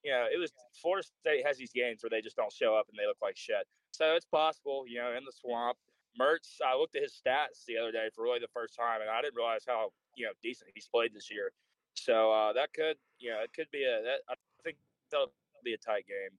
yeah, 0.04 0.26
it 0.32 0.39
was 0.39 0.52
Florida 0.82 1.08
State 1.21 1.45
has 1.45 1.58
these 1.58 1.71
games 1.74 2.04
where 2.04 2.10
they 2.10 2.21
just 2.21 2.36
don't 2.36 2.54
show 2.54 2.76
up 2.76 2.86
and 2.89 2.98
they 2.98 3.08
look 3.08 3.17
like 3.21 3.38
shit. 3.38 3.65
So 3.91 4.13
it's 4.13 4.26
possible, 4.26 4.86
you 4.88 5.00
know, 5.00 5.15
in 5.17 5.26
the 5.26 5.32
swamp, 5.32 5.78
Mertz, 6.19 6.62
I 6.65 6.78
looked 6.78 6.95
at 6.95 7.02
his 7.02 7.13
stats 7.13 7.65
the 7.67 7.78
other 7.78 7.91
day 7.91 8.08
for 8.13 8.24
really 8.24 8.39
the 8.39 8.54
first 8.54 8.76
time, 8.76 9.02
and 9.02 9.10
I 9.10 9.21
didn't 9.21 9.36
realize 9.36 9.63
how 9.67 9.89
you 10.15 10.26
know 10.26 10.32
decent 10.41 10.71
he's 10.74 10.88
played 10.88 11.13
this 11.13 11.30
year. 11.30 11.52
So 11.93 12.32
uh, 12.32 12.54
that 12.54 12.74
could, 12.74 12.98
you 13.19 13.32
know, 13.32 13.39
it 13.43 13.52
could 13.54 13.67
be 13.71 13.84
a. 13.84 14.02
That, 14.04 14.19
I 14.30 14.36
think 14.63 14.78
that'll 15.12 15.34
be 15.63 15.74
a 15.74 15.78
tight 15.78 16.06
game. 16.08 16.38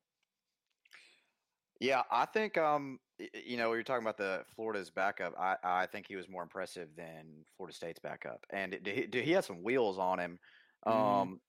Yeah, 1.81 2.03
I 2.11 2.25
think 2.25 2.57
um, 2.57 2.99
you 3.45 3.57
know, 3.57 3.71
we 3.71 3.77
were 3.77 3.83
talking 3.83 4.05
about 4.05 4.17
the 4.17 4.45
Florida's 4.55 4.91
backup. 4.91 5.35
I 5.39 5.57
I 5.63 5.87
think 5.87 6.07
he 6.09 6.17
was 6.17 6.29
more 6.29 6.43
impressive 6.43 6.89
than 6.97 7.45
Florida 7.57 7.75
State's 7.75 8.01
backup, 8.01 8.45
and 8.51 8.79
he, 8.85 9.09
he 9.13 9.33
had 9.33 9.45
some 9.45 9.63
wheels 9.63 9.99
on 9.99 10.19
him. 10.19 10.39
Mm-hmm. 10.87 11.21
Um, 11.21 11.41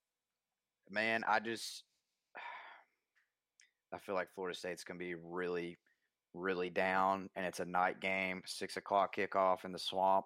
man, 0.90 1.24
I 1.28 1.40
just 1.40 1.84
I 3.94 4.00
feel 4.00 4.16
like 4.16 4.34
Florida 4.34 4.58
State's 4.58 4.84
gonna 4.84 4.98
be 4.98 5.16
really, 5.16 5.78
really 6.34 6.70
down, 6.70 7.30
and 7.36 7.46
it's 7.46 7.60
a 7.60 7.66
night 7.66 8.00
game, 8.02 8.42
six 8.46 8.78
o'clock 8.78 9.16
kickoff 9.16 9.66
in 9.66 9.72
the 9.72 9.80
swamp. 9.80 10.26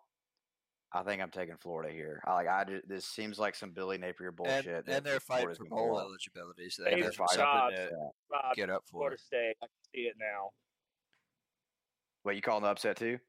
I 0.93 1.03
think 1.03 1.21
I'm 1.21 1.31
taking 1.31 1.55
Florida 1.55 1.93
here. 1.93 2.21
I 2.27 2.33
like 2.33 2.47
I 2.49 2.65
just, 2.65 2.87
this 2.87 3.05
seems 3.05 3.39
like 3.39 3.55
some 3.55 3.71
Billy 3.71 3.97
Napier 3.97 4.31
bullshit. 4.31 4.85
And, 4.87 4.89
and 4.89 5.05
they're 5.05 5.21
fighting 5.21 5.53
for 5.55 5.63
bowl 5.65 5.99
eligibility, 5.99 6.69
so 6.69 6.83
they 6.83 7.01
have 7.01 7.13
something 7.13 7.37
to 7.37 7.89
get 8.55 8.69
up 8.69 8.83
for. 8.91 8.99
Florida 8.99 9.17
State, 9.17 9.55
I 9.61 9.67
can 9.67 9.93
see 9.93 10.01
it 10.01 10.15
now. 10.19 10.49
What 12.23 12.35
you 12.35 12.41
calling 12.41 12.63
the 12.63 12.69
upset 12.69 12.97
too? 12.97 13.19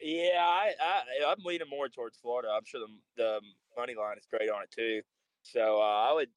Yeah, 0.00 0.44
I, 0.44 0.72
I 0.78 1.02
I'm 1.32 1.42
leaning 1.44 1.70
more 1.70 1.88
towards 1.88 2.18
Florida. 2.18 2.48
I'm 2.54 2.64
sure 2.66 2.80
the 2.80 3.22
the 3.22 3.40
money 3.76 3.94
line 3.94 4.18
is 4.18 4.26
great 4.30 4.50
on 4.50 4.62
it 4.62 4.70
too. 4.70 5.02
So 5.42 5.80
uh, 5.80 6.08
I 6.10 6.12
would. 6.12 6.28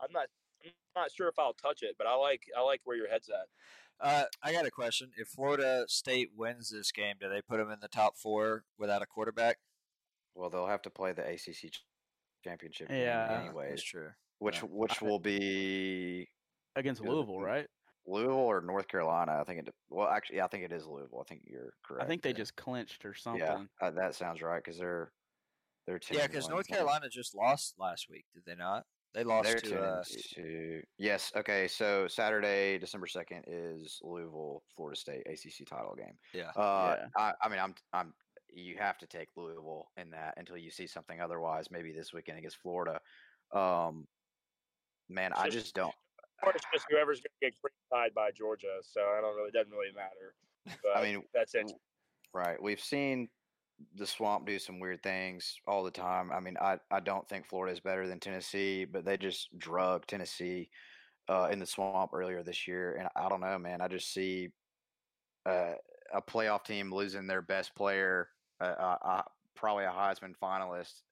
I'm 0.00 0.12
not. 0.12 0.26
I'm 0.64 0.72
not 1.02 1.12
sure 1.12 1.28
if 1.28 1.38
I'll 1.38 1.54
touch 1.54 1.82
it, 1.82 1.94
but 1.98 2.06
I 2.06 2.14
like 2.14 2.42
I 2.56 2.62
like 2.62 2.80
where 2.84 2.96
your 2.96 3.08
head's 3.08 3.28
at. 3.28 3.46
Uh, 4.00 4.24
I 4.42 4.52
got 4.52 4.66
a 4.66 4.70
question. 4.70 5.10
If 5.16 5.28
Florida 5.28 5.84
State 5.88 6.30
wins 6.36 6.70
this 6.70 6.92
game, 6.92 7.16
do 7.20 7.28
they 7.28 7.42
put 7.42 7.58
them 7.58 7.70
in 7.70 7.80
the 7.80 7.88
top 7.88 8.16
four 8.16 8.64
without 8.78 9.02
a 9.02 9.06
quarterback? 9.06 9.58
Well, 10.34 10.50
they'll 10.50 10.68
have 10.68 10.82
to 10.82 10.90
play 10.90 11.12
the 11.12 11.22
ACC 11.22 11.72
championship 12.44 12.88
yeah, 12.90 13.40
anyway. 13.42 13.70
That's 13.70 13.82
true. 13.82 14.10
Which 14.38 14.62
yeah. 14.62 14.68
which 14.70 15.02
will 15.02 15.18
be 15.18 16.28
against 16.76 17.00
Louisville, 17.00 17.40
right? 17.40 17.66
Louisville 18.06 18.34
or 18.34 18.60
North 18.60 18.88
Carolina? 18.88 19.38
I 19.40 19.44
think 19.44 19.60
it. 19.60 19.74
Well, 19.90 20.08
actually, 20.08 20.36
yeah, 20.36 20.44
I 20.44 20.48
think 20.48 20.64
it 20.64 20.72
is 20.72 20.86
Louisville. 20.86 21.20
I 21.20 21.28
think 21.28 21.42
you're 21.44 21.72
correct. 21.84 22.04
I 22.04 22.06
think 22.06 22.22
they 22.22 22.32
just 22.32 22.56
clinched 22.56 23.04
or 23.04 23.14
something. 23.14 23.42
Yeah, 23.42 23.64
uh, 23.80 23.90
that 23.90 24.14
sounds 24.14 24.40
right 24.40 24.62
because 24.62 24.78
they're 24.78 25.10
they're 25.88 26.00
yeah. 26.10 26.26
Because 26.26 26.50
North 26.50 26.68
Carolina 26.68 27.08
just 27.08 27.34
lost 27.34 27.74
last 27.78 28.08
week, 28.10 28.26
did 28.34 28.42
they 28.46 28.54
not? 28.54 28.84
They 29.14 29.24
lost 29.24 29.48
they're 29.48 29.60
to, 29.60 29.80
uh, 29.80 30.04
to 30.34 30.82
yes. 30.98 31.32
Okay, 31.34 31.66
so 31.66 32.06
Saturday, 32.06 32.78
December 32.78 33.06
second 33.06 33.44
is 33.46 33.98
Louisville, 34.02 34.62
Florida 34.76 34.98
State 34.98 35.22
ACC 35.26 35.66
title 35.66 35.94
game. 35.96 36.12
Yeah. 36.34 36.50
Uh, 36.54 36.96
yeah. 36.98 37.06
I, 37.16 37.32
I 37.42 37.48
mean, 37.48 37.58
I'm 37.58 37.74
I'm 37.94 38.12
you 38.50 38.76
have 38.78 38.98
to 38.98 39.06
take 39.06 39.28
Louisville 39.34 39.88
in 39.96 40.10
that 40.10 40.34
until 40.36 40.58
you 40.58 40.70
see 40.70 40.86
something 40.86 41.22
otherwise. 41.22 41.70
Maybe 41.70 41.90
this 41.92 42.12
weekend 42.12 42.38
against 42.38 42.58
Florida. 42.58 43.00
Um, 43.54 44.06
man, 45.08 45.32
I 45.34 45.48
just 45.48 45.74
don't. 45.74 45.94
It's 46.54 46.64
just 46.72 46.86
whoever's 46.88 47.18
going 47.18 47.32
to 47.42 47.46
get 47.50 47.72
tied 47.92 48.14
by 48.14 48.30
Georgia, 48.30 48.78
so 48.82 49.00
I 49.00 49.20
don't 49.20 49.34
really 49.34 49.50
doesn't 49.50 49.72
really 49.72 49.92
matter. 49.92 50.36
But 50.84 50.96
I 50.96 51.02
mean, 51.02 51.24
that's 51.34 51.56
it. 51.56 51.72
Right. 52.32 52.62
We've 52.62 52.78
seen 52.78 53.28
the 53.96 54.06
swamp 54.06 54.46
do 54.46 54.58
some 54.58 54.80
weird 54.80 55.02
things 55.02 55.56
all 55.66 55.84
the 55.84 55.90
time. 55.90 56.32
I 56.32 56.40
mean, 56.40 56.56
I, 56.60 56.78
I 56.90 57.00
don't 57.00 57.28
think 57.28 57.46
Florida 57.46 57.72
is 57.72 57.80
better 57.80 58.06
than 58.06 58.20
Tennessee, 58.20 58.84
but 58.84 59.04
they 59.04 59.16
just 59.16 59.56
drug 59.58 60.06
Tennessee 60.06 60.70
uh, 61.28 61.48
in 61.52 61.58
the 61.58 61.66
swamp 61.66 62.10
earlier 62.12 62.42
this 62.42 62.66
year, 62.66 62.96
and 62.98 63.08
I 63.14 63.28
don't 63.28 63.40
know, 63.40 63.58
man. 63.58 63.80
I 63.80 63.88
just 63.88 64.12
see 64.12 64.50
uh, 65.46 65.74
a 66.12 66.22
playoff 66.22 66.64
team 66.64 66.92
losing 66.92 67.26
their 67.26 67.42
best 67.42 67.74
player 67.74 68.28
uh, 68.60 68.96
uh, 69.04 69.22
probably 69.54 69.84
a 69.84 69.90
Heisman 69.90 70.34
finalist, 70.42 71.02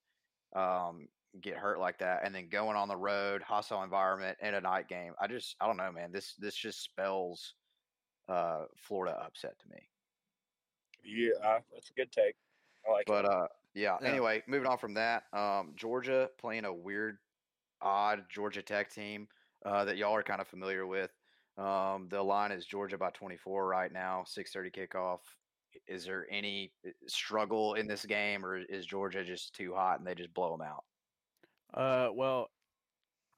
um, 0.54 1.08
get 1.40 1.56
hurt 1.56 1.78
like 1.78 1.98
that, 1.98 2.24
and 2.24 2.34
then 2.34 2.48
going 2.48 2.76
on 2.76 2.88
the 2.88 2.96
road, 2.96 3.42
hostile 3.42 3.82
environment, 3.82 4.38
in 4.40 4.54
a 4.54 4.60
night 4.60 4.88
game. 4.88 5.12
I 5.20 5.26
just, 5.26 5.56
I 5.60 5.66
don't 5.66 5.76
know, 5.76 5.92
man. 5.92 6.12
This 6.12 6.34
this 6.38 6.54
just 6.54 6.82
spells 6.82 7.54
uh, 8.28 8.64
Florida 8.76 9.16
upset 9.24 9.58
to 9.60 9.68
me. 9.68 9.88
Yeah, 11.04 11.58
that's 11.72 11.90
a 11.90 11.94
good 11.94 12.10
take. 12.10 12.34
I 12.88 12.92
like 12.92 13.06
but 13.06 13.24
it. 13.24 13.30
uh, 13.30 13.46
yeah, 13.74 13.96
yeah. 14.00 14.08
Anyway, 14.08 14.42
moving 14.46 14.66
on 14.66 14.78
from 14.78 14.94
that, 14.94 15.24
um, 15.32 15.72
Georgia 15.76 16.30
playing 16.38 16.64
a 16.64 16.72
weird, 16.72 17.18
odd 17.80 18.24
Georgia 18.30 18.62
Tech 18.62 18.92
team 18.92 19.28
uh, 19.64 19.84
that 19.84 19.96
y'all 19.96 20.14
are 20.14 20.22
kind 20.22 20.40
of 20.40 20.48
familiar 20.48 20.86
with. 20.86 21.10
Um, 21.58 22.08
the 22.10 22.22
line 22.22 22.52
is 22.52 22.66
Georgia 22.66 22.98
by 22.98 23.10
24 23.10 23.66
right 23.66 23.92
now, 23.92 24.24
6:30 24.26 24.72
kickoff 24.72 25.20
is 25.86 26.04
there 26.04 26.26
any 26.30 26.72
uh, 26.86 26.90
struggle 27.06 27.74
in 27.74 27.86
this 27.86 28.04
game, 28.04 28.44
or 28.44 28.58
is 28.58 28.86
Georgia 28.86 29.24
just 29.24 29.54
too 29.54 29.74
hot 29.74 29.98
and 29.98 30.06
they 30.06 30.14
just 30.14 30.32
blow 30.34 30.56
them 30.56 30.66
out? 30.66 30.84
Uh, 31.74 32.12
well, 32.12 32.50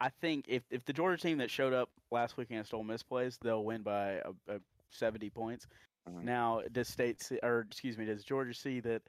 I 0.00 0.11
think 0.20 0.46
if 0.48 0.62
if 0.70 0.84
the 0.84 0.92
Georgia 0.92 1.20
team 1.20 1.38
that 1.38 1.50
showed 1.50 1.72
up 1.72 1.90
last 2.11 2.37
week 2.37 2.50
against 2.50 2.74
Ole 2.74 2.84
Miss 2.84 3.02
plays, 3.02 3.38
they'll 3.42 3.64
win 3.64 3.82
by 3.82 4.20
a, 4.24 4.30
a 4.48 4.61
seventy 4.90 5.30
points. 5.30 5.66
Mm-hmm. 6.08 6.24
Now, 6.24 6.62
does 6.72 6.88
State 6.88 7.22
see, 7.22 7.38
or 7.42 7.66
excuse 7.68 7.98
me, 7.98 8.04
does 8.04 8.24
Georgia 8.24 8.54
see 8.54 8.80
that 8.80 9.02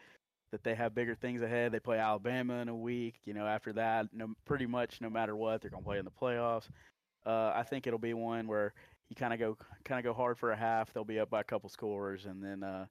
that 0.51 0.63
they 0.63 0.75
have 0.75 0.95
bigger 0.95 1.15
things 1.15 1.41
ahead? 1.41 1.71
They 1.71 1.79
play 1.79 1.99
Alabama 1.99 2.55
in 2.55 2.69
a 2.69 2.75
week. 2.75 3.15
You 3.25 3.33
know, 3.33 3.45
after 3.45 3.73
that, 3.73 4.07
no, 4.13 4.33
pretty 4.45 4.65
much 4.65 5.01
no 5.01 5.09
matter 5.09 5.35
what, 5.35 5.61
they're 5.61 5.71
gonna 5.71 5.83
play 5.83 5.99
in 5.99 6.05
the 6.05 6.11
playoffs. 6.11 6.67
Uh, 7.25 7.51
I 7.53 7.63
think 7.63 7.85
it'll 7.85 7.99
be 7.99 8.13
one 8.13 8.47
where 8.47 8.73
you 9.09 9.15
kind 9.15 9.33
of 9.33 9.39
go 9.39 9.57
kind 9.83 9.99
of 9.99 10.05
go 10.05 10.13
hard 10.13 10.37
for 10.37 10.51
a 10.51 10.57
half. 10.57 10.93
They'll 10.93 11.03
be 11.03 11.19
up 11.19 11.29
by 11.29 11.41
a 11.41 11.43
couple 11.43 11.69
scores, 11.69 12.25
and 12.25 12.43
then 12.43 12.63
uh, 12.63 12.85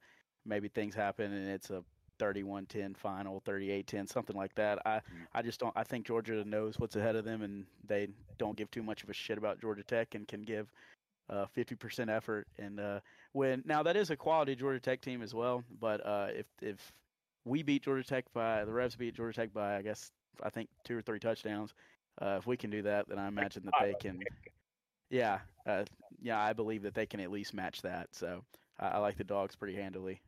maybe 0.49 0.69
things 0.69 0.95
happen 0.95 1.33
and 1.33 1.49
it's 1.49 1.71
a 1.71 1.85
31-10 2.19 2.97
final, 2.97 3.41
38-10, 3.47 4.09
something 4.09 4.37
like 4.37 4.55
that. 4.57 4.81
I 4.85 4.97
mm-hmm. 4.97 5.23
I 5.35 5.43
just 5.43 5.61
don't 5.61 5.73
I 5.77 5.85
think 5.85 6.07
Georgia 6.07 6.45
knows 6.45 6.79
what's 6.79 6.97
ahead 6.97 7.15
of 7.15 7.25
them 7.25 7.43
and 7.43 7.67
they 7.87 8.09
don't 8.39 8.57
give 8.57 8.71
too 8.71 8.83
much 8.83 9.05
of 9.05 9.11
a 9.11 9.13
shit 9.13 9.39
about 9.39 9.61
Georgia 9.61 9.85
Tech 9.85 10.15
and 10.15 10.27
can 10.27 10.43
give 10.43 10.73
uh, 11.31 11.45
50% 11.57 12.09
effort 12.09 12.49
and 12.59 12.81
uh, 12.81 13.01
when 13.33 13.63
now 13.67 13.83
that 13.83 13.97
is 13.97 14.11
a 14.11 14.17
quality 14.17 14.57
Georgia 14.57 14.81
Tech 14.81 15.01
team 15.01 15.23
as 15.23 15.35
well, 15.35 15.63
but 15.81 16.05
uh, 16.05 16.29
if 16.31 16.47
if 16.61 16.93
we 17.49 17.63
beat 17.63 17.85
Georgia 17.85 18.07
Tech 18.07 18.25
by 18.33 18.65
the 18.65 18.73
Rebs 18.73 18.97
beat 18.97 19.15
Georgia 19.15 19.41
Tech 19.41 19.53
by 19.53 19.77
I 19.77 19.83
guess 19.83 20.11
I 20.43 20.51
think 20.51 20.69
two 20.85 20.97
or 20.97 21.03
three 21.03 21.19
touchdowns, 21.19 21.75
uh, 22.21 22.37
if 22.39 22.47
we 22.47 22.57
can 22.57 22.71
do 22.71 22.83
that, 22.83 23.09
then 23.09 23.19
I 23.19 23.29
imagine 23.29 23.65
that 23.65 23.75
they 23.81 23.95
can. 24.01 24.21
Yeah, 25.11 25.39
uh, 25.67 25.85
yeah, 26.21 26.39
I 26.39 26.53
believe 26.53 26.83
that 26.83 26.95
they 26.95 27.07
can 27.07 27.21
at 27.21 27.31
least 27.31 27.55
match 27.55 27.81
that. 27.83 28.09
So 28.13 28.45
I, 28.79 28.89
I 28.89 28.99
like 28.99 29.17
the 29.17 29.25
dogs 29.25 29.57
pretty 29.57 29.75
handily 29.75 30.21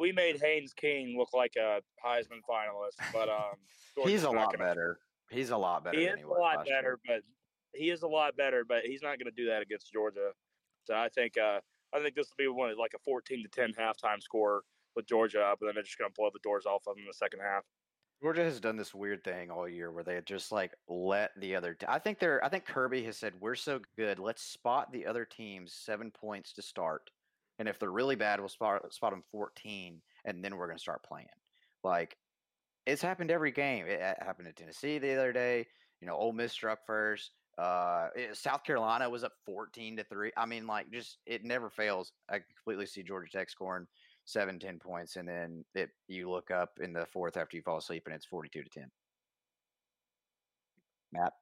we 0.00 0.12
made 0.12 0.40
Haynes 0.40 0.72
King 0.72 1.16
look 1.16 1.32
like 1.34 1.54
a 1.56 1.80
Heisman 2.04 2.40
finalist, 2.48 2.96
but 3.12 3.28
um, 3.28 3.54
he's 4.04 4.24
a 4.24 4.30
lot 4.30 4.56
better. 4.58 4.98
He's 5.30 5.50
a 5.50 5.56
lot 5.56 5.84
better. 5.84 5.98
He 5.98 6.06
is 6.06 6.24
a 6.24 6.28
lot 6.28 6.64
better, 6.66 6.98
year. 7.06 7.22
but 7.72 7.78
he 7.78 7.90
is 7.90 8.02
a 8.02 8.08
lot 8.08 8.36
better, 8.36 8.64
but 8.66 8.82
he's 8.84 9.02
not 9.02 9.18
going 9.18 9.30
to 9.32 9.36
do 9.36 9.46
that 9.48 9.62
against 9.62 9.92
Georgia. 9.92 10.32
So 10.84 10.94
I 10.94 11.08
think 11.08 11.34
uh, 11.38 11.60
I 11.94 12.00
think 12.00 12.14
this 12.16 12.28
will 12.28 12.44
be 12.44 12.48
one 12.48 12.76
like 12.78 12.92
a 12.96 12.98
fourteen 13.04 13.44
to 13.44 13.48
ten 13.48 13.72
halftime 13.78 14.20
score 14.20 14.62
with 14.96 15.06
Georgia 15.06 15.54
and 15.60 15.68
then 15.68 15.74
they're 15.74 15.82
just 15.82 15.98
going 15.98 16.10
to 16.10 16.14
blow 16.16 16.30
the 16.32 16.40
doors 16.42 16.66
off 16.66 16.82
of 16.86 16.94
them 16.94 17.02
in 17.02 17.06
the 17.06 17.14
second 17.14 17.40
half. 17.40 17.64
Georgia 18.22 18.44
has 18.44 18.60
done 18.60 18.76
this 18.76 18.94
weird 18.94 19.24
thing 19.24 19.50
all 19.50 19.66
year 19.66 19.90
where 19.90 20.04
they 20.04 20.20
just 20.26 20.52
like 20.52 20.72
let 20.88 21.30
the 21.40 21.56
other. 21.56 21.74
T- 21.74 21.86
I 21.88 21.98
think 21.98 22.18
they're. 22.18 22.44
I 22.44 22.50
think 22.50 22.66
Kirby 22.66 23.02
has 23.04 23.16
said 23.16 23.32
we're 23.40 23.54
so 23.54 23.80
good. 23.96 24.18
Let's 24.18 24.42
spot 24.42 24.92
the 24.92 25.06
other 25.06 25.24
teams 25.24 25.72
seven 25.74 26.10
points 26.10 26.52
to 26.54 26.62
start, 26.62 27.10
and 27.58 27.66
if 27.66 27.78
they're 27.78 27.90
really 27.90 28.16
bad, 28.16 28.38
we'll 28.38 28.50
spot 28.50 28.92
spot 28.92 29.12
them 29.12 29.22
14, 29.32 30.02
and 30.26 30.44
then 30.44 30.56
we're 30.56 30.66
going 30.66 30.76
to 30.76 30.82
start 30.82 31.02
playing. 31.02 31.28
Like 31.82 32.14
it's 32.84 33.00
happened 33.00 33.30
every 33.30 33.52
game. 33.52 33.86
It 33.86 34.00
happened 34.00 34.48
in 34.48 34.54
Tennessee 34.54 34.98
the 34.98 35.16
other 35.16 35.32
day. 35.32 35.66
You 36.02 36.06
know, 36.06 36.16
Ole 36.16 36.32
Miss 36.32 36.52
struck 36.52 36.80
first. 36.86 37.30
Uh, 37.56 38.08
it, 38.14 38.36
South 38.36 38.64
Carolina 38.64 39.08
was 39.08 39.24
up 39.24 39.32
14 39.46 39.96
to 39.96 40.04
three. 40.04 40.30
I 40.36 40.44
mean, 40.44 40.66
like 40.66 40.90
just 40.90 41.18
it 41.24 41.44
never 41.44 41.70
fails. 41.70 42.12
I 42.30 42.40
completely 42.56 42.86
see 42.86 43.02
Georgia 43.02 43.30
Tech 43.30 43.48
scoring 43.48 43.86
seven, 44.30 44.58
10 44.58 44.78
points, 44.78 45.16
and 45.16 45.28
then 45.28 45.64
it 45.74 45.90
you 46.08 46.30
look 46.30 46.50
up 46.50 46.78
in 46.80 46.92
the 46.92 47.06
fourth 47.06 47.36
after 47.36 47.56
you 47.56 47.62
fall 47.62 47.78
asleep, 47.78 48.04
and 48.06 48.14
it's 48.14 48.26
42 48.26 48.62
to 48.62 48.68
10. 48.68 48.90
Matt. 51.12 51.32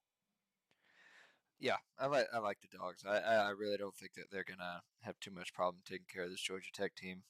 Yeah, 1.61 1.77
I 1.99 2.07
like 2.07 2.27
I 2.33 2.39
like 2.39 2.59
the 2.61 2.79
dogs. 2.79 3.03
I 3.07 3.19
I 3.19 3.51
really 3.51 3.77
don't 3.77 3.97
think 3.97 4.15
that 4.15 4.31
they're 4.31 4.45
gonna 4.45 4.81
have 5.01 5.19
too 5.21 5.33
much 5.33 5.53
problem 5.53 5.83
taking 5.85 6.07
care 6.13 6.25
of 6.25 6.31
this 6.31 6.41
Georgia 6.41 6.71
Tech 6.73 6.95
team. 6.95 7.23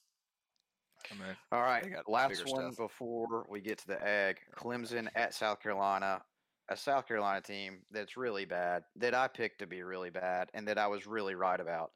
All 1.51 1.61
right, 1.61 1.85
last 2.07 2.45
one 2.47 2.73
stuff. 2.73 2.77
before 2.77 3.45
we 3.49 3.61
get 3.61 3.79
to 3.79 3.87
the 3.87 4.05
egg. 4.05 4.37
Clemson 4.55 5.07
at 5.15 5.33
South 5.33 5.61
Carolina, 5.61 6.21
a 6.69 6.77
South 6.77 7.07
Carolina 7.07 7.41
team 7.41 7.79
that's 7.91 8.17
really 8.17 8.45
bad 8.45 8.83
that 8.97 9.15
I 9.15 9.27
picked 9.27 9.59
to 9.59 9.67
be 9.67 9.81
really 9.81 10.09
bad 10.09 10.49
and 10.53 10.67
that 10.67 10.77
I 10.77 10.87
was 10.87 11.07
really 11.07 11.35
right 11.35 11.59
about. 11.59 11.91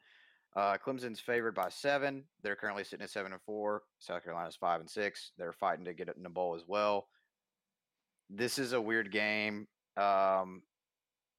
Uh, 0.56 0.78
Clemson's 0.86 1.20
favored 1.20 1.56
by 1.56 1.70
seven. 1.70 2.24
They're 2.44 2.56
currently 2.56 2.84
sitting 2.84 3.04
at 3.04 3.10
seven 3.10 3.34
and 3.34 3.42
four. 3.42 3.82
South 4.00 4.24
Carolina's 4.24 4.56
five 4.56 4.80
and 4.80 4.90
six. 4.90 5.32
They're 5.38 5.54
fighting 5.54 5.86
to 5.86 5.94
get 5.94 6.10
it 6.10 6.18
in 6.18 6.24
the 6.24 6.30
bowl 6.30 6.56
as 6.56 6.64
well. 6.68 7.08
This 8.30 8.60
is 8.60 8.74
a 8.74 8.82
weird 8.82 9.12
game. 9.12 9.68
Um, 9.98 10.62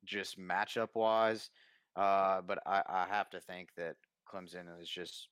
just 0.05 0.39
matchup 0.39 0.89
wise. 0.95 1.51
Uh, 1.97 2.41
but 2.43 2.59
I, 2.67 2.83
I 2.89 3.07
have 3.09 3.31
to 3.31 3.41
think 3.41 3.69
that 3.77 3.95
Clemson 4.33 4.65
is 4.81 4.89
just 4.89 5.29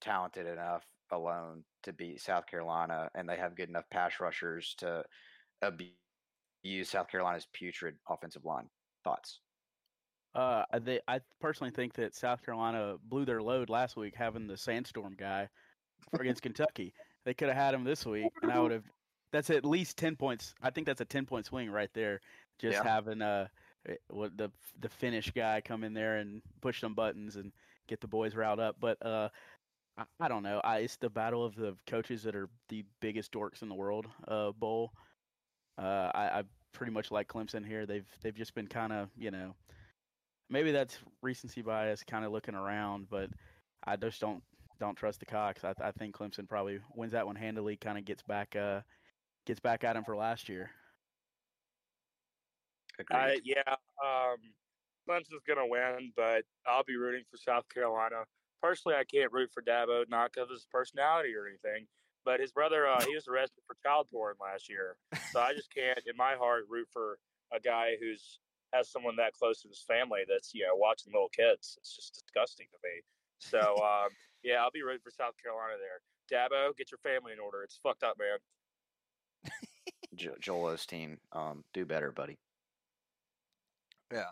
talented 0.00 0.46
enough 0.46 0.84
alone 1.12 1.62
to 1.84 1.92
beat 1.92 2.20
South 2.20 2.46
Carolina, 2.46 3.08
and 3.14 3.28
they 3.28 3.36
have 3.36 3.56
good 3.56 3.68
enough 3.68 3.88
pass 3.90 4.14
rushers 4.20 4.74
to 4.78 5.04
abuse 5.62 5.92
South 6.84 7.08
Carolina's 7.08 7.46
putrid 7.52 7.94
offensive 8.08 8.44
line. 8.44 8.68
Thoughts? 9.04 9.40
Uh, 10.34 10.64
they, 10.80 11.00
I 11.06 11.20
personally 11.40 11.70
think 11.70 11.94
that 11.94 12.14
South 12.14 12.42
Carolina 12.42 12.96
blew 13.04 13.24
their 13.24 13.42
load 13.42 13.68
last 13.68 13.96
week 13.96 14.14
having 14.14 14.46
the 14.46 14.56
sandstorm 14.56 15.14
guy 15.16 15.48
for 16.10 16.22
against 16.22 16.42
Kentucky. 16.42 16.94
They 17.24 17.34
could 17.34 17.48
have 17.48 17.56
had 17.56 17.74
him 17.74 17.84
this 17.84 18.06
week, 18.06 18.32
and 18.42 18.50
I 18.50 18.58
would 18.58 18.72
have. 18.72 18.84
That's 19.30 19.50
at 19.50 19.64
least 19.64 19.96
ten 19.96 20.16
points. 20.16 20.54
I 20.62 20.70
think 20.70 20.86
that's 20.86 21.00
a 21.00 21.06
ten 21.06 21.26
point 21.26 21.46
swing 21.46 21.70
right 21.70 21.90
there. 21.94 22.20
Just 22.58 22.78
Yeah. 22.78 22.82
having 22.82 23.22
uh, 23.22 23.48
eh, 23.88 23.94
what 24.08 24.36
the 24.36 24.50
the 24.80 24.88
Finnish 24.88 25.30
guy 25.30 25.60
come 25.60 25.84
in 25.84 25.94
there 25.94 26.16
and 26.16 26.42
push 26.60 26.80
some 26.80 26.94
buttons 26.94 27.36
and 27.36 27.52
get 27.88 28.00
the 28.00 28.08
boys 28.08 28.34
riled 28.34 28.60
up. 28.60 28.76
But 28.80 29.04
uh, 29.04 29.28
I, 29.96 30.04
I 30.20 30.28
don't 30.28 30.42
know. 30.42 30.60
I, 30.64 30.78
it's 30.78 30.96
the 30.96 31.10
battle 31.10 31.44
of 31.44 31.54
the 31.54 31.76
coaches 31.86 32.22
that 32.24 32.34
are 32.34 32.48
the 32.68 32.84
biggest 33.00 33.32
dorks 33.32 33.62
in 33.62 33.68
the 33.68 33.74
world. 33.74 34.06
Uh, 34.26 34.52
bowl. 34.52 34.92
Uh, 35.78 36.10
I, 36.14 36.40
I 36.40 36.42
pretty 36.72 36.92
much 36.92 37.10
like 37.10 37.28
Clemson 37.28 37.66
here. 37.66 37.86
They've 37.86 38.08
they've 38.22 38.34
just 38.34 38.54
been 38.54 38.66
kind 38.66 38.92
of 38.92 39.10
you 39.16 39.30
know 39.30 39.54
maybe 40.52 40.70
that's 40.70 40.98
recency 41.22 41.62
bias, 41.62 42.04
kind 42.04 42.24
of 42.24 42.30
looking 42.30 42.54
around, 42.54 43.08
but 43.10 43.30
I 43.84 43.96
just 43.96 44.20
don't 44.20 44.42
don't 44.78 44.96
trust 44.96 45.20
the 45.20 45.26
Cox. 45.26 45.64
I, 45.64 45.74
I 45.80 45.92
think 45.92 46.16
Clemson 46.16 46.48
probably 46.48 46.78
wins 46.94 47.12
that 47.12 47.26
one 47.26 47.36
handily. 47.36 47.76
Kind 47.76 47.98
of 47.98 48.04
gets 48.04 48.22
back 48.22 48.54
uh 48.54 48.82
gets 49.46 49.58
back 49.58 49.82
at 49.82 49.96
him 49.96 50.04
for 50.04 50.16
last 50.16 50.48
year. 50.48 50.70
Agreed. 52.98 53.16
I, 53.16 53.40
yeah, 53.42 53.74
um, 54.04 54.36
Clemson's 55.08 55.42
gonna 55.48 55.66
win, 55.66 56.12
but 56.14 56.44
I'll 56.66 56.84
be 56.84 56.96
rooting 56.96 57.24
for 57.30 57.38
South 57.38 57.64
Carolina. 57.72 58.24
Personally, 58.62 58.96
I 58.96 59.04
can't 59.04 59.32
root 59.32 59.50
for 59.52 59.62
Dabo, 59.62 60.04
not 60.08 60.32
because 60.32 60.48
of 60.48 60.54
his 60.54 60.66
personality 60.70 61.34
or 61.34 61.48
anything, 61.48 61.86
but 62.24 62.38
his 62.38 62.52
brother, 62.52 62.86
uh, 62.86 63.04
he 63.04 63.14
was 63.14 63.26
arrested 63.26 63.62
for 63.66 63.76
child 63.84 64.06
porn 64.12 64.34
last 64.40 64.68
year, 64.68 64.96
so 65.32 65.40
I 65.40 65.52
just 65.52 65.74
can't, 65.74 65.98
in 66.06 66.16
my 66.16 66.34
heart, 66.34 66.66
root 66.68 66.86
for 66.92 67.18
a 67.52 67.58
guy 67.58 67.96
who's 67.98 68.38
has 68.72 68.90
someone 68.90 69.16
that 69.16 69.32
close 69.34 69.60
to 69.62 69.68
his 69.68 69.84
family 69.86 70.20
that's 70.28 70.54
you 70.54 70.62
know 70.62 70.74
watching 70.74 71.12
little 71.12 71.30
kids. 71.30 71.76
It's 71.78 71.94
just 71.94 72.14
disgusting 72.14 72.66
to 72.72 72.78
me. 72.82 73.02
So 73.38 73.58
um, 73.82 74.10
yeah, 74.42 74.62
I'll 74.62 74.70
be 74.70 74.82
rooting 74.82 75.02
for 75.02 75.10
South 75.10 75.34
Carolina 75.42 75.74
there. 75.78 76.00
Dabo, 76.30 76.76
get 76.76 76.90
your 76.90 76.98
family 76.98 77.32
in 77.32 77.38
order. 77.38 77.62
It's 77.62 77.78
fucked 77.82 78.02
up, 78.02 78.16
man. 78.18 78.38
Jo- 80.14 80.36
Joel 80.40 80.74
Osteen, 80.74 81.18
um, 81.32 81.64
do 81.72 81.84
better, 81.84 82.12
buddy. 82.12 82.38
Yeah, 84.12 84.24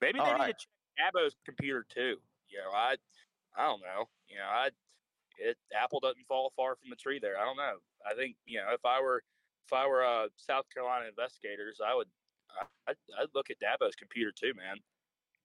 maybe 0.00 0.20
All 0.20 0.26
they 0.26 0.32
right. 0.32 0.46
need 0.46 0.52
to 0.52 0.66
check 0.98 1.14
Dabo's 1.14 1.34
computer 1.44 1.84
too. 1.88 2.16
You 2.48 2.58
know, 2.58 2.70
I, 2.72 2.96
I 3.56 3.64
don't 3.64 3.80
know. 3.80 4.08
You 4.28 4.36
know, 4.38 4.48
I, 4.48 4.70
it 5.38 5.56
Apple 5.76 6.00
doesn't 6.00 6.26
fall 6.26 6.52
far 6.56 6.76
from 6.76 6.90
the 6.90 6.96
tree 6.96 7.18
there. 7.20 7.38
I 7.38 7.44
don't 7.44 7.56
know. 7.56 7.76
I 8.08 8.14
think 8.14 8.36
you 8.46 8.58
know 8.58 8.72
if 8.72 8.84
I 8.84 9.00
were, 9.00 9.22
if 9.66 9.72
I 9.72 9.86
were 9.86 10.04
uh, 10.04 10.28
South 10.36 10.66
Carolina 10.72 11.06
investigators, 11.08 11.80
I 11.84 11.94
would, 11.94 12.08
I, 12.60 12.92
I'd, 13.20 13.28
look 13.34 13.50
at 13.50 13.56
Dabo's 13.58 13.94
computer 13.94 14.32
too, 14.32 14.52
man. 14.56 14.76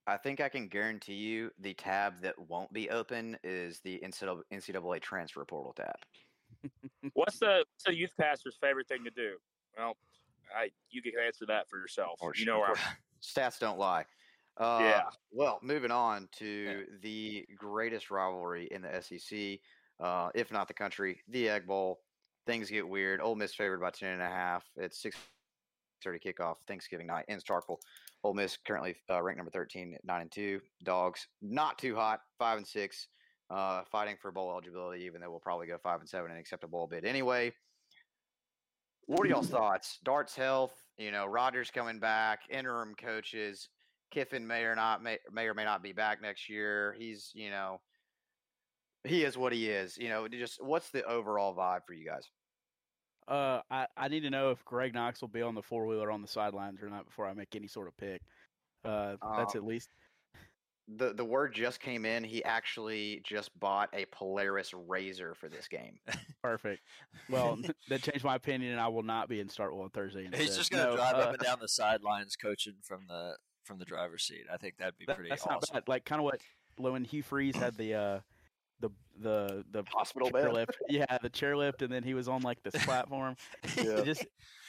I 0.06 0.16
think 0.16 0.40
I 0.40 0.48
can 0.48 0.68
guarantee 0.68 1.14
you 1.14 1.50
the 1.60 1.74
tab 1.74 2.20
that 2.22 2.36
won't 2.38 2.72
be 2.72 2.90
open 2.90 3.38
is 3.44 3.80
the 3.80 4.02
NCAA, 4.02 5.00
transfer 5.00 5.44
portal 5.44 5.72
tab. 5.74 5.94
What's 7.14 7.38
the 7.38 7.64
youth 7.88 8.12
pastor's 8.18 8.56
favorite 8.60 8.88
thing 8.88 9.04
to 9.04 9.10
do? 9.10 9.36
Well, 9.76 9.96
I 10.56 10.70
you 10.90 11.02
can 11.02 11.12
answer 11.24 11.46
that 11.46 11.68
for 11.68 11.78
yourself. 11.78 12.18
Or 12.20 12.32
you 12.36 12.44
know 12.44 12.58
where 12.58 12.74
Stats 13.22 13.58
don't 13.58 13.78
lie. 13.78 14.04
Uh, 14.56 14.78
Yeah. 14.82 15.02
Well, 15.30 15.58
moving 15.62 15.90
on 15.90 16.28
to 16.38 16.84
the 17.00 17.46
greatest 17.56 18.10
rivalry 18.10 18.68
in 18.70 18.82
the 18.82 19.00
SEC, 19.00 19.60
uh, 20.00 20.30
if 20.34 20.52
not 20.52 20.68
the 20.68 20.74
country, 20.74 21.22
the 21.28 21.48
Egg 21.48 21.66
Bowl. 21.66 22.00
Things 22.44 22.68
get 22.68 22.86
weird. 22.86 23.20
Ole 23.20 23.36
Miss 23.36 23.54
favored 23.54 23.80
by 23.80 23.90
ten 23.90 24.14
and 24.14 24.22
a 24.22 24.28
half. 24.28 24.64
It's 24.76 25.00
six 25.00 25.16
thirty 26.02 26.18
kickoff 26.18 26.56
Thanksgiving 26.66 27.06
night 27.06 27.24
in 27.28 27.38
Starkville. 27.40 27.78
Ole 28.24 28.34
Miss 28.34 28.56
currently 28.56 28.94
uh, 29.10 29.22
ranked 29.22 29.38
number 29.38 29.50
thirteen, 29.50 29.94
at 29.94 30.04
nine 30.04 30.22
and 30.22 30.32
two. 30.32 30.60
Dogs 30.84 31.26
not 31.40 31.78
too 31.78 31.94
hot, 31.94 32.20
five 32.38 32.58
and 32.58 32.66
six. 32.66 33.08
Uh, 33.50 33.82
fighting 33.90 34.16
for 34.20 34.32
bowl 34.32 34.50
eligibility, 34.50 35.04
even 35.04 35.20
though 35.20 35.30
we'll 35.30 35.40
probably 35.40 35.66
go 35.66 35.76
five 35.82 36.00
and 36.00 36.08
seven 36.08 36.30
and 36.30 36.40
accept 36.40 36.64
a 36.64 36.68
bowl 36.68 36.86
bid 36.86 37.04
anyway. 37.04 37.52
What 39.06 39.26
are 39.26 39.28
y'all's 39.28 39.48
thoughts? 39.50 39.98
Dart's 40.04 40.34
health, 40.34 40.74
you 40.96 41.10
know, 41.10 41.26
Rogers 41.26 41.70
coming 41.70 41.98
back, 41.98 42.40
interim 42.48 42.94
coaches. 42.94 43.68
Kiffin 44.10 44.46
may 44.46 44.62
or 44.62 44.74
not 44.74 45.02
may, 45.02 45.18
may 45.30 45.46
or 45.46 45.54
may 45.54 45.64
not 45.64 45.82
be 45.82 45.92
back 45.92 46.22
next 46.22 46.48
year. 46.48 46.94
He's, 46.98 47.30
you 47.34 47.50
know, 47.50 47.80
he 49.04 49.24
is 49.24 49.36
what 49.36 49.52
he 49.52 49.68
is. 49.68 49.96
You 49.98 50.08
know, 50.08 50.28
just 50.28 50.62
what's 50.62 50.90
the 50.90 51.04
overall 51.04 51.54
vibe 51.54 51.80
for 51.86 51.94
you 51.94 52.06
guys? 52.06 52.28
Uh, 53.28 53.60
I, 53.70 53.86
I 53.96 54.08
need 54.08 54.20
to 54.20 54.30
know 54.30 54.50
if 54.50 54.64
Greg 54.64 54.94
Knox 54.94 55.20
will 55.20 55.28
be 55.28 55.42
on 55.42 55.54
the 55.54 55.62
four 55.62 55.86
wheeler 55.86 56.10
on 56.10 56.22
the 56.22 56.28
sidelines 56.28 56.82
or 56.82 56.88
not 56.90 57.06
before 57.06 57.26
I 57.26 57.34
make 57.34 57.54
any 57.54 57.68
sort 57.68 57.88
of 57.88 57.96
pick. 57.96 58.20
Uh, 58.84 59.16
that's 59.36 59.54
Um, 59.54 59.60
at 59.60 59.64
least 59.64 59.88
The 60.88 61.14
the 61.14 61.24
word 61.24 61.54
just 61.54 61.78
came 61.80 62.04
in. 62.04 62.24
He 62.24 62.42
actually 62.44 63.22
just 63.24 63.56
bought 63.60 63.88
a 63.92 64.04
Polaris 64.06 64.74
Razor 64.74 65.34
for 65.36 65.48
this 65.48 65.68
game. 65.68 65.98
perfect. 66.42 66.82
Well, 67.30 67.58
that 67.88 68.02
changed 68.02 68.24
my 68.24 68.34
opinion, 68.34 68.72
and 68.72 68.80
I 68.80 68.88
will 68.88 69.04
not 69.04 69.28
be 69.28 69.38
in 69.38 69.46
Starkville 69.46 69.84
on 69.84 69.90
Thursday. 69.90 70.28
He's 70.34 70.56
just 70.56 70.70
gonna 70.72 70.84
No, 70.90 70.96
drive 70.96 71.14
uh, 71.14 71.18
up 71.18 71.34
and 71.34 71.38
down 71.42 71.58
the 71.60 71.68
sidelines, 71.68 72.34
coaching 72.36 72.74
from 72.82 73.06
the 73.08 73.36
from 73.64 73.78
the 73.78 73.84
driver's 73.84 74.24
seat. 74.24 74.42
I 74.52 74.56
think 74.56 74.76
that'd 74.78 74.98
be 74.98 75.04
That- 75.06 75.14
pretty 75.16 75.30
that's 75.30 75.42
awesome. 75.46 75.58
not 75.74 75.84
bad. 75.84 75.88
Like 75.88 76.04
kind 76.04 76.18
of 76.20 76.24
what 76.24 76.40
when 76.78 77.04
Hugh 77.04 77.22
Freeze 77.22 77.54
had 77.54 77.76
the 77.76 77.94
uh, 77.94 78.20
the 79.20 79.64
the 79.70 79.84
Hospital 79.92 80.30
bed. 80.30 80.44
chairlift. 80.44 80.74
Yeah, 80.88 81.18
the 81.22 81.30
chairlift, 81.30 81.82
and 81.82 81.92
then 81.92 82.02
he 82.02 82.14
was 82.14 82.28
on 82.28 82.42
like 82.42 82.62
this 82.62 82.74
platform. 82.84 83.36
It 83.76 84.04
Just 84.04 84.26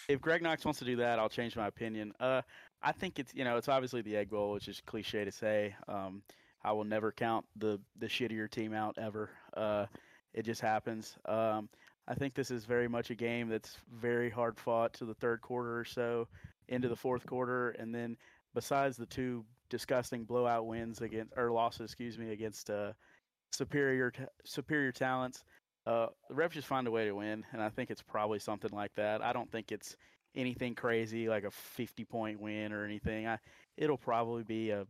if 0.08 0.22
Greg 0.22 0.42
Knox 0.42 0.66
wants 0.66 0.80
to 0.80 0.86
do 0.86 0.98
that, 0.98 1.20
I'll 1.20 1.30
change 1.30 1.56
my 1.56 1.68
opinion. 1.68 2.14
Uh, 2.20 2.42
I 2.82 2.92
think 2.92 3.20
it's 3.20 3.34
you 3.34 3.44
know 3.44 3.58
it's 3.58 3.70
obviously 3.70 4.02
the 4.02 4.16
egg 4.18 4.30
bowl, 4.30 4.52
which 4.52 4.68
is 4.68 4.82
cliche 4.86 5.24
to 5.26 5.32
say. 5.32 5.76
Um, 5.88 6.22
I 6.64 6.72
will 6.72 6.84
never 6.86 7.12
count 7.12 7.46
the 7.56 7.80
the 7.98 8.08
shittier 8.08 8.50
team 8.50 8.74
out 8.74 8.98
ever. 8.98 9.30
Uh, 9.56 9.86
it 10.34 10.44
just 10.44 10.62
happens. 10.62 11.16
Um, 11.26 11.70
I 12.08 12.16
think 12.16 12.34
this 12.34 12.52
is 12.52 12.66
very 12.66 12.88
much 12.88 13.12
a 13.12 13.16
game 13.16 13.48
that's 13.48 13.78
very 13.94 14.30
hard 14.30 14.58
fought 14.58 14.94
to 14.96 15.06
the 15.06 15.14
third 15.14 15.42
quarter 15.42 15.80
or 15.80 15.86
so, 15.86 16.28
into 16.68 16.90
the 16.90 16.96
fourth 16.96 17.26
quarter, 17.26 17.72
and 17.72 17.94
then 17.96 18.18
besides 18.54 18.98
the 18.98 19.06
two 19.06 19.46
disgusting 19.70 20.24
blowout 20.24 20.68
wins 20.68 21.02
against 21.02 21.34
or 21.38 21.52
losses, 21.52 21.86
excuse 21.86 22.18
me, 22.18 22.32
against 22.32 22.70
uh, 22.70 22.92
superior 23.54 24.12
t- 24.12 24.24
superior 24.46 24.92
talents, 24.92 25.44
uh, 25.86 26.08
the 26.30 26.36
Rebs 26.36 26.56
just 26.56 26.68
find 26.68 26.88
a 26.88 26.92
way 26.92 27.06
to 27.06 27.14
win, 27.14 27.46
and 27.52 27.62
I 27.62 27.70
think 27.70 27.92
it's 27.92 28.02
probably 28.02 28.40
something 28.40 28.72
like 28.72 28.94
that. 28.96 29.22
I 29.22 29.34
don't 29.34 29.52
think 29.52 29.72
it's 29.72 29.96
anything 30.36 30.74
crazy 30.74 31.30
like 31.30 31.44
a 31.44 31.52
50 31.52 32.06
point 32.06 32.40
win 32.40 32.74
or 32.74 32.86
anything. 32.86 33.28
I 33.28 33.40
it'll 33.78 33.98
probably 33.98 34.44
be 34.44 34.72
a 34.72 34.86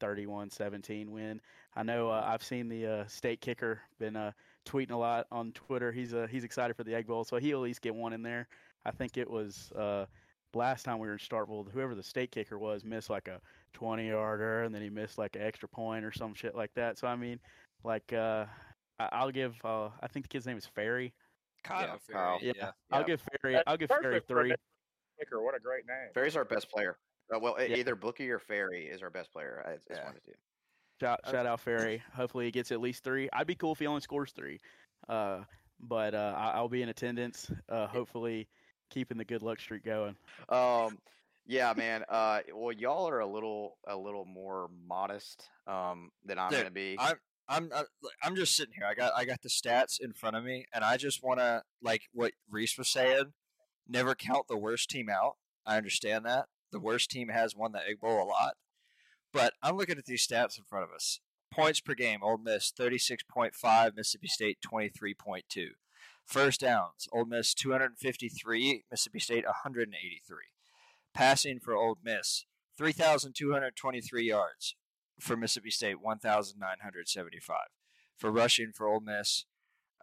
31-17 0.00 1.08
win. 1.08 1.40
I 1.74 1.82
know 1.82 2.10
uh, 2.10 2.24
I've 2.26 2.42
seen 2.42 2.68
the 2.68 2.86
uh, 2.86 3.06
state 3.06 3.40
kicker 3.40 3.80
been 3.98 4.16
uh, 4.16 4.32
tweeting 4.66 4.90
a 4.90 4.96
lot 4.96 5.26
on 5.30 5.52
Twitter. 5.52 5.92
He's 5.92 6.12
uh, 6.12 6.26
he's 6.30 6.44
excited 6.44 6.76
for 6.76 6.84
the 6.84 6.94
Egg 6.94 7.06
Bowl, 7.06 7.24
so 7.24 7.36
he'll 7.36 7.58
at 7.58 7.62
least 7.62 7.82
get 7.82 7.94
one 7.94 8.12
in 8.12 8.22
there. 8.22 8.48
I 8.84 8.90
think 8.90 9.16
it 9.16 9.30
was 9.30 9.72
uh, 9.78 10.06
last 10.54 10.84
time 10.84 10.98
we 10.98 11.06
were 11.06 11.14
in 11.14 11.18
Starkville, 11.18 11.70
whoever 11.70 11.94
the 11.94 12.02
state 12.02 12.32
kicker 12.32 12.58
was 12.58 12.84
missed 12.84 13.10
like 13.10 13.28
a 13.28 13.40
20 13.74 14.08
yarder, 14.08 14.64
and 14.64 14.74
then 14.74 14.82
he 14.82 14.90
missed 14.90 15.18
like 15.18 15.36
an 15.36 15.42
extra 15.42 15.68
point 15.68 16.04
or 16.04 16.12
some 16.12 16.34
shit 16.34 16.54
like 16.54 16.74
that. 16.74 16.98
So 16.98 17.06
I 17.06 17.16
mean, 17.16 17.38
like 17.84 18.12
uh, 18.12 18.46
I- 18.98 19.08
I'll 19.12 19.30
give. 19.30 19.54
Uh, 19.64 19.90
I 20.00 20.08
think 20.08 20.24
the 20.24 20.28
kid's 20.28 20.46
name 20.46 20.56
is 20.58 20.66
Ferrie. 20.66 21.12
Kyle, 21.64 21.82
Yeah, 21.86 21.96
Ferrie, 21.98 22.14
Kyle. 22.18 22.38
yeah. 22.42 22.52
Yeah, 22.56 22.70
I'll 22.90 23.04
give 23.04 23.20
Ferrie. 23.40 23.52
That's 23.54 23.64
I'll 23.66 23.76
give 23.76 23.88
Ferrie 23.88 24.02
perfect 24.02 24.26
for 24.28 24.40
a 24.40 24.44
three. 24.44 24.54
Kicker, 25.20 25.42
what 25.42 25.54
a 25.54 25.60
great 25.60 25.86
name. 25.86 26.08
Ferrie's 26.14 26.36
our 26.36 26.44
best 26.44 26.70
player. 26.70 26.98
Uh, 27.32 27.38
well, 27.38 27.56
Yeah. 27.60 27.76
either 27.76 27.94
Bookie 27.94 28.30
or 28.30 28.38
Ferrie 28.40 28.86
is 28.88 29.02
our 29.02 29.10
best 29.10 29.32
player. 29.32 29.62
I, 29.66 29.70
it's 29.72 29.86
Yeah. 29.88 30.04
one 30.04 30.16
of 30.16 30.22
the 30.22 30.32
two. 30.32 30.38
Shout, 31.00 31.20
shout 31.30 31.46
out 31.46 31.60
Ferrie. 31.60 32.02
Hopefully 32.14 32.44
he 32.46 32.50
gets 32.50 32.70
at 32.72 32.80
least 32.80 33.02
three. 33.04 33.28
I'd 33.32 33.46
be 33.46 33.54
cool 33.54 33.72
if 33.72 33.78
he 33.78 33.86
only 33.86 34.00
scores 34.00 34.32
three. 34.32 34.60
Uh, 35.08 35.44
but 35.80 36.14
uh, 36.14 36.34
I, 36.36 36.50
I'll 36.52 36.68
be 36.68 36.82
in 36.82 36.88
attendance. 36.88 37.50
Uh, 37.68 37.86
hopefully 37.86 38.48
keeping 38.90 39.16
the 39.18 39.24
good 39.24 39.42
luck 39.42 39.58
streak 39.60 39.84
going. 39.84 40.16
Um, 40.48 40.98
yeah, 41.46 41.72
man. 41.76 42.04
Uh, 42.08 42.40
well, 42.54 42.72
y'all 42.72 43.08
are 43.08 43.18
a 43.20 43.26
little 43.26 43.78
a 43.88 43.96
little 43.96 44.24
more 44.24 44.68
modest 44.86 45.48
um 45.66 46.10
than 46.24 46.38
I'm 46.38 46.50
Dude, 46.50 46.60
gonna 46.60 46.70
be. 46.70 46.96
I'm 47.00 47.16
I'm 47.48 47.70
uh, 47.74 47.84
look, 48.02 48.12
I'm 48.22 48.36
just 48.36 48.56
sitting 48.56 48.74
here. 48.76 48.86
I 48.86 48.94
got 48.94 49.12
I 49.16 49.24
got 49.24 49.42
the 49.42 49.48
stats 49.48 50.00
in 50.00 50.12
front 50.12 50.36
of 50.36 50.44
me, 50.44 50.66
and 50.72 50.84
I 50.84 50.96
just 50.96 51.22
want 51.22 51.40
to 51.40 51.62
like 51.82 52.02
what 52.12 52.32
Reese 52.50 52.78
was 52.78 52.88
saying. 52.88 53.32
Never 53.88 54.14
count 54.14 54.46
the 54.48 54.56
worst 54.56 54.90
team 54.90 55.08
out. 55.08 55.36
I 55.66 55.76
understand 55.76 56.24
that 56.24 56.46
the 56.70 56.80
worst 56.80 57.10
team 57.10 57.28
has 57.28 57.54
won 57.56 57.72
the 57.72 57.86
Egg 57.86 58.00
Bowl 58.00 58.22
a 58.22 58.24
lot, 58.24 58.54
but 59.32 59.54
I'm 59.62 59.76
looking 59.76 59.98
at 59.98 60.06
these 60.06 60.26
stats 60.26 60.58
in 60.58 60.64
front 60.64 60.84
of 60.84 60.94
us. 60.94 61.20
Points 61.52 61.80
per 61.80 61.94
game: 61.94 62.20
Ole 62.22 62.38
Miss 62.38 62.72
36.5, 62.78 63.96
Mississippi 63.96 64.28
State 64.28 64.58
23.2. 64.66 65.42
First 66.24 66.60
downs: 66.60 67.08
Ole 67.12 67.26
Miss 67.26 67.54
253, 67.54 68.84
Mississippi 68.90 69.18
State 69.18 69.44
183. 69.44 70.36
Passing 71.12 71.60
for 71.60 71.76
Ole 71.76 71.98
Miss 72.02 72.46
3,223 72.78 74.24
yards 74.24 74.76
for 75.22 75.36
Mississippi 75.36 75.70
State 75.70 76.00
1,975. 76.00 77.56
for 78.16 78.30
rushing 78.30 78.72
for 78.72 78.86
Ole 78.86 79.00
Miss. 79.00 79.44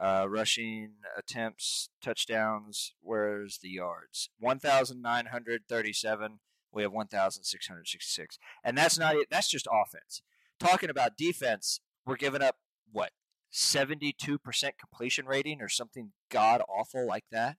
Uh, 0.02 0.26
rushing 0.30 0.94
attempts, 1.18 1.90
touchdowns. 2.02 2.94
Where's 3.02 3.58
the 3.62 3.68
yards? 3.68 4.30
One 4.40 4.58
thousand 4.58 5.02
nine 5.02 5.26
hundred 5.26 5.64
thirty-seven. 5.68 6.40
We 6.72 6.84
have 6.84 6.94
one 6.94 7.08
thousand 7.08 7.44
six 7.44 7.68
hundred 7.68 7.88
sixty-six, 7.90 8.40
and 8.64 8.78
that's 8.78 8.98
not 8.98 9.16
it. 9.16 9.28
That's 9.30 9.50
just 9.50 9.68
offense. 9.70 10.22
Talking 10.58 10.90
about 10.90 11.18
defense, 11.18 11.82
we're 12.06 12.16
giving 12.16 12.42
up 12.42 12.56
what 12.90 13.12
seventy-two 13.50 14.40
percent 14.40 14.76
completion 14.80 15.26
rating 15.26 15.62
or 15.62 15.68
something 15.68 16.14
god 16.32 16.62
awful 16.70 17.06
like 17.06 17.26
that. 17.32 17.58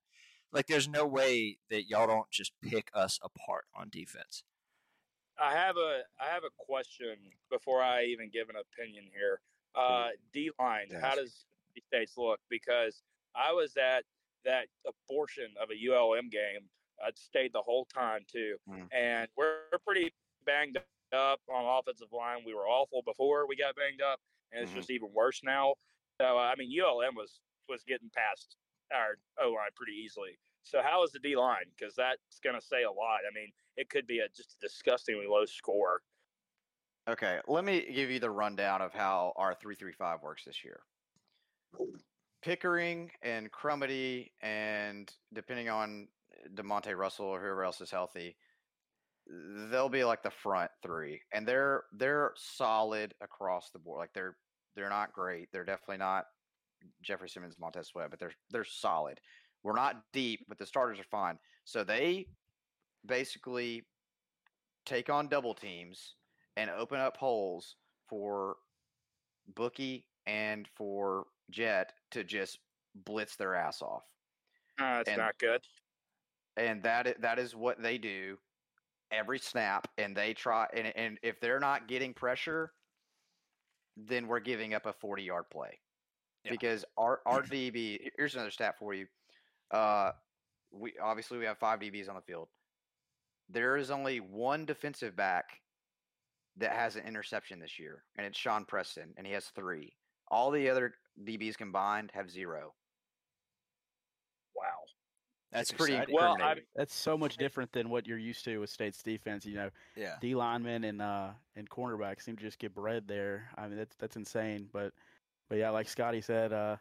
Like, 0.51 0.67
there's 0.67 0.89
no 0.89 1.05
way 1.07 1.59
that 1.69 1.89
y'all 1.91 2.07
don't 2.07 2.31
just 2.31 2.53
pick 2.63 2.91
us 2.95 3.19
apart 3.23 3.67
on 3.77 3.91
defense. 3.91 4.45
I 5.41 5.53
have 5.55 5.77
a 5.77 6.03
I 6.21 6.27
have 6.27 6.45
a 6.45 6.51
question 6.59 7.17
before 7.51 7.83
I 7.83 8.05
even 8.05 8.29
give 8.31 8.49
an 8.51 8.57
opinion 8.57 9.05
here. 9.13 9.41
Uh, 9.75 10.09
D 10.33 10.51
line, 10.59 10.89
how 11.01 11.15
does 11.15 11.47
the 11.75 11.81
states 11.87 12.17
look? 12.19 12.41
Because 12.51 13.03
I 13.35 13.53
was 13.53 13.77
at 13.77 14.05
that 14.45 14.67
abortion 14.87 15.55
of 15.61 15.71
a 15.71 15.75
ULM 15.77 16.29
game. 16.29 16.69
I 17.03 17.11
stayed 17.15 17.53
the 17.53 17.63
whole 17.63 17.85
time 17.87 18.25
too, 18.31 18.59
Mm. 18.69 18.89
and 18.93 19.29
we're 19.37 19.63
pretty 19.87 20.13
banged 20.45 20.77
up 21.13 21.41
on 21.49 21.65
offensive 21.79 22.13
line. 22.13 22.45
We 22.45 22.55
were 22.55 22.69
awful 22.69 23.03
before 23.03 23.47
we 23.47 23.57
got 23.57 23.75
banged 23.77 24.03
up, 24.03 24.21
and 24.53 24.63
it's 24.63 24.73
Mhm. 24.73 24.77
just 24.77 24.91
even 24.91 25.13
worse 25.13 25.43
now. 25.43 25.77
So 26.21 26.37
I 26.39 26.55
mean, 26.57 26.71
ULM 26.71 27.15
was 27.15 27.41
was 27.69 27.85
getting 27.85 28.11
past 28.11 28.57
our 28.93 29.17
O 29.39 29.53
line 29.53 29.71
pretty 29.77 29.93
easily. 29.95 30.37
So 30.63 30.81
how 30.83 31.03
is 31.05 31.11
the 31.13 31.19
D 31.19 31.37
line? 31.37 31.67
Because 31.77 31.95
that's 31.95 32.41
going 32.43 32.59
to 32.59 32.65
say 32.65 32.85
a 32.85 32.91
lot. 32.91 33.21
I 33.29 33.35
mean, 33.35 33.51
it 33.77 33.89
could 33.89 34.07
be 34.07 34.21
a 34.21 34.29
just 34.29 34.57
disgustingly 34.61 35.27
low 35.27 35.45
score. 35.45 36.03
Okay, 37.09 37.39
let 37.49 37.65
me 37.65 37.87
give 37.93 38.11
you 38.11 38.21
the 38.21 38.31
rundown 38.31 38.83
of 38.83 38.93
how 38.93 39.33
our 39.37 39.55
335 39.55 40.23
works 40.23 40.45
this 40.45 40.63
year. 40.63 40.81
Pickering 42.43 43.11
and 43.23 43.51
Crumedy, 43.51 44.31
and 44.43 45.11
depending 45.33 45.69
on 45.69 46.09
eh, 46.33 46.49
DeMonte 46.55 46.97
Russell 46.97 47.27
or 47.27 47.41
whoever 47.41 47.65
else 47.65 47.81
is 47.81 47.91
healthy, 47.91 48.37
they'll 49.71 49.89
be 49.89 50.05
like 50.05 50.23
the 50.23 50.31
front 50.31 50.71
three, 50.83 51.21
and 51.33 51.47
they're 51.47 51.85
they're 51.93 52.33
solid 52.37 53.15
across 53.21 53.71
the 53.71 53.79
board. 53.79 53.99
Like 53.99 54.13
they're 54.15 54.37
they're 54.77 54.89
not 54.89 55.13
great. 55.13 55.49
They're 55.53 55.65
definitely 55.65 55.99
not 55.99 56.25
Jeffrey 57.03 57.29
Simmons, 57.29 57.57
Montez 57.59 57.89
Sweat, 57.89 58.11
but 58.11 58.19
they're 58.19 58.35
they're 58.51 58.65
solid. 58.65 59.21
We're 59.63 59.75
not 59.75 60.03
deep, 60.13 60.47
but 60.49 60.59
the 60.59 60.67
starters 60.67 60.99
are 60.99 61.05
fine. 61.11 61.39
So 61.65 61.85
they 61.85 62.29
basically 63.07 63.85
take 64.87 65.11
on 65.11 65.29
double 65.29 65.55
teams 65.55 66.15
and 66.57 66.71
open 66.71 66.99
up 67.01 67.17
holes 67.17 67.77
for 68.09 68.57
Bookie 69.55 70.07
and 70.27 70.67
for 70.75 71.27
Jett 71.51 71.93
to 72.13 72.25
just 72.25 72.59
blitz 73.05 73.37
their 73.37 73.55
ass 73.55 73.83
off. 73.83 74.05
Uh, 74.81 74.99
it's 75.01 75.09
And- 75.11 75.19
not 75.19 75.39
good. 75.39 75.63
And 76.57 76.83
that 76.83 77.21
that 77.21 77.39
is 77.39 77.55
what 77.55 77.81
they 77.81 77.97
do 77.97 78.39
every 79.13 79.39
snap 79.39 79.89
and 79.99 80.17
they 80.17 80.35
try 80.35 80.67
and, 80.73 80.87
and 80.97 81.19
if 81.23 81.41
they're 81.41 81.59
not 81.61 81.89
getting 81.89 82.15
pressure 82.15 82.73
then 83.97 84.29
we're 84.29 84.39
giving 84.41 84.73
up 84.73 84.87
a 84.87 84.93
40 84.93 85.23
yard 85.25 85.45
play 85.51 85.81
Yeah. 86.45 86.53
because 86.53 86.85
our 86.97 87.21
our 87.27 87.43
DB 87.43 88.11
here's 88.17 88.35
another 88.35 88.51
stat 88.53 88.79
for 88.79 88.95
you 88.95 89.07
uh 89.71 90.13
we 90.73 90.95
obviously 91.03 91.39
we 91.39 91.45
have 91.45 91.59
five 91.59 91.81
DBs 91.81 92.09
on 92.09 92.15
the 92.15 92.21
field 92.23 92.49
there 93.49 93.77
is 93.77 93.91
only 93.91 94.19
one 94.21 94.65
defensive 94.65 95.17
back 95.17 95.61
that 96.57 96.73
has 96.73 96.97
an 96.97 97.07
interception 97.07 97.59
this 97.59 97.79
year 97.79 98.05
and 98.17 98.27
it's 98.27 98.39
Shawn 98.39 98.65
Preston 98.65 99.13
and 99.17 99.27
he 99.27 99.33
has 99.33 99.47
3 99.47 99.93
all 100.29 100.51
the 100.51 100.69
other 100.69 100.95
DBs 101.25 101.57
combined 101.57 102.11
have 102.15 102.31
zero 102.31 102.75
Wow. 104.61 104.67
That's 105.53 105.71
It's 105.71 105.77
pretty 105.77 105.95
exciting. 105.95 106.15
Well, 106.15 106.37
I. 106.41 106.57
That's 106.77 106.95
so 106.95 107.19
much 107.19 107.37
different 107.37 107.73
than 107.73 107.91
what 107.91 108.07
you're 108.07 108.19
used 108.19 108.45
to 108.45 108.59
with 108.59 108.71
State's 108.71 109.03
defense. 109.03 109.45
You 109.45 109.57
know, 109.57 109.71
yeah. 109.97 110.15
D 110.21 110.35
linemen 110.35 110.85
and 110.85 111.03
uh 111.03 111.31
and 111.57 111.69
cornerbacks 111.69 112.23
seem 112.23 112.37
to 112.37 112.43
just 112.43 112.59
get 112.59 112.75
bred 112.75 113.09
there. 113.09 113.51
I 113.57 113.67
mean, 113.67 113.79
that's 113.79 113.97
that's 113.97 114.17
insane. 114.17 114.69
But 114.73 114.93
but 115.49 115.59
yeah, 115.59 115.71
like 115.71 115.89
Scotty 115.89 116.21
said, 116.21 116.53
uh, 116.53 116.77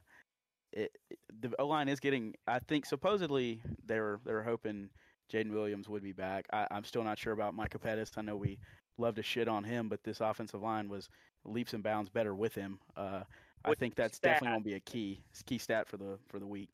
it, 0.72 0.92
it 1.10 1.20
the 1.42 1.52
O 1.60 1.68
line 1.68 1.90
is 1.90 2.00
getting. 2.00 2.36
I 2.48 2.60
think 2.60 2.86
supposedly 2.86 3.62
they 3.86 4.00
were 4.00 4.20
they 4.26 4.34
were 4.34 4.44
hoping 4.44 4.90
Jaden 5.32 5.52
Williams 5.52 5.88
would 5.90 6.04
be 6.04 6.12
back. 6.12 6.48
I, 6.52 6.68
I'm 6.72 6.84
still 6.84 7.04
not 7.04 7.18
sure 7.18 7.34
about 7.34 7.54
Micah 7.54 7.80
Pettus. 7.80 8.12
I 8.18 8.22
know 8.22 8.36
we 8.36 8.60
love 8.98 9.16
to 9.16 9.24
shit 9.24 9.48
on 9.48 9.64
him, 9.64 9.90
but 9.90 10.04
this 10.04 10.22
offensive 10.22 10.62
line 10.62 10.90
was 10.90 11.10
leaps 11.46 11.74
and 11.74 11.84
bounds 11.84 12.10
better 12.10 12.36
with 12.36 12.56
him. 12.56 12.80
Uh, 12.96 13.22
I 13.66 13.74
think 13.76 13.96
that's 13.96 14.18
stat. 14.18 14.36
definitely 14.36 14.56
gonna 14.56 14.64
be 14.64 14.74
a 14.76 14.80
key 14.80 15.22
key 15.46 15.58
stat 15.58 15.88
for 15.88 15.98
the 15.98 16.18
for 16.28 16.40
the 16.40 16.48
week. 16.48 16.70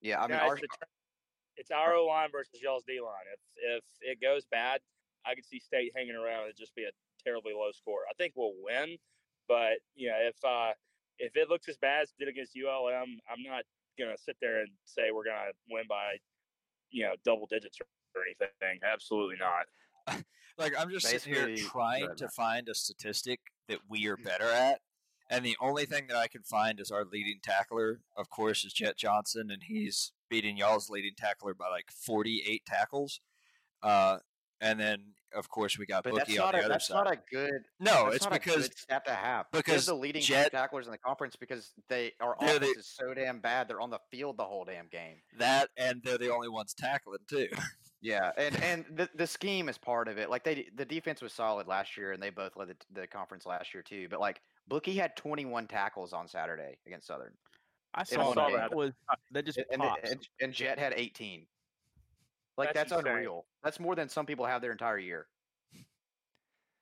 yeah 0.00 0.18
I 0.18 0.28
mean 0.28 0.38
guys, 0.38 0.50
our, 0.50 0.58
it's 1.56 1.70
our 1.70 1.94
O 1.94 2.06
line 2.06 2.28
versus 2.32 2.60
y'all's 2.62 2.84
D 2.86 3.00
line. 3.00 3.12
If 3.32 3.78
if 3.78 3.84
it 4.12 4.20
goes 4.20 4.46
bad, 4.50 4.80
I 5.26 5.34
could 5.34 5.44
see 5.44 5.58
State 5.58 5.92
hanging 5.94 6.14
around 6.14 6.46
and 6.46 6.54
just 6.56 6.74
be 6.74 6.84
a 6.84 6.90
terribly 7.24 7.52
low 7.52 7.70
score. 7.72 8.00
I 8.08 8.14
think 8.14 8.34
we'll 8.36 8.54
win, 8.62 8.96
but 9.48 9.78
you 9.94 10.08
know 10.08 10.16
if 10.20 10.36
uh 10.44 10.72
if 11.20 11.36
it 11.36 11.48
looks 11.48 11.68
as 11.68 11.76
bad 11.76 12.02
as 12.02 12.10
it 12.10 12.24
did 12.24 12.28
against 12.28 12.56
ULM, 12.56 13.20
I'm 13.30 13.42
not 13.44 13.62
gonna 13.98 14.18
sit 14.18 14.36
there 14.40 14.60
and 14.60 14.68
say 14.84 15.10
we're 15.14 15.24
gonna 15.24 15.52
win 15.70 15.84
by 15.88 16.16
you 16.90 17.04
know 17.04 17.12
double 17.24 17.46
digits 17.46 17.78
or, 17.80 17.86
or 18.18 18.24
anything. 18.24 18.80
Absolutely 18.82 19.36
not. 19.38 20.24
Like 20.58 20.74
I'm 20.78 20.90
just 20.90 21.06
sitting 21.06 21.32
here 21.32 21.56
trying 21.56 22.02
better 22.02 22.14
to 22.16 22.28
find 22.28 22.68
a 22.68 22.74
statistic 22.74 23.40
that 23.68 23.78
we 23.88 24.08
are 24.08 24.16
better 24.18 24.44
at, 24.44 24.80
and 25.30 25.42
the 25.42 25.56
only 25.58 25.86
thing 25.86 26.08
that 26.08 26.18
I 26.18 26.26
can 26.26 26.42
find 26.42 26.78
is 26.80 26.90
our 26.90 27.04
leading 27.04 27.38
tackler. 27.42 28.00
Of 28.14 28.28
course, 28.28 28.64
is 28.64 28.74
Jett 28.74 28.98
Johnson, 28.98 29.50
and 29.50 29.62
he's 29.62 30.12
beating 30.28 30.58
y'all's 30.58 30.90
leading 30.90 31.14
tackler 31.16 31.54
by 31.54 31.68
like 31.68 31.90
48 31.90 32.66
tackles. 32.66 33.20
Uh, 33.82 34.18
and 34.60 34.78
then 34.78 35.14
of 35.34 35.48
course 35.48 35.78
we 35.78 35.86
got 35.86 36.04
but 36.04 36.12
Bookie 36.14 36.36
that's 36.36 36.38
on 36.38 36.44
not 36.46 36.52
the 36.52 36.58
a 36.58 36.60
other 36.62 36.68
that's 36.68 36.88
side. 36.88 36.94
not 37.04 37.12
a 37.12 37.18
good 37.30 37.62
no, 37.78 38.04
That's 38.04 38.16
it's 38.16 38.24
not 38.24 38.32
a 38.36 38.38
because 38.40 38.68
good 38.68 38.78
stat 38.78 39.04
to 39.06 39.12
have 39.14 39.46
because 39.52 39.86
They're 39.86 39.94
the 39.94 40.00
leading 40.00 40.22
Jett- 40.22 40.52
tacklers 40.52 40.86
in 40.86 40.92
the 40.92 40.98
conference 40.98 41.36
because 41.36 41.72
they 41.88 42.12
They're 42.18 42.32
offense 42.32 42.58
the- 42.60 42.66
is 42.80 42.86
so 42.86 43.14
damn 43.14 43.40
bad. 43.40 43.68
They're 43.68 43.80
on 43.80 43.90
the 43.90 44.00
field 44.10 44.36
the 44.36 44.44
whole 44.44 44.64
damn 44.64 44.88
game. 44.88 45.16
that, 45.38 45.70
and 45.76 46.00
they're 46.04 46.18
the 46.18 46.32
only 46.32 46.48
ones 46.48 46.74
tackling 46.74 47.18
too. 47.28 47.48
Yeah, 48.02 48.30
and 48.38 48.56
and 48.62 48.86
the 48.94 49.10
the 49.14 49.26
scheme 49.26 49.68
is 49.68 49.76
part 49.76 50.08
of 50.08 50.16
it. 50.16 50.30
Like 50.30 50.42
they 50.42 50.70
the 50.74 50.86
defense 50.86 51.20
was 51.20 51.34
solid 51.34 51.66
last 51.68 51.98
year, 51.98 52.12
and 52.12 52.22
they 52.22 52.30
both 52.30 52.56
led 52.56 52.68
the, 52.68 52.76
the 53.02 53.06
conference 53.06 53.44
last 53.44 53.74
year 53.74 53.82
too. 53.82 54.06
But 54.10 54.20
like 54.20 54.40
Bookie 54.68 54.94
had 54.96 55.14
21 55.16 55.66
tackles 55.66 56.14
on 56.14 56.26
Saturday 56.26 56.78
against 56.86 57.06
Southern, 57.08 57.34
I 57.94 58.00
In 58.00 58.06
saw 58.06 58.32
that. 58.32 58.74
was 58.74 58.92
uh, 59.10 59.16
that 59.32 59.44
just 59.44 59.58
and, 59.70 59.82
and, 59.82 59.92
and, 60.02 60.28
and 60.40 60.50
Jett 60.54 60.78
had 60.78 60.94
18. 60.96 61.44
Like 62.60 62.74
That's 62.74 62.90
that's, 62.90 63.02
unreal. 63.06 63.46
That's 63.64 63.80
more 63.80 63.94
than 63.94 64.08
some 64.08 64.26
people 64.26 64.44
have 64.44 64.60
their 64.60 64.72
entire 64.72 64.98
year. 64.98 65.26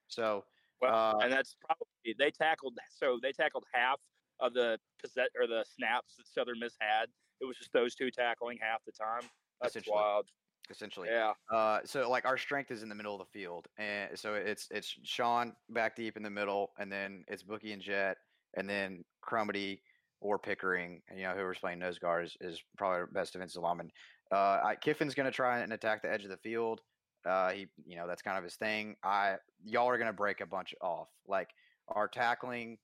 So 0.09 0.45
Well, 0.83 1.17
Uh, 1.17 1.19
and 1.23 1.33
that's 1.33 1.57
probably 1.65 2.17
they 2.19 2.31
tackled. 2.31 2.77
So 2.91 3.19
they 3.23 3.33
tackled 3.33 3.65
half 3.73 4.01
of 4.41 4.55
the 4.55 4.79
possess 5.01 5.29
or 5.39 5.47
the 5.47 5.65
snaps 5.77 6.17
that 6.17 6.27
Southern 6.27 6.59
Miss 6.59 6.75
had. 6.81 7.07
It 7.41 7.45
was 7.45 7.57
just 7.57 7.73
those 7.73 7.95
two 7.95 8.11
tackling 8.11 8.59
half 8.61 8.81
the 8.85 8.93
time. 8.93 9.29
That's 9.61 9.77
Essentially. 9.77 9.95
wild. 9.95 10.27
essentially, 10.71 11.09
Yeah. 11.11 11.33
Uh, 11.53 11.81
so 11.85 12.11
like 12.11 12.25
our 12.27 12.37
strength 12.39 12.71
is 12.71 12.83
in 12.83 12.89
the 12.89 12.95
middle 12.95 13.15
of 13.15 13.21
the 13.21 13.39
field, 13.39 13.69
and 13.79 14.19
so 14.19 14.35
it's 14.35 14.67
it's 14.71 14.97
Shawn 15.05 15.55
back 15.71 15.95
deep 15.95 16.17
in 16.17 16.23
the 16.23 16.31
middle, 16.31 16.73
and 16.79 16.91
then 16.91 17.25
it's 17.29 17.43
Bookie 17.43 17.73
and 17.73 17.83
Jett, 17.83 18.19
and 18.57 18.69
then 18.69 19.05
Crumedy 19.25 19.81
or 20.21 20.39
Pickering, 20.39 21.01
you 21.15 21.23
know, 21.23 21.33
whoever's 21.33 21.59
playing 21.59 21.79
nose 21.79 21.99
guard 21.99 22.25
is, 22.25 22.37
is 22.41 22.61
probably 22.77 22.99
our 22.99 23.07
best 23.07 23.33
defensive 23.33 23.63
lineman. 23.63 23.91
Uh, 24.31 24.61
I, 24.65 24.77
Kiffin's 24.81 25.15
going 25.15 25.27
to 25.27 25.33
try 25.33 25.61
and 25.61 25.73
attack 25.73 26.03
the 26.03 26.13
edge 26.13 26.25
of 26.25 26.31
the 26.31 26.37
field. 26.37 26.81
Uh, 27.27 27.51
he, 27.51 27.67
you 27.87 27.97
know, 27.97 28.07
that's 28.07 28.23
kind 28.23 28.39
of 28.39 28.45
his 28.45 28.57
thing. 28.57 28.97
I 29.03 29.37
y'all 29.65 29.89
are 29.89 29.99
going 29.99 30.09
to 30.09 30.13
break 30.13 30.41
a 30.41 30.47
bunch 30.47 30.75
off. 30.81 31.09
Like 31.27 31.51
our 31.89 32.09
tackling 32.09 32.79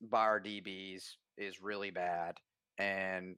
by 0.00 0.20
our 0.20 0.40
DBs 0.40 1.04
is 1.36 1.62
really 1.62 1.90
bad, 1.90 2.36
and 2.78 3.36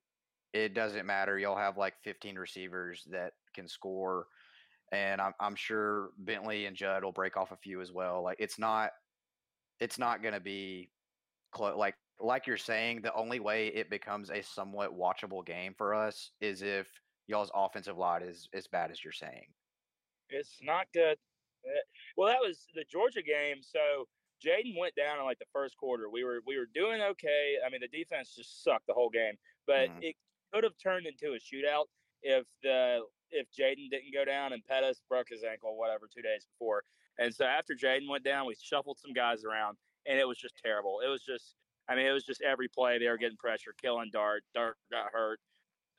it 0.52 0.74
doesn't 0.74 1.06
matter. 1.06 1.38
You'll 1.38 1.56
have 1.56 1.78
like 1.78 1.94
15 2.02 2.36
receivers 2.36 3.06
that 3.10 3.32
can 3.54 3.68
score, 3.68 4.26
and 4.92 5.20
I'm 5.20 5.32
I'm 5.40 5.54
sure 5.54 6.10
Bentley 6.18 6.66
and 6.66 6.76
Judd 6.76 7.04
will 7.04 7.12
break 7.12 7.36
off 7.36 7.52
a 7.52 7.56
few 7.56 7.80
as 7.80 7.92
well. 7.92 8.22
Like 8.22 8.36
it's 8.40 8.58
not 8.58 8.90
it's 9.78 9.98
not 9.98 10.22
going 10.22 10.34
to 10.34 10.40
be 10.40 10.90
close. 11.52 11.76
Like 11.76 11.94
like 12.20 12.46
you're 12.46 12.56
saying, 12.56 13.00
the 13.02 13.14
only 13.14 13.40
way 13.40 13.68
it 13.68 13.90
becomes 13.90 14.30
a 14.30 14.42
somewhat 14.42 14.96
watchable 14.98 15.44
game 15.44 15.74
for 15.76 15.94
us 15.94 16.32
is 16.40 16.62
if 16.62 16.86
y'all's 17.30 17.50
offensive 17.54 17.96
line 17.96 18.22
is 18.22 18.48
as 18.52 18.66
bad 18.66 18.90
as 18.90 19.02
you're 19.02 19.12
saying. 19.12 19.46
It's 20.28 20.58
not 20.62 20.86
good. 20.92 21.16
Eh, 21.64 21.80
Well, 22.16 22.28
that 22.28 22.40
was 22.40 22.66
the 22.74 22.84
Georgia 22.84 23.22
game. 23.22 23.62
So 23.62 24.08
Jaden 24.44 24.76
went 24.78 24.94
down 24.96 25.18
in 25.18 25.24
like 25.24 25.38
the 25.38 25.46
first 25.52 25.76
quarter. 25.76 26.08
We 26.10 26.24
were 26.24 26.40
we 26.46 26.58
were 26.58 26.66
doing 26.74 27.00
okay. 27.00 27.56
I 27.64 27.70
mean, 27.70 27.80
the 27.80 27.88
defense 27.88 28.34
just 28.34 28.62
sucked 28.64 28.86
the 28.86 28.94
whole 28.94 29.10
game, 29.10 29.38
but 29.66 29.88
Mhm. 29.90 30.02
it 30.02 30.16
could 30.52 30.64
have 30.64 30.76
turned 30.78 31.06
into 31.06 31.32
a 31.34 31.38
shootout 31.38 31.86
if 32.22 32.46
the 32.62 33.06
if 33.30 33.48
Jaden 33.52 33.88
didn't 33.90 34.12
go 34.12 34.24
down 34.24 34.52
and 34.52 34.64
Pettus 34.64 35.00
broke 35.08 35.28
his 35.28 35.44
ankle, 35.44 35.76
whatever, 35.76 36.08
two 36.08 36.22
days 36.22 36.44
before. 36.46 36.82
And 37.18 37.32
so 37.34 37.44
after 37.44 37.74
Jaden 37.74 38.08
went 38.08 38.24
down, 38.24 38.46
we 38.46 38.54
shuffled 38.56 38.98
some 38.98 39.12
guys 39.12 39.44
around, 39.44 39.78
and 40.06 40.18
it 40.18 40.26
was 40.26 40.38
just 40.38 40.56
terrible. 40.58 41.00
It 41.00 41.08
was 41.08 41.24
just. 41.24 41.54
I 41.88 41.96
mean, 41.96 42.06
it 42.06 42.12
was 42.12 42.24
just 42.24 42.40
every 42.42 42.68
play 42.68 42.98
they 42.98 43.08
were 43.08 43.16
getting 43.18 43.36
pressure, 43.36 43.72
killing 43.72 44.10
Dart. 44.12 44.44
Dart 44.54 44.78
got 44.92 45.10
hurt, 45.12 45.40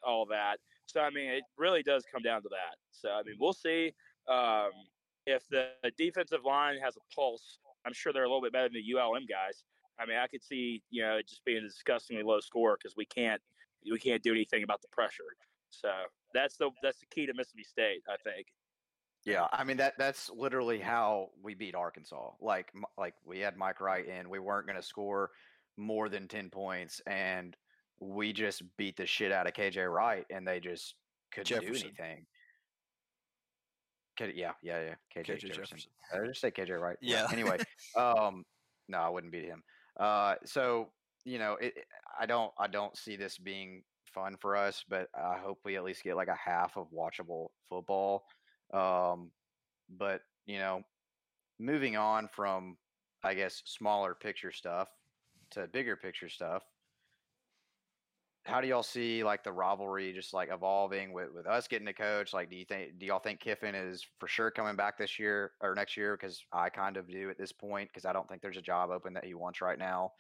all 0.02 0.26
that. 0.28 0.62
So 0.92 1.02
I 1.02 1.10
mean, 1.10 1.30
it 1.30 1.44
really 1.58 1.84
does 1.84 2.04
come 2.12 2.22
down 2.22 2.42
to 2.44 2.50
that. 2.50 2.78
So 2.92 3.10
I 3.10 3.24
mean, 3.24 3.36
we'll 3.40 3.54
see 3.54 3.94
um, 4.30 4.72
if 5.26 5.48
the 5.50 5.70
defensive 5.98 6.44
line 6.46 6.78
has 6.84 6.98
a 6.98 7.16
pulse. 7.16 7.60
I'm 7.86 7.94
sure 7.94 8.14
they're 8.14 8.26
a 8.26 8.28
little 8.28 8.42
bit 8.42 8.54
better 8.54 8.70
than 8.70 8.74
the 8.74 9.00
ULM 9.00 9.26
guys. 9.28 9.64
I 10.00 10.06
mean, 10.06 10.18
I 10.18 10.28
could 10.28 10.44
see 10.44 10.84
you 10.90 11.04
know 11.04 11.18
it 11.18 11.28
just 11.28 11.44
being 11.46 11.60
a 11.60 11.62
disgustingly 11.62 12.24
low 12.24 12.40
score 12.40 12.78
because 12.78 12.96
we 12.96 13.06
can't 13.06 13.42
we 13.90 14.00
can't 14.00 14.22
do 14.22 14.32
anything 14.32 14.64
about 14.64 14.82
the 14.82 14.88
pressure. 14.90 15.24
So 15.70 15.90
that's 16.34 16.58
the 16.58 16.70
that's 16.84 17.00
the 17.00 17.06
key 17.08 17.26
to 17.26 17.34
Mississippi 17.34 17.64
State, 17.64 18.04
I 18.10 18.18
think. 18.24 18.48
Yeah, 19.26 19.48
I 19.52 19.64
mean 19.64 19.78
that 19.78 19.94
that's 19.98 20.30
literally 20.36 20.80
how 20.80 21.30
we 21.42 21.54
beat 21.54 21.76
Arkansas. 21.76 22.32
Like 22.40 22.72
like 22.98 23.14
we 23.26 23.40
had 23.40 23.58
Mike 23.58 23.80
Wright 23.80 24.06
in, 24.06 24.30
we 24.30 24.40
weren't 24.40 24.68
going 24.68 24.80
to 24.80 24.86
score 24.86 25.32
more 25.78 26.10
than 26.10 26.28
10 26.28 26.50
points 26.50 27.02
and 27.08 27.56
we 28.02 28.34
just 28.34 28.64
beat 28.78 28.98
the 28.98 29.06
shit 29.06 29.32
out 29.32 29.48
of 29.48 29.54
KJ 29.54 29.92
Wright 29.94 30.26
and 30.30 30.46
they 30.48 30.60
just 30.60 30.96
couldn't 31.32 31.46
Jefferson. 31.48 31.74
do 31.74 31.80
anything. 32.04 32.26
K- 34.18 34.34
yeah, 34.36 34.52
yeah, 34.62 34.82
yeah. 34.82 34.96
KJ, 35.16 35.26
KJ 35.36 35.40
Jefferson. 35.40 35.52
Jefferson. 35.54 35.92
I 36.14 36.26
just 36.28 36.42
say 36.42 36.52
KJ 36.52 36.80
Wright. 36.80 36.98
Yeah. 37.02 37.28
Anyway, 37.32 37.58
um, 37.98 38.44
no, 38.88 38.98
I 39.00 39.10
wouldn't 39.10 39.32
beat 39.32 39.46
him. 39.46 39.64
Uh, 40.00 40.36
so 40.46 40.90
you 41.26 41.38
know, 41.40 41.54
it, 41.62 41.74
it- 41.78 41.86
I 42.20 42.26
don't, 42.26 42.52
I 42.60 42.68
don't 42.68 42.96
see 42.98 43.16
this 43.16 43.38
being 43.38 43.84
fun 44.14 44.36
for 44.42 44.56
us, 44.58 44.84
but 44.90 45.08
I 45.16 45.38
hope 45.38 45.60
we 45.64 45.78
at 45.78 45.84
least 45.84 46.04
get 46.04 46.18
like 46.18 46.28
a 46.28 46.36
half 46.36 46.76
of 46.76 46.88
watchable 46.92 47.48
football. 47.70 48.26
Um, 48.74 49.32
but 49.98 50.22
you 50.46 50.58
know, 50.60 50.82
moving 51.60 51.96
on 51.96 52.28
from, 52.34 52.78
I 53.24 53.34
guess, 53.34 53.62
smaller 53.66 54.14
picture 54.14 54.52
stuff 54.52 54.90
to 55.52 55.68
bigger 55.68 55.96
picture 55.96 56.30
stuff. 56.30 56.64
How 58.46 58.60
do 58.60 58.68
y'all 58.68 58.82
see 58.84 59.24
like 59.24 59.44
the 59.44 59.52
rivalry 59.52 60.14
just 60.14 60.34
like 60.34 60.50
evolving 60.52 61.14
with, 61.14 61.32
with 61.32 61.46
us 61.46 61.68
getting 61.68 61.88
a 61.88 61.94
coach? 61.94 62.34
Like, 62.34 62.50
do 62.50 62.56
you 62.56 62.66
think 62.66 62.98
do 62.98 63.06
y'all 63.06 63.20
think 63.20 63.40
Kiffin 63.40 63.76
is 63.76 64.04
for 64.20 64.28
sure 64.28 64.50
coming 64.50 64.76
back 64.76 64.98
this 64.98 65.20
year 65.20 65.54
or 65.62 65.76
next 65.76 65.96
year? 65.96 66.18
Because 66.18 66.44
I 66.52 66.70
kind 66.70 66.98
of 66.98 67.08
do 67.08 67.30
at 67.30 67.38
this 67.38 67.52
point 67.52 67.90
because 67.90 68.06
I 68.06 68.14
don't 68.14 68.28
think 68.28 68.42
there's 68.42 68.58
a 68.58 68.62
job 68.62 68.90
open 68.90 69.14
that 69.14 69.26
he 69.26 69.36
wants 69.36 69.62
right 69.62 69.78
now. 69.78 70.14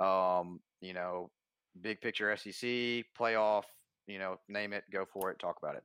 Um, 0.00 0.60
you 0.80 0.92
know, 0.92 1.32
big 1.80 2.00
picture 2.00 2.34
SEC 2.36 2.52
playoff. 3.18 3.64
You 4.06 4.20
know, 4.20 4.38
name 4.48 4.72
it, 4.72 4.84
go 4.92 5.04
for 5.04 5.32
it, 5.32 5.40
talk 5.40 5.58
about 5.60 5.74
it. 5.76 5.84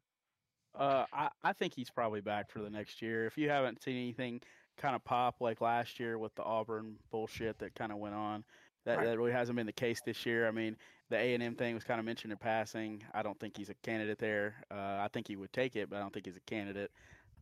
Uh, 0.75 1.05
I, 1.11 1.29
I 1.43 1.53
think 1.53 1.73
he's 1.75 1.89
probably 1.89 2.21
back 2.21 2.51
for 2.51 2.59
the 2.59 2.69
next 2.69 3.01
year. 3.01 3.25
If 3.25 3.37
you 3.37 3.49
haven't 3.49 3.81
seen 3.81 3.95
anything 3.97 4.41
kind 4.77 4.95
of 4.95 5.03
pop 5.03 5.41
like 5.41 5.59
last 5.59 5.99
year 5.99 6.19
with 6.19 6.35
the 6.35 6.43
Auburn 6.43 6.99
bullshit 7.09 7.57
that 7.59 7.73
kind 7.73 7.91
of 7.91 7.97
went 7.97 8.15
on, 8.15 8.45
that, 8.85 8.97
Right. 8.99 9.05
that 9.05 9.17
really 9.17 9.31
hasn't 9.31 9.55
been 9.55 9.65
the 9.65 9.73
case 9.73 10.01
this 10.05 10.25
year. 10.25 10.47
I 10.47 10.51
mean, 10.51 10.77
the 11.11 11.17
A 11.17 11.33
and 11.35 11.43
M 11.43 11.55
thing 11.55 11.75
was 11.75 11.83
kind 11.83 11.99
of 11.99 12.05
mentioned 12.05 12.31
in 12.31 12.37
passing. 12.39 13.03
I 13.13 13.21
don't 13.21 13.39
think 13.39 13.55
he's 13.57 13.69
a 13.69 13.75
candidate 13.83 14.17
there. 14.17 14.55
Uh, 14.71 14.97
I 14.99 15.09
think 15.13 15.27
he 15.27 15.35
would 15.35 15.53
take 15.53 15.75
it, 15.75 15.89
but 15.89 15.97
I 15.97 15.99
don't 15.99 16.11
think 16.13 16.25
he's 16.25 16.37
a 16.37 16.41
candidate. 16.47 16.89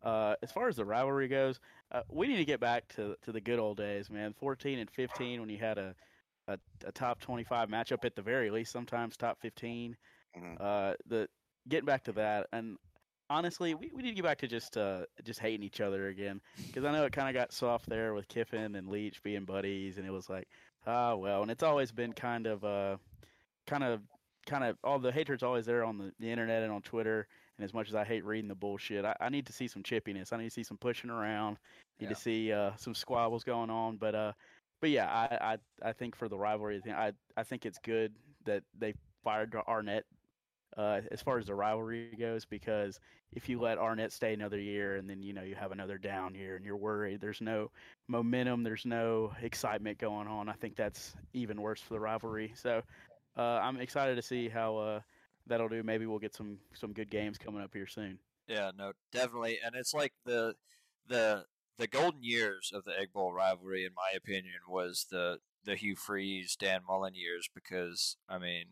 Uh, 0.03 0.36
as 0.41 0.51
far 0.51 0.67
as 0.67 0.76
the 0.76 0.86
rivalry 0.86 1.28
goes, 1.28 1.59
uh, 1.91 2.01
we 2.09 2.28
need 2.28 2.38
to 2.38 2.45
get 2.45 2.59
back 2.59 2.88
to 2.95 3.15
to 3.22 3.32
the 3.32 3.39
good 3.41 3.59
old 3.59 3.78
days, 3.78 4.09
man. 4.09 4.34
14 4.34 4.80
and 4.80 4.89
15 4.89 5.39
when 5.39 5.49
you 5.49 5.57
had 5.57 5.78
a 5.78 5.95
a, 6.47 6.57
a 6.86 6.91
top 6.91 7.20
25 7.22 7.70
matchup 7.70 8.03
at 8.03 8.15
the 8.15 8.22
very 8.24 8.49
least, 8.49 8.72
sometimes 8.72 9.15
top 9.15 9.39
15. 9.39 9.95
Mhm. 10.36 10.57
Uh, 10.59 10.95
the 11.05 11.30
getting 11.67 11.86
back 11.86 12.03
to 12.05 12.11
that, 12.13 12.47
and 12.51 12.78
honestly, 13.30 13.76
we, 13.76 13.91
we 13.93 14.01
need 14.01 14.09
to 14.09 14.15
get 14.15 14.24
back 14.24 14.39
to 14.39 14.47
just 14.47 14.78
uh 14.78 15.05
just 15.24 15.39
hating 15.39 15.63
each 15.63 15.80
other 15.82 16.07
again 16.07 16.41
because 16.65 16.86
I 16.86 16.91
know 16.91 17.05
it 17.05 17.13
kind 17.13 17.28
of 17.30 17.39
got 17.39 17.53
soft 17.53 17.88
there 17.88 18.15
with 18.15 18.28
Kiffin 18.28 18.76
and 18.76 18.88
Leach 18.88 19.22
being 19.22 19.45
buddies, 19.45 19.97
and 19.97 20.07
it 20.07 20.11
was 20.11 20.28
like, 20.30 20.47
ah, 20.88 21.13
well, 21.15 21.43
and 21.43 21.51
it's 21.51 21.61
always 21.63 21.91
been 21.91 22.13
kind 22.13 22.47
of 22.47 22.63
uh 22.63 22.97
kind 23.70 23.84
of 23.84 24.01
kind 24.45 24.63
of 24.63 24.78
all 24.84 24.97
the 24.99 25.11
hatred's 25.11 25.43
always 25.43 25.65
there 25.65 25.84
on 25.84 25.97
the, 25.97 26.11
the 26.20 26.30
internet 26.32 26.63
and 26.63 26.72
on 26.72 26.82
Twitter. 26.82 27.28
And 27.57 27.63
as 27.63 27.74
much 27.74 27.89
as 27.89 27.95
I 27.95 28.03
hate 28.03 28.26
reading 28.26 28.47
the 28.47 28.55
bullshit, 28.55 29.05
I, 29.05 29.15
I 29.20 29.30
need 29.30 29.45
to 29.47 29.53
see 29.53 29.67
some 29.67 29.84
chippiness. 29.84 30.34
I 30.34 30.38
need 30.38 30.45
to 30.45 30.49
see 30.49 30.63
some 30.63 30.78
pushing 30.78 31.09
around. 31.09 31.59
Need 31.99 32.07
Yeah. 32.07 32.09
to 32.09 32.15
see 32.15 32.51
uh, 32.51 32.76
some 32.78 32.95
squabbles 32.95 33.43
going 33.43 33.70
on. 33.70 33.97
But 33.97 34.15
uh, 34.15 34.34
but 34.82 34.89
yeah, 34.89 35.07
I, 35.07 35.53
I 35.53 35.89
I 35.89 35.93
think 35.93 36.15
for 36.15 36.28
the 36.28 36.38
rivalry 36.38 36.82
thing, 36.82 36.93
I 36.93 37.13
I 37.38 37.43
think 37.43 37.65
it's 37.65 37.80
good 37.80 38.15
that 38.45 38.63
they 38.74 38.93
fired 39.24 39.53
Arnett. 39.55 40.05
Uh, 40.78 41.01
as 41.11 41.22
far 41.22 41.39
as 41.39 41.47
the 41.47 41.55
rivalry 41.55 42.15
goes, 42.15 42.45
because 42.45 42.99
if 43.34 43.49
you 43.49 43.59
let 43.59 43.80
Arnett 43.80 44.13
stay 44.13 44.34
another 44.34 44.59
year 44.59 44.95
and 44.97 45.09
then 45.09 45.22
you 45.22 45.34
know 45.34 45.41
you 45.41 45.55
have 45.55 45.72
another 45.72 45.97
down 45.97 46.36
year 46.36 46.55
and 46.55 46.63
you're 46.63 46.78
worried, 46.78 47.20
there's 47.20 47.41
no 47.41 47.72
momentum, 48.07 48.63
there's 48.63 48.86
no 48.86 49.34
excitement 49.41 49.97
going 49.97 50.28
on. 50.28 50.47
I 50.47 50.53
think 50.53 50.76
that's 50.76 51.15
even 51.34 51.59
worse 51.61 51.82
for 51.82 51.95
the 51.95 51.99
rivalry. 51.99 52.53
So 52.55 52.84
I'm 53.41 53.77
excited 53.77 54.15
to 54.15 54.21
see 54.21 54.49
how 54.49 54.77
uh, 54.77 54.99
that'll 55.47 55.69
do. 55.69 55.83
Maybe 55.83 56.05
we'll 56.05 56.19
get 56.19 56.35
some 56.35 56.57
some 56.73 56.93
good 56.93 57.09
games 57.09 57.37
coming 57.37 57.61
up 57.61 57.73
here 57.73 57.87
soon. 57.87 58.19
Yeah, 58.47 58.71
no, 58.77 58.93
definitely, 59.11 59.59
and 59.63 59.75
it's 59.75 59.93
like 59.93 60.13
the 60.25 60.55
the 61.07 61.45
the 61.77 61.87
golden 61.87 62.23
years 62.23 62.71
of 62.73 62.83
the 62.83 62.97
Egg 62.99 63.13
Bowl 63.13 63.33
rivalry, 63.33 63.85
in 63.85 63.91
my 63.95 64.15
opinion, 64.15 64.55
was 64.67 65.05
the 65.09 65.39
the 65.63 65.75
Hugh 65.75 65.95
Freeze 65.95 66.55
Dan 66.55 66.81
Mullen 66.87 67.15
years 67.15 67.49
because 67.53 68.17
I 68.27 68.37
mean, 68.37 68.65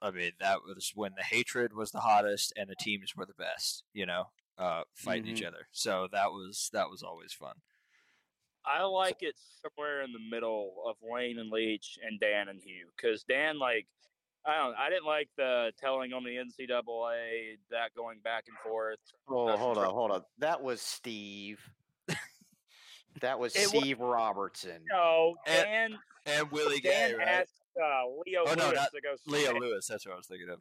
I 0.00 0.10
mean 0.10 0.32
that 0.40 0.58
was 0.66 0.92
when 0.94 1.12
the 1.16 1.24
hatred 1.24 1.74
was 1.74 1.90
the 1.90 2.00
hottest 2.00 2.52
and 2.56 2.68
the 2.68 2.76
teams 2.76 3.14
were 3.16 3.26
the 3.26 3.34
best, 3.34 3.84
you 3.92 4.06
know, 4.06 4.24
uh, 4.58 4.82
fighting 4.94 5.28
each 5.28 5.42
other. 5.42 5.68
So 5.72 6.08
that 6.12 6.30
was 6.30 6.70
that 6.72 6.90
was 6.90 7.02
always 7.02 7.32
fun. 7.32 7.54
I 8.66 8.82
like 8.84 9.18
it 9.22 9.34
somewhere 9.62 10.02
in 10.02 10.12
the 10.12 10.18
middle 10.30 10.74
of 10.86 10.96
Lane 11.02 11.38
and 11.38 11.50
Leach 11.50 11.98
and 12.06 12.18
Dan 12.20 12.48
and 12.48 12.60
Hugh 12.60 12.88
because 12.96 13.22
Dan 13.24 13.58
like 13.58 13.86
I 14.44 14.58
don't 14.58 14.74
I 14.76 14.90
didn't 14.90 15.06
like 15.06 15.28
the 15.36 15.72
telling 15.78 16.12
on 16.12 16.24
the 16.24 16.30
NCAA 16.36 17.58
that 17.70 17.94
going 17.96 18.18
back 18.24 18.44
and 18.48 18.56
forth. 18.58 18.98
Oh, 19.28 19.46
That's 19.48 19.60
hold 19.60 19.78
on, 19.78 19.86
hold 19.94 20.10
on. 20.10 20.22
That 20.38 20.62
was 20.62 20.80
Steve. 20.80 21.60
that 23.20 23.38
was 23.38 23.54
It 23.56 23.72
wa- 23.72 23.80
Steve 23.80 24.00
Robertson. 24.00 24.82
No, 24.90 25.36
And- 25.46 25.64
Dan 25.64 25.98
And 26.26 26.50
Willie 26.50 26.80
Gay, 26.80 26.90
Dan 27.10 27.18
right? 27.18 27.28
asked 27.28 27.52
uh, 27.80 28.06
Leo 28.26 28.44
Oh, 28.46 28.54
no, 28.54 28.70
not 28.72 28.90
to 28.92 29.00
go. 29.00 29.14
Leo. 29.26 29.52
Lewis. 29.58 29.86
That's 29.86 30.06
what 30.06 30.12
I 30.14 30.16
was 30.16 30.26
thinking 30.26 30.48
of. 30.48 30.60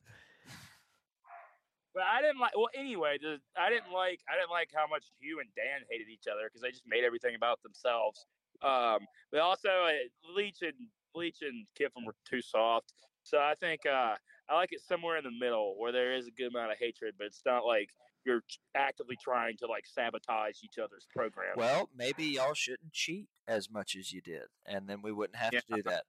But 1.95 2.03
I 2.03 2.21
didn't 2.21 2.39
like. 2.39 2.51
Well, 2.55 2.67
anyway, 2.75 3.17
the, 3.21 3.39
I 3.57 3.69
didn't 3.69 3.91
like. 3.95 4.19
I 4.27 4.35
didn't 4.35 4.51
like 4.51 4.69
how 4.75 4.85
much 4.85 5.05
Hugh 5.19 5.39
and 5.39 5.47
Dan 5.55 5.87
hated 5.89 6.11
each 6.11 6.27
other 6.27 6.43
because 6.45 6.61
they 6.61 6.69
just 6.69 6.83
made 6.85 7.05
everything 7.05 7.35
about 7.35 7.63
themselves. 7.63 8.27
Um, 8.61 9.07
but 9.31 9.39
also, 9.39 9.69
uh, 9.69 10.03
Leach 10.35 10.61
and 10.61 10.75
Leach 11.15 11.39
and 11.41 11.65
Kiffin 11.77 12.03
were 12.05 12.15
too 12.29 12.41
soft. 12.41 12.93
So 13.23 13.39
I 13.39 13.55
think 13.55 13.85
uh, 13.85 14.15
I 14.49 14.55
like 14.55 14.73
it 14.73 14.81
somewhere 14.81 15.17
in 15.17 15.23
the 15.23 15.31
middle 15.31 15.75
where 15.79 15.91
there 15.91 16.13
is 16.13 16.27
a 16.27 16.31
good 16.31 16.47
amount 16.53 16.71
of 16.71 16.77
hatred, 16.77 17.15
but 17.17 17.27
it's 17.27 17.41
not 17.45 17.65
like 17.65 17.89
you're 18.25 18.43
actively 18.75 19.15
trying 19.23 19.55
to 19.57 19.67
like 19.67 19.85
sabotage 19.87 20.57
each 20.63 20.77
other's 20.77 21.07
program. 21.15 21.53
Well, 21.55 21.89
maybe 21.95 22.25
y'all 22.25 22.53
shouldn't 22.53 22.91
cheat 22.91 23.27
as 23.47 23.69
much 23.71 23.95
as 23.95 24.11
you 24.11 24.21
did, 24.21 24.43
and 24.65 24.87
then 24.87 25.01
we 25.01 25.11
wouldn't 25.11 25.37
have 25.37 25.51
to 25.51 25.63
do 25.73 25.83
that. 25.83 26.03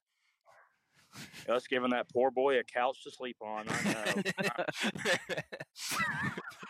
Us 1.48 1.66
giving 1.66 1.90
that 1.90 2.08
poor 2.12 2.30
boy 2.30 2.58
a 2.58 2.64
couch 2.64 3.02
to 3.04 3.10
sleep 3.10 3.36
on. 3.40 3.66
I 3.68 3.84
know. 3.84 4.22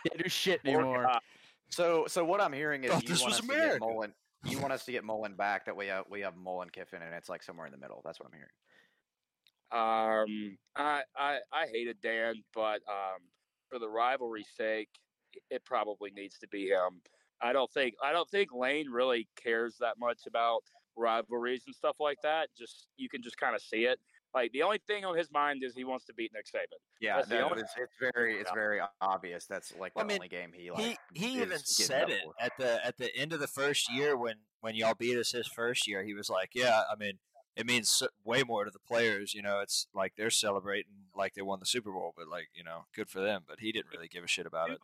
Can't 0.07 0.23
do 0.23 0.29
shit 0.29 0.61
anymore. 0.65 1.07
So, 1.69 2.05
so 2.07 2.23
what 2.23 2.41
I'm 2.41 2.53
hearing 2.53 2.83
is 2.83 2.91
Thought 2.91 3.03
you 3.03 3.09
this 3.09 3.21
want 3.21 3.31
was 3.31 3.39
us 3.39 3.47
to 3.47 3.53
get 3.53 3.79
Mullen. 3.79 4.13
You 4.45 4.59
want 4.59 4.73
us 4.73 4.85
to 4.85 4.91
get 4.91 5.03
Mullen 5.03 5.33
back. 5.35 5.65
That 5.65 5.75
we 5.75 5.87
have 5.87 6.05
we 6.09 6.21
have 6.21 6.35
Mullen 6.35 6.69
Kiffin, 6.69 7.01
and 7.01 7.13
it's 7.13 7.29
like 7.29 7.43
somewhere 7.43 7.65
in 7.65 7.71
the 7.71 7.77
middle. 7.77 8.01
That's 8.05 8.19
what 8.19 8.29
I'm 8.29 8.33
hearing. 8.33 8.49
Um, 9.69 10.57
I, 10.75 11.01
I 11.17 11.39
I 11.51 11.67
hated 11.67 11.97
Dan, 12.01 12.35
but 12.53 12.81
um, 12.87 13.19
for 13.69 13.79
the 13.79 13.89
rivalry's 13.89 14.47
sake, 14.55 14.89
it 15.49 15.65
probably 15.65 16.11
needs 16.11 16.37
to 16.39 16.47
be 16.47 16.67
him. 16.67 17.01
I 17.41 17.53
don't 17.53 17.71
think 17.71 17.95
I 18.03 18.11
don't 18.11 18.29
think 18.29 18.53
Lane 18.53 18.89
really 18.89 19.27
cares 19.41 19.75
that 19.79 19.95
much 19.99 20.21
about 20.27 20.61
rivalries 20.95 21.63
and 21.67 21.75
stuff 21.75 21.97
like 21.99 22.17
that. 22.23 22.49
Just 22.57 22.87
you 22.97 23.09
can 23.09 23.21
just 23.21 23.37
kind 23.37 23.55
of 23.55 23.61
see 23.61 23.85
it. 23.85 23.99
Like 24.33 24.51
the 24.51 24.63
only 24.63 24.79
thing 24.87 25.05
on 25.05 25.17
his 25.17 25.31
mind 25.31 25.63
is 25.63 25.73
he 25.75 25.83
wants 25.83 26.05
to 26.05 26.13
beat 26.13 26.31
Nick 26.33 26.45
Saban. 26.45 26.77
Yeah, 26.99 27.17
That's 27.17 27.29
no, 27.29 27.49
only- 27.49 27.61
it's, 27.61 27.73
it's 27.77 27.93
very 28.13 28.35
it's 28.39 28.51
very 28.51 28.79
obvious. 29.01 29.45
That's 29.45 29.73
like 29.79 29.93
the 29.93 30.01
I 30.01 30.03
mean, 30.03 30.17
only 30.17 30.27
game 30.27 30.51
he 30.53 30.69
like. 30.69 30.97
he 31.13 31.25
he 31.27 31.41
even 31.41 31.57
said 31.59 32.09
it 32.09 32.21
for. 32.23 32.33
at 32.39 32.51
the 32.57 32.85
at 32.85 32.97
the 32.97 33.15
end 33.15 33.33
of 33.33 33.39
the 33.39 33.47
first 33.47 33.91
year 33.91 34.15
when 34.17 34.35
when 34.61 34.75
y'all 34.75 34.93
beat 34.97 35.17
us 35.17 35.31
his 35.31 35.47
first 35.47 35.87
year. 35.87 36.03
He 36.03 36.13
was 36.13 36.29
like, 36.29 36.51
"Yeah, 36.53 36.83
I 36.91 36.95
mean, 36.95 37.13
it 37.55 37.65
means 37.65 38.03
way 38.23 38.43
more 38.43 38.65
to 38.65 38.71
the 38.71 38.79
players. 38.79 39.33
You 39.33 39.41
know, 39.41 39.59
it's 39.61 39.87
like 39.93 40.13
they're 40.17 40.29
celebrating 40.29 40.91
like 41.15 41.33
they 41.33 41.41
won 41.41 41.59
the 41.59 41.65
Super 41.65 41.91
Bowl, 41.91 42.13
but 42.15 42.27
like 42.27 42.49
you 42.53 42.63
know, 42.63 42.85
good 42.95 43.09
for 43.09 43.21
them. 43.21 43.43
But 43.47 43.59
he 43.61 43.71
didn't 43.71 43.91
really 43.93 44.07
give 44.07 44.23
a 44.23 44.27
shit 44.27 44.45
about 44.45 44.69
it. 44.69 44.79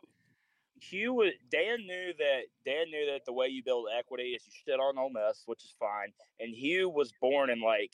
Hugh 0.80 1.14
was, 1.14 1.32
Dan 1.50 1.78
knew 1.86 2.12
that 2.18 2.40
Dan 2.66 2.90
knew 2.90 3.06
that 3.12 3.24
the 3.24 3.32
way 3.32 3.46
you 3.46 3.62
build 3.64 3.86
equity 3.96 4.30
is 4.36 4.42
you 4.44 4.52
shit 4.66 4.80
on 4.80 4.98
Ole 4.98 5.10
Miss, 5.10 5.42
which 5.46 5.64
is 5.64 5.72
fine. 5.78 6.12
And 6.40 6.54
Hugh 6.54 6.90
was 6.90 7.12
born 7.20 7.48
in 7.48 7.60
like 7.60 7.92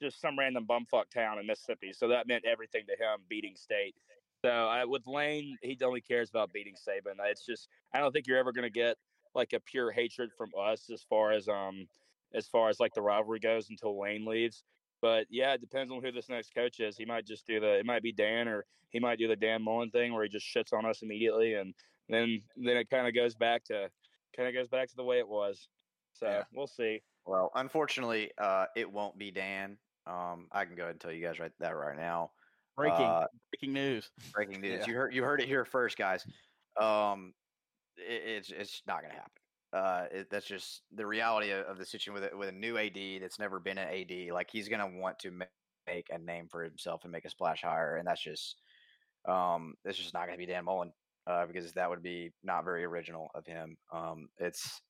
just 0.00 0.20
some 0.20 0.38
random 0.38 0.66
bumfuck 0.66 1.10
town 1.10 1.38
in 1.38 1.46
Mississippi, 1.46 1.92
so 1.92 2.08
that 2.08 2.26
meant 2.26 2.44
everything 2.44 2.84
to 2.86 2.92
him 2.92 3.24
beating 3.28 3.56
state. 3.56 3.96
So 4.44 4.50
I, 4.50 4.84
with 4.84 5.06
Lane, 5.06 5.58
he 5.62 5.76
only 5.82 6.00
cares 6.00 6.30
about 6.30 6.52
beating 6.52 6.74
Saban. 6.76 7.16
It's 7.24 7.44
just 7.44 7.68
I 7.92 7.98
don't 7.98 8.12
think 8.12 8.26
you're 8.26 8.38
ever 8.38 8.52
going 8.52 8.64
to 8.64 8.70
get 8.70 8.96
like 9.34 9.52
a 9.52 9.60
pure 9.60 9.90
hatred 9.90 10.32
from 10.32 10.50
us 10.58 10.90
as 10.90 11.02
far 11.02 11.32
as 11.32 11.48
um 11.48 11.88
as 12.32 12.46
far 12.48 12.68
as 12.68 12.78
like 12.78 12.94
the 12.94 13.02
rivalry 13.02 13.40
goes 13.40 13.70
until 13.70 13.98
Lane 14.00 14.24
leaves. 14.24 14.64
But 15.00 15.26
yeah, 15.30 15.54
it 15.54 15.60
depends 15.60 15.92
on 15.92 16.02
who 16.02 16.12
this 16.12 16.28
next 16.28 16.54
coach 16.54 16.80
is. 16.80 16.96
He 16.96 17.04
might 17.04 17.26
just 17.26 17.46
do 17.46 17.60
the 17.60 17.78
it 17.78 17.86
might 17.86 18.02
be 18.02 18.12
Dan 18.12 18.48
or 18.48 18.66
he 18.90 19.00
might 19.00 19.18
do 19.18 19.28
the 19.28 19.36
Dan 19.36 19.62
Mullen 19.62 19.90
thing 19.90 20.12
where 20.12 20.22
he 20.22 20.28
just 20.28 20.46
shits 20.46 20.72
on 20.72 20.86
us 20.86 21.02
immediately 21.02 21.54
and 21.54 21.74
then 22.08 22.42
then 22.56 22.76
it 22.76 22.88
kind 22.90 23.06
of 23.06 23.14
goes 23.14 23.34
back 23.34 23.64
to 23.64 23.90
kind 24.36 24.48
of 24.48 24.54
goes 24.54 24.68
back 24.68 24.88
to 24.88 24.96
the 24.96 25.04
way 25.04 25.18
it 25.18 25.28
was. 25.28 25.68
So 26.12 26.26
Yeah. 26.26 26.44
we'll 26.52 26.66
see. 26.66 27.02
Well, 27.26 27.50
unfortunately, 27.54 28.32
uh, 28.38 28.66
it 28.74 28.90
won't 28.90 29.18
be 29.18 29.30
Dan. 29.30 29.78
Um, 30.08 30.48
I 30.52 30.64
can 30.64 30.74
go 30.74 30.82
ahead 30.84 30.92
and 30.92 31.00
tell 31.00 31.12
you 31.12 31.24
guys 31.24 31.38
right 31.38 31.52
that 31.60 31.76
right 31.76 31.96
now. 31.96 32.30
Breaking 32.76 33.06
Uh, 33.06 33.26
breaking 33.52 33.74
news. 33.74 34.10
breaking 34.32 34.60
news. 34.62 34.80
Yeah. 34.80 34.86
You 34.86 34.94
heard 34.96 35.14
you 35.14 35.22
heard 35.24 35.40
it 35.40 35.48
here 35.48 35.64
first, 35.64 35.98
guys. 35.98 36.24
Um, 36.80 37.34
it, 37.96 38.22
it's 38.24 38.50
it's 38.50 38.82
not 38.86 39.00
going 39.02 39.12
to 39.12 39.16
happen. 39.16 39.32
Uh, 39.72 40.06
it, 40.10 40.30
that's 40.30 40.46
just 40.46 40.82
the 40.94 41.04
reality 41.06 41.50
of, 41.50 41.66
of 41.66 41.76
the 41.78 41.84
situation 41.84 42.14
with 42.14 42.32
a, 42.32 42.36
with 42.36 42.48
a 42.48 42.52
new 42.52 42.78
AD 42.78 43.20
that's 43.20 43.38
never 43.38 43.60
been 43.60 43.76
an 43.76 43.88
AD. 43.88 44.32
Like 44.32 44.48
he's 44.50 44.68
going 44.68 44.80
to 44.80 44.98
want 44.98 45.18
to 45.20 45.30
ma- 45.30 45.44
make 45.86 46.06
a 46.10 46.18
name 46.18 46.48
for 46.50 46.62
himself 46.64 47.02
and 47.02 47.12
make 47.12 47.24
a 47.26 47.30
splash 47.30 47.62
higher, 47.62 47.96
and 47.96 48.06
that's 48.06 48.22
just 48.22 48.56
um, 49.28 49.74
it's 49.84 49.98
just 49.98 50.14
not 50.14 50.26
going 50.26 50.38
to 50.38 50.46
be 50.46 50.50
Dan 50.50 50.64
Mullen 50.64 50.92
uh, 51.26 51.44
because 51.46 51.72
that 51.72 51.90
would 51.90 52.02
be 52.02 52.32
not 52.42 52.64
very 52.64 52.84
original 52.84 53.28
of 53.34 53.44
him. 53.44 53.76
Um, 53.92 54.28
it's 54.38 54.80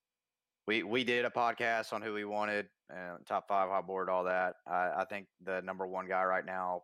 we 0.67 0.83
we 0.83 1.03
did 1.03 1.25
a 1.25 1.29
podcast 1.29 1.91
on 1.91 2.01
who 2.01 2.13
we 2.13 2.23
wanted, 2.23 2.67
uh, 2.91 3.17
top 3.27 3.47
five 3.47 3.69
hot 3.69 3.87
board, 3.87 4.09
all 4.09 4.23
that. 4.25 4.55
I, 4.67 4.91
I 4.97 5.05
think 5.05 5.27
the 5.43 5.61
number 5.61 5.85
one 5.87 6.07
guy 6.07 6.23
right 6.23 6.45
now 6.45 6.83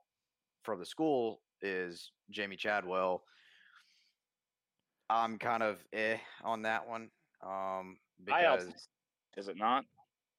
for 0.63 0.77
the 0.77 0.85
school 0.85 1.41
is 1.61 2.11
Jamey 2.33 2.57
Chadwell. 2.57 3.23
I'm 5.09 5.37
kind 5.37 5.63
of 5.63 5.77
eh 5.93 6.17
on 6.43 6.63
that 6.63 6.87
one 6.87 7.09
um, 7.45 7.97
because 8.23 8.65
Is 9.37 9.47
it 9.47 9.57
not? 9.57 9.85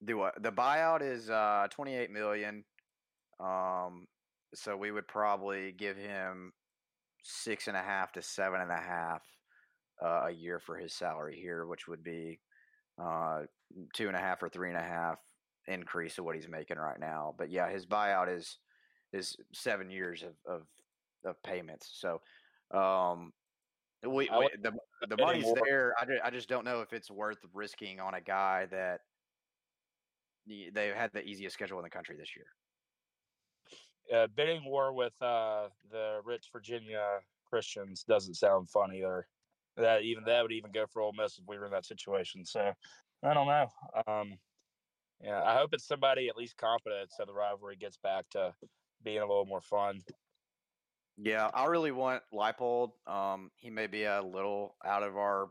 do 0.04 0.18
what 0.18 0.42
the 0.42 0.52
buyout 0.52 1.02
is 1.02 1.30
uh, 1.30 1.66
28 1.70 2.10
million. 2.10 2.64
Um, 3.40 4.06
so 4.54 4.76
we 4.76 4.90
would 4.90 5.08
probably 5.08 5.72
give 5.72 5.96
him 5.96 6.52
six 7.22 7.66
and 7.66 7.76
a 7.76 7.82
half 7.82 8.12
to 8.12 8.22
seven 8.22 8.60
and 8.60 8.70
a 8.70 8.76
half 8.76 9.22
uh, 10.02 10.26
a 10.26 10.30
year 10.30 10.60
for 10.60 10.76
his 10.76 10.92
salary 10.92 11.38
here, 11.40 11.66
which 11.66 11.88
would 11.88 12.02
be 12.02 12.38
uh, 13.02 13.40
two 13.94 14.08
and 14.08 14.16
a 14.16 14.20
half 14.20 14.42
or 14.42 14.48
three 14.48 14.68
and 14.68 14.78
a 14.78 14.82
half 14.82 15.18
increase 15.68 16.18
of 16.18 16.24
what 16.24 16.34
he's 16.34 16.48
making 16.48 16.78
right 16.78 16.98
now. 16.98 17.34
But 17.38 17.50
yeah, 17.50 17.68
his 17.68 17.86
buyout 17.86 18.34
is 18.34 18.58
is 19.12 19.36
seven 19.52 19.90
years 19.90 20.22
of 20.22 20.34
of, 20.46 20.62
of 21.24 21.42
payments. 21.42 21.90
So 21.94 22.20
um, 22.76 23.32
we, 24.02 24.28
we 24.38 24.50
the 24.62 24.72
the 25.08 25.16
money's 25.16 25.52
there. 25.64 25.94
I, 26.00 26.04
ju- 26.04 26.20
I 26.24 26.30
just 26.30 26.48
don't 26.48 26.64
know 26.64 26.80
if 26.80 26.92
it's 26.92 27.10
worth 27.10 27.38
risking 27.52 28.00
on 28.00 28.14
a 28.14 28.20
guy 28.20 28.66
that 28.70 29.00
they've 30.46 30.94
had 30.94 31.12
the 31.12 31.24
easiest 31.24 31.54
schedule 31.54 31.78
in 31.78 31.84
the 31.84 31.90
country 31.90 32.16
this 32.16 32.30
year. 32.36 32.46
Uh, 34.14 34.28
bidding 34.36 34.64
war 34.64 34.92
with 34.92 35.14
uh, 35.20 35.66
the 35.90 36.20
rich 36.24 36.46
Virginia 36.52 37.02
Christians 37.48 38.04
doesn't 38.04 38.34
sound 38.34 38.70
fun 38.70 38.94
either. 38.94 39.26
That 39.76 40.02
even 40.02 40.24
that 40.24 40.42
would 40.42 40.52
even 40.52 40.70
go 40.72 40.86
for 40.86 41.02
Ole 41.02 41.12
Miss 41.12 41.38
if 41.38 41.44
we 41.46 41.58
were 41.58 41.66
in 41.66 41.72
that 41.72 41.84
situation. 41.84 42.44
So 42.44 42.72
I 43.22 43.34
don't 43.34 43.46
know. 43.46 43.68
Um, 44.06 44.38
yeah, 45.22 45.42
I 45.42 45.56
hope 45.56 45.70
it's 45.72 45.86
somebody 45.86 46.28
at 46.28 46.36
least 46.36 46.56
competent 46.56 47.10
so 47.16 47.24
the 47.24 47.32
rivalry 47.34 47.76
gets 47.76 47.96
back 47.96 48.28
to 48.30 48.54
being 49.02 49.18
a 49.18 49.26
little 49.26 49.46
more 49.46 49.60
fun. 49.60 50.00
Yeah, 51.18 51.50
I 51.54 51.64
really 51.66 51.92
want 51.92 52.22
Leipold. 52.32 52.90
Um, 53.06 53.50
he 53.56 53.70
may 53.70 53.86
be 53.86 54.04
a 54.04 54.22
little 54.22 54.76
out 54.84 55.02
of 55.02 55.16
our 55.16 55.48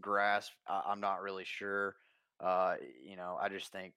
grasp. 0.00 0.52
I, 0.68 0.82
I'm 0.86 1.00
not 1.00 1.20
really 1.22 1.44
sure. 1.44 1.96
Uh, 2.38 2.76
you 3.04 3.16
know, 3.16 3.36
I 3.40 3.48
just 3.48 3.72
think 3.72 3.94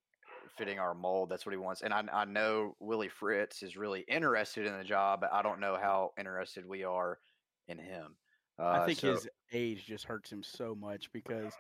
fitting 0.58 0.80
our 0.80 0.94
mold, 0.94 1.30
that's 1.30 1.46
what 1.46 1.52
he 1.52 1.58
wants. 1.58 1.82
And 1.82 1.94
I, 1.94 2.04
I 2.12 2.26
know 2.26 2.76
Willie 2.80 3.10
Fritz 3.10 3.64
is 3.64 3.78
really 3.78 4.02
interested 4.02 4.66
in 4.66 4.78
the 4.78 4.84
job, 4.84 5.22
but 5.22 5.32
I 5.32 5.42
don't 5.42 5.60
know 5.60 5.78
how 5.80 6.12
interested 6.18 6.66
we 6.66 6.84
are 6.84 7.20
in 7.68 7.78
him. 7.78 8.16
Uh, 8.60 8.70
I 8.82 8.86
think 8.86 9.00
so- 9.00 9.12
his 9.12 9.28
age 9.52 9.86
just 9.86 10.06
hurts 10.06 10.32
him 10.32 10.44
so 10.44 10.76
much 10.76 11.12
because 11.12 11.54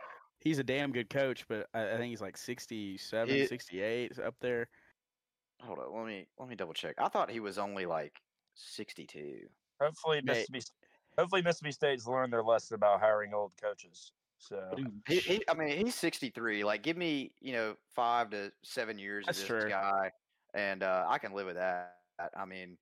he's 0.44 0.60
a 0.60 0.64
damn 0.64 0.91
good 0.91 1.10
coach, 1.10 1.46
but 1.48 1.68
I, 1.74 1.94
I 1.94 1.98
think 1.98 2.10
he's 2.10 2.22
like 2.22 2.38
67, 2.38 3.36
It- 3.36 3.50
68 3.50 4.20
up 4.20 4.36
there. 4.39 4.68
hold 5.62 5.80
on, 5.80 5.96
let 5.96 6.06
me 6.06 6.28
let 6.38 6.50
me 6.50 6.56
double 6.56 6.74
check. 6.74 6.96
I 6.98 7.08
thought 7.08 7.32
he 7.32 7.39
was 7.39 7.58
only 7.58 7.86
like 7.86 8.22
62. 8.56 9.48
Hopefully 9.82 10.22
May- 10.24 10.46
Mississippi, 10.52 10.62
hopefully 11.18 11.41
Mississippi 11.41 11.72
State's 11.72 12.08
learned 12.08 12.34
their 12.34 12.44
lesson 12.44 12.76
about 12.76 13.00
hiring 13.00 13.34
old 13.34 13.54
coaches. 13.62 14.12
So 14.38 14.76
He, 15.08 15.20
he, 15.20 15.44
I 15.48 15.54
mean, 15.54 15.86
he's 15.86 15.96
63. 15.96 16.66
Like, 16.66 16.84
give 16.84 16.98
me, 16.98 17.34
you 17.39 17.54
know, 17.54 17.76
five 17.96 18.30
to 18.32 18.52
seven 18.62 18.98
years 19.00 19.26
That's 19.26 19.41
of 19.41 19.48
this 19.48 19.62
true. 19.62 19.70
guy, 19.70 20.12
and 20.54 20.84
uh, 20.84 21.06
I 21.08 21.18
can 21.18 21.32
live 21.34 21.46
with 21.46 21.56
that. 21.56 21.96
I 22.36 22.44
mean, 22.44 22.78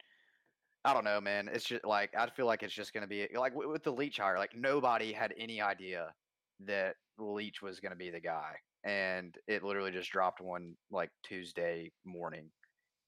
I 0.83 0.93
don't 0.93 1.03
know, 1.03 1.21
man. 1.21 1.47
It's 1.47 1.65
just 1.65 1.85
like 1.85 2.15
I 2.17 2.27
feel 2.31 2.47
like 2.47 2.63
it's 2.63 2.73
just 2.73 2.93
going 2.93 3.03
to 3.03 3.07
be 3.07 3.27
like 3.37 3.53
with, 3.55 3.67
with 3.67 3.83
the 3.83 3.91
Leach 3.91 4.17
hire. 4.17 4.39
Like 4.39 4.55
nobody 4.55 5.13
had 5.13 5.35
any 5.37 5.61
idea 5.61 6.15
that 6.61 6.95
Leach 7.21 7.61
was 7.61 7.79
going 7.79 7.91
to 7.91 7.97
be 7.97 8.09
the 8.09 8.19
guy, 8.19 8.55
and 8.83 9.35
it 9.47 9.63
literally 9.63 9.91
just 9.91 10.11
dropped 10.11 10.41
one 10.41 10.75
like 10.91 11.09
Tuesday 11.23 11.91
morning, 12.05 12.49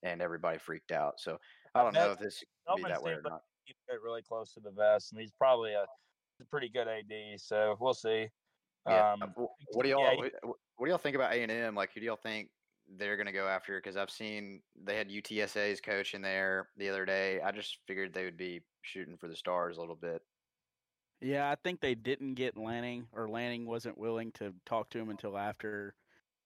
and 0.04 0.22
everybody 0.22 0.58
freaked 0.58 0.92
out. 0.92 1.16
So 1.18 1.38
I 1.76 1.84
don't 1.84 1.94
know 1.94 2.12
if 2.12 2.20
this 2.20 2.44
will 2.68 2.78
be 2.78 2.84
that 2.84 3.04
way 3.04 3.14
or 3.14 3.22
not. 3.24 3.42
really 4.04 4.22
close 4.22 4.54
to 4.54 4.60
the 4.60 4.72
vest, 4.72 5.12
and 5.12 5.22
he's 5.22 5.32
probably 5.32 5.74
a, 5.74 5.84
a 5.84 6.46
pretty 6.50 6.70
good 6.70 6.88
AD. 6.88 7.40
So 7.40 7.76
we'll 7.80 7.94
see. 7.94 8.28
Yeah. 8.88 9.14
Um, 9.14 9.34
what 9.72 9.84
do 9.84 9.90
y'all 9.90 10.02
yeah, 10.02 10.30
what 10.44 10.86
do 10.86 10.90
y'all 10.90 10.98
think 10.98 11.16
about 11.16 11.34
A 11.34 11.42
and 11.42 11.52
M? 11.52 11.76
Like, 11.76 11.92
who 11.94 12.00
do 12.00 12.06
y'all 12.06 12.16
think 12.16 12.50
they're 12.98 13.18
gonna 13.18 13.32
go 13.32 13.48
after? 13.48 13.78
Because 13.78 13.98
I've 13.98 14.10
seen 14.10 14.62
they 14.84 14.98
had 14.98 15.10
UTSA's 15.10 15.80
coach 15.80 16.14
in 16.14 16.22
there 16.22 16.70
the 16.78 16.90
other 16.90 17.06
day. 17.06 17.40
I 17.42 17.52
just 17.52 17.78
figured 17.88 18.14
they 18.14 18.26
would 18.26 18.38
be 18.38 18.62
shooting 18.82 19.18
for 19.18 19.28
the 19.28 19.36
stars 19.36 19.78
a 19.78 19.80
little 19.80 19.96
bit. 19.96 20.22
Yeah, 21.24 21.50
I 21.50 21.56
think 21.56 21.80
they 21.80 21.96
didn't 21.96 22.34
get 22.36 22.58
Lanning, 22.58 23.08
or 23.14 23.30
Lanning 23.30 23.66
wasn't 23.66 23.98
willing 23.98 24.32
to 24.34 24.54
talk 24.66 24.90
to 24.90 25.00
him 25.00 25.10
until 25.10 25.38
after, 25.38 25.96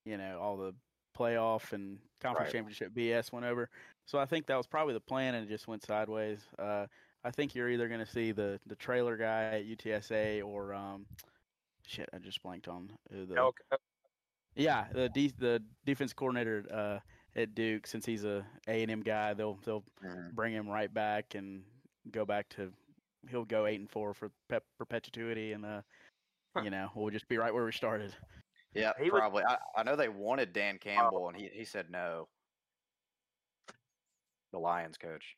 you 0.06 0.18
know, 0.18 0.40
all 0.40 0.56
the 0.56 0.74
playoff 1.18 1.74
and 1.74 1.98
conference 2.22 2.48
Right. 2.48 2.52
championship 2.54 2.94
BS 2.94 3.32
went 3.32 3.46
over. 3.46 3.70
So 4.06 4.20
I 4.20 4.26
think 4.26 4.46
that 4.46 4.56
was 4.56 4.68
probably 4.68 4.94
the 4.94 5.00
plan, 5.02 5.34
and 5.36 5.46
it 5.46 5.50
just 5.50 5.68
went 5.68 5.84
sideways. 5.84 6.40
Uh, 6.60 6.86
I 7.24 7.32
think 7.32 7.56
you're 7.56 7.70
either 7.70 7.88
going 7.88 8.00
to 8.00 8.06
see 8.12 8.32
the 8.32 8.60
the 8.68 8.76
Traylor 8.76 9.18
guy 9.18 9.46
at 9.60 9.66
UTSA 9.66 10.44
or 10.46 10.74
um, 10.74 11.08
shit, 11.86 12.08
I 12.14 12.20
just 12.20 12.42
blanked 12.44 12.68
on 12.68 12.92
the 13.10 13.36
Elko. 13.36 13.64
yeah 14.56 14.88
the 14.94 15.10
de- 15.10 15.34
the 15.40 15.62
defense 15.86 16.14
coordinator 16.14 16.64
uh, 16.72 17.00
at 17.40 17.56
Duke. 17.56 17.88
Since 17.88 18.06
he's 18.06 18.24
a 18.24 18.46
A 18.68 18.84
and 18.84 18.92
M 18.92 19.02
guy, 19.02 19.34
they'll 19.34 19.56
they'll 19.66 19.84
Mhm. 20.06 20.34
bring 20.34 20.54
him 20.54 20.70
right 20.70 20.94
back 20.94 21.34
and 21.36 21.64
go 22.12 22.24
back 22.26 22.48
to 22.50 22.72
he'll 23.30 23.46
go 23.46 23.66
eight 23.66 23.80
and 23.80 23.90
four 23.90 24.14
for 24.14 24.32
pep- 24.50 24.64
perpetuity 24.78 25.52
and 25.54 25.66
uh 25.66 25.82
you 26.64 26.70
know 26.70 26.90
we'll 26.96 27.10
just 27.12 27.28
be 27.28 27.38
right 27.38 27.54
where 27.54 27.66
we 27.66 27.72
started 27.72 28.14
Yeah, 28.74 28.92
He 29.02 29.10
was- 29.10 29.20
probably. 29.20 29.44
I, 29.44 29.58
I 29.76 29.84
know 29.84 29.96
they 29.96 30.10
wanted 30.10 30.54
Dan 30.54 30.78
Campbell, 30.78 31.30
and 31.30 31.38
he 31.38 31.50
he 31.52 31.66
said 31.66 31.90
no. 31.90 32.28
The 34.54 34.60
Lions 34.60 34.98
coach. 34.98 35.36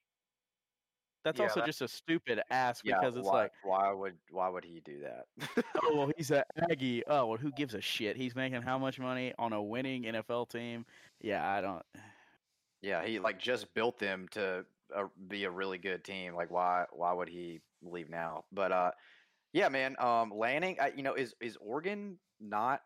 that's 1.23 1.39
Yeah, 1.39 1.45
also 1.45 1.59
that- 1.61 1.65
just 1.65 1.81
a 1.81 1.87
stupid 1.87 2.41
ask 2.49 2.85
Yeah, 2.85 2.99
because 2.99 3.15
it's 3.15 3.25
why, 3.27 3.43
like 3.43 3.51
why 3.63 3.91
would 3.91 4.15
why 4.31 4.49
would 4.49 4.63
he 4.65 4.81
do 4.85 4.99
that? 5.01 5.25
oh 5.83 5.95
well 5.95 6.11
he's 6.17 6.31
a 6.31 6.43
aggie 6.69 7.03
oh 7.07 7.27
well 7.27 7.37
who 7.37 7.51
gives 7.51 7.73
a 7.73 7.81
shit 7.81 8.15
he's 8.17 8.35
making 8.35 8.61
how 8.61 8.77
much 8.77 8.99
money 8.99 9.33
on 9.39 9.53
a 9.53 9.61
winning 9.61 10.03
nfl 10.03 10.47
team 10.49 10.85
yeah 11.21 11.49
i 11.49 11.59
don't 11.61 11.83
Yeah, 12.81 13.03
he 13.05 13.19
like 13.19 13.39
just 13.39 13.73
built 13.73 13.99
them 13.99 14.27
to 14.31 14.65
uh, 14.95 15.07
be 15.27 15.43
a 15.45 15.51
really 15.51 15.77
good 15.77 16.03
team. 16.03 16.35
Like, 16.35 16.51
why 16.51 16.85
why 16.91 17.13
would 17.13 17.29
he 17.29 17.61
leave 17.81 18.09
now? 18.09 18.45
But 18.51 18.71
uh, 18.71 18.91
yeah, 19.53 19.69
man. 19.69 19.95
Um, 19.99 20.31
Lanning, 20.31 20.79
I, 20.79 20.89
you 20.89 21.03
know, 21.03 21.13
is 21.13 21.35
is 21.41 21.57
Oregon 21.57 22.19
not 22.39 22.81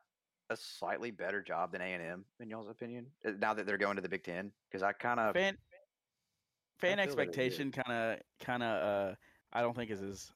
a 0.49 0.57
slightly 0.57 1.11
better 1.11 1.41
job 1.41 1.71
than 1.71 1.81
A 1.81 1.85
and 1.85 2.03
M 2.03 2.25
in 2.39 2.49
y'all's 2.49 2.69
opinion? 2.69 3.07
uh, 3.25 3.31
Now 3.31 3.53
that 3.53 3.65
they're 3.65 3.77
going 3.77 3.95
to 3.95 4.01
the 4.01 4.09
Big 4.09 4.23
Ten, 4.23 4.51
because 4.69 4.83
I 4.83 4.93
kind 4.93 5.19
of 5.19 5.33
fan 5.33 5.57
fan 6.83 6.97
feel 6.97 7.15
that 7.15 7.21
it 7.21 7.27
expectation 7.29 7.71
kind 7.71 7.91
of 7.91 8.19
kind 8.39 8.63
of 8.63 8.83
uh 8.83 9.15
i 9.53 9.61
don't 9.61 9.75
think 9.75 9.89
is 9.89 10.01
as 10.01 10.33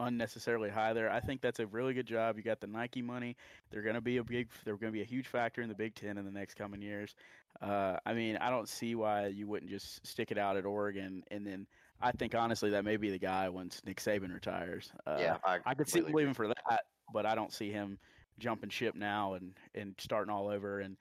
unnecessarily 0.00 0.70
high 0.70 0.92
there 0.92 1.10
i 1.10 1.18
think 1.18 1.40
that's 1.40 1.58
a 1.58 1.66
really 1.66 1.92
good 1.92 2.06
job 2.06 2.36
you 2.36 2.42
got 2.42 2.60
the 2.60 2.66
nike 2.68 3.02
money 3.02 3.36
they're 3.70 3.82
going 3.82 3.96
to 3.96 4.00
be 4.00 4.18
a 4.18 4.24
big 4.24 4.48
they're 4.64 4.76
going 4.76 4.92
to 4.92 4.96
be 4.96 5.02
a 5.02 5.06
huge 5.06 5.26
factor 5.26 5.60
in 5.60 5.68
the 5.68 5.74
big 5.74 5.94
10 5.96 6.16
in 6.16 6.24
the 6.24 6.30
next 6.30 6.54
coming 6.54 6.80
years 6.80 7.16
uh 7.62 7.96
i 8.06 8.12
mean 8.12 8.36
i 8.36 8.50
don't 8.50 8.68
see 8.68 8.94
why 8.94 9.26
you 9.26 9.46
wouldn't 9.46 9.70
just 9.70 10.06
stick 10.06 10.30
it 10.30 10.38
out 10.38 10.56
at 10.56 10.64
oregon 10.64 11.22
and 11.30 11.46
then 11.46 11.66
i 12.00 12.12
think 12.12 12.34
honestly 12.34 12.70
that 12.70 12.84
may 12.84 12.96
be 12.96 13.10
the 13.10 13.18
guy 13.18 13.48
once 13.48 13.80
nick 13.84 13.98
saban 13.98 14.32
retires 14.32 14.92
uh, 15.06 15.16
yeah, 15.18 15.36
I, 15.44 15.58
i 15.66 15.74
could 15.74 15.88
see 15.88 16.00
him 16.00 16.12
leaving 16.12 16.34
for 16.34 16.48
that 16.48 16.80
but 17.12 17.26
i 17.26 17.34
don't 17.34 17.52
see 17.52 17.70
him 17.70 17.98
jumping 18.38 18.70
ship 18.70 18.94
now 18.94 19.34
and 19.34 19.54
and 19.74 19.94
starting 19.98 20.32
all 20.32 20.48
over 20.48 20.80
and 20.80 20.96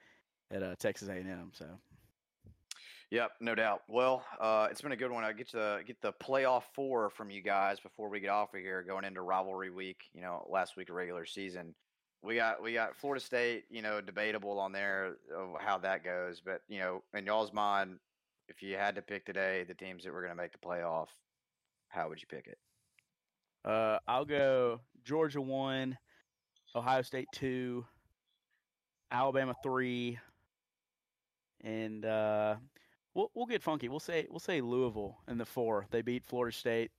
at 0.51 0.63
uh, 0.63 0.75
texas 0.79 1.09
a&m 1.09 1.51
so 1.53 1.65
Yep, 3.09 3.31
no 3.39 3.55
doubt. 3.55 3.83
Well, 3.87 4.25
uh, 4.39 4.67
it's 4.69 4.81
been 4.81 4.91
a 4.91 4.97
good 4.97 5.11
one. 5.11 5.23
I 5.23 5.31
get 5.31 5.49
to 5.51 5.79
get 5.87 6.01
the 6.01 6.11
playoff 6.11 6.63
four 6.73 7.09
from 7.09 7.29
you 7.29 7.41
guys 7.41 7.79
before 7.79 8.09
we 8.09 8.19
get 8.19 8.29
off 8.29 8.53
of 8.53 8.59
here, 8.59 8.83
going 8.83 9.05
into 9.05 9.21
rivalry 9.21 9.69
week. 9.69 10.09
You 10.13 10.21
know, 10.21 10.45
last 10.49 10.75
week 10.75 10.89
of 10.89 10.95
regular 10.95 11.25
season, 11.25 11.73
we 12.23 12.35
got 12.35 12.61
we 12.61 12.73
got 12.73 12.95
Florida 12.95 13.23
State. 13.23 13.65
You 13.69 13.81
know, 13.81 14.01
debatable 14.01 14.59
on 14.59 14.71
there 14.71 15.15
of 15.35 15.59
how 15.59 15.77
that 15.79 16.03
goes, 16.03 16.41
but 16.43 16.61
you 16.67 16.79
know, 16.79 17.03
in 17.13 17.25
y'all's 17.25 17.53
mind, 17.53 17.99
if 18.47 18.61
you 18.61 18.75
had 18.75 18.95
to 18.95 19.01
pick 19.01 19.25
today 19.25 19.63
the 19.67 19.73
teams 19.73 20.03
that 20.03 20.13
were 20.13 20.21
going 20.21 20.35
to 20.35 20.41
make 20.41 20.51
the 20.51 20.57
playoff, 20.57 21.07
how 21.89 22.09
would 22.09 22.21
you 22.21 22.27
pick 22.27 22.47
it? 22.47 22.57
Uh, 23.65 23.99
I'll 24.07 24.25
go 24.25 24.79
Georgia 25.03 25.41
one, 25.41 25.97
Ohio 26.75 27.01
State 27.01 27.27
two, 27.33 27.85
Alabama 29.11 29.53
three, 29.63 30.17
and 31.63 32.05
uh, 32.05 32.55
we'll 33.13 33.31
we'll 33.33 33.45
get 33.45 33.63
funky. 33.63 33.89
We'll 33.89 33.99
say 33.99 34.27
we'll 34.29 34.39
say 34.39 34.61
Louisville 34.61 35.17
in 35.27 35.37
the 35.37 35.45
four. 35.45 35.85
They 35.91 36.01
beat 36.01 36.25
Florida 36.25 36.55
State, 36.55 36.91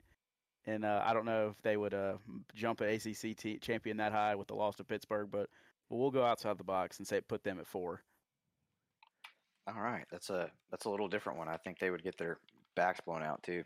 and 0.69 0.85
uh, 0.85 1.03
I 1.05 1.15
don't 1.15 1.25
know 1.25 1.49
if 1.49 1.63
they 1.63 1.77
would 1.77 1.95
uh, 1.95 2.15
jump 2.55 2.83
an 2.83 2.91
ACC 2.91 3.35
t- 3.37 3.59
champion 3.59 3.97
that 3.97 4.13
high 4.13 4.35
with 4.35 4.49
the 4.49 4.55
loss 4.55 4.77
to 4.77 4.85
Pittsburgh, 4.85 5.29
but 5.31 5.49
but 5.89 5.97
we'll 5.97 6.11
go 6.11 6.25
outside 6.25 6.59
the 6.59 6.65
box 6.65 6.99
and 6.99 7.07
say 7.09 7.23
put 7.23 7.43
them 7.43 7.59
at 7.59 7.67
four. 7.67 8.03
All 9.67 9.81
right, 9.81 10.05
that's 10.11 10.29
a 10.29 10.51
that's 10.71 10.85
a 10.85 10.91
little 10.91 11.09
different 11.09 11.39
one. 11.39 11.49
I 11.49 11.57
think 11.57 11.79
they 11.79 11.91
would 11.91 12.05
get 12.05 12.19
their 12.19 12.39
backs 12.77 13.01
blown 13.01 13.23
out 13.23 13.43
too. 13.43 13.65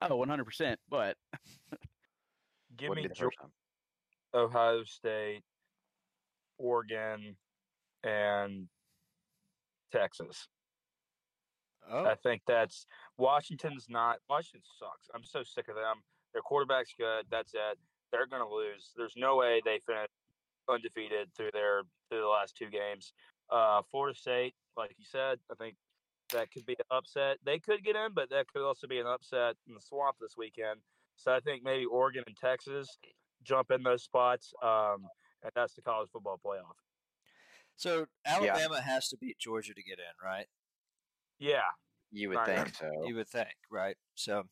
Oh, 0.00 0.16
100 0.16 0.44
percent. 0.44 0.80
But 0.88 1.16
Give 2.76 2.94
me 2.94 3.06
Georgia. 3.14 3.36
Ohio 4.34 4.84
State, 4.84 5.42
Oregon, 6.58 7.36
and 8.04 8.68
Texas. 9.92 10.48
Oh, 11.90 12.04
I 12.04 12.14
think 12.14 12.42
that's 12.46 12.86
Washington's 13.18 13.86
not. 13.90 14.18
Washington 14.30 14.62
sucks. 14.78 15.08
I'm 15.14 15.24
so 15.24 15.42
sick 15.42 15.68
of 15.68 15.74
them. 15.74 16.02
Their 16.32 16.42
quarterback's 16.42 16.94
good. 16.98 17.26
That's 17.30 17.54
it. 17.54 17.78
They're 18.12 18.26
going 18.26 18.42
to 18.42 18.54
lose. 18.54 18.92
There's 18.96 19.14
no 19.16 19.36
way 19.36 19.60
they 19.64 19.80
finish 19.86 20.08
undefeated 20.68 21.28
through 21.36 21.50
their 21.52 21.82
through 22.10 22.20
the 22.20 22.26
last 22.26 22.56
two 22.56 22.68
games. 22.70 23.12
Uh, 23.50 23.82
Florida 23.90 24.18
State, 24.18 24.54
like 24.76 24.94
you 24.98 25.04
said, 25.04 25.38
I 25.50 25.54
think 25.54 25.76
that 26.32 26.50
could 26.50 26.66
be 26.66 26.74
an 26.74 26.84
upset. 26.90 27.38
They 27.44 27.58
could 27.58 27.82
get 27.82 27.96
in, 27.96 28.12
but 28.14 28.28
that 28.30 28.46
could 28.52 28.66
also 28.66 28.86
be 28.86 28.98
an 28.98 29.06
upset 29.06 29.56
in 29.66 29.74
the 29.74 29.80
swamp 29.80 30.16
this 30.20 30.34
weekend. 30.36 30.80
So 31.16 31.34
I 31.34 31.40
think 31.40 31.62
maybe 31.64 31.84
Oregon 31.86 32.22
and 32.26 32.36
Texas 32.36 32.98
jump 33.42 33.70
in 33.70 33.82
those 33.82 34.02
spots, 34.02 34.52
um, 34.62 35.06
and 35.42 35.50
that's 35.54 35.74
the 35.74 35.82
college 35.82 36.10
football 36.12 36.38
playoff. 36.44 36.76
so 37.76 38.06
Alabama 38.26 38.80
has 38.80 39.08
to 39.08 39.16
beat 39.16 39.38
Georgia 39.38 39.72
to 39.74 39.82
get 39.82 39.98
in, 39.98 40.26
right? 40.26 40.46
Yeah, 41.38 41.60
You 42.10 42.28
would 42.30 42.44
think 42.44 42.74
so. 42.74 42.90
You 43.06 43.14
would 43.16 43.28
think, 43.28 43.54
right? 43.70 43.96
So, 44.14 44.44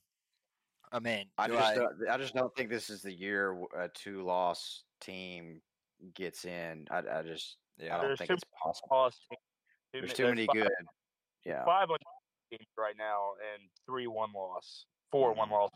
I 0.92 1.00
mean, 1.00 1.26
I 1.38 1.48
just 1.48 1.62
I- 1.62 1.74
don't, 1.74 1.92
I 2.10 2.16
just 2.16 2.34
don't 2.34 2.54
think 2.54 2.70
this 2.70 2.90
is 2.90 3.02
the 3.02 3.12
year 3.12 3.56
a 3.76 3.88
two 3.88 4.24
loss 4.24 4.84
team 5.00 5.60
gets 6.14 6.44
in. 6.44 6.86
I, 6.90 6.98
I 6.98 7.22
just 7.22 7.56
I 7.80 8.00
don't 8.00 8.16
think 8.16 8.30
it's 8.30 8.44
possible. 8.62 9.10
teams. 9.10 9.40
There's 9.92 10.12
too 10.12 10.26
many 10.26 10.46
five- 10.46 10.54
good. 10.54 10.72
Yeah. 11.44 11.64
five 11.64 11.88
teams 12.50 12.66
right 12.76 12.96
now 12.98 13.32
and 13.54 13.68
three 13.86 14.06
one 14.06 14.30
loss, 14.34 14.86
4 15.12 15.32
one 15.32 15.46
mm-hmm. 15.46 15.54
loss. 15.54 15.70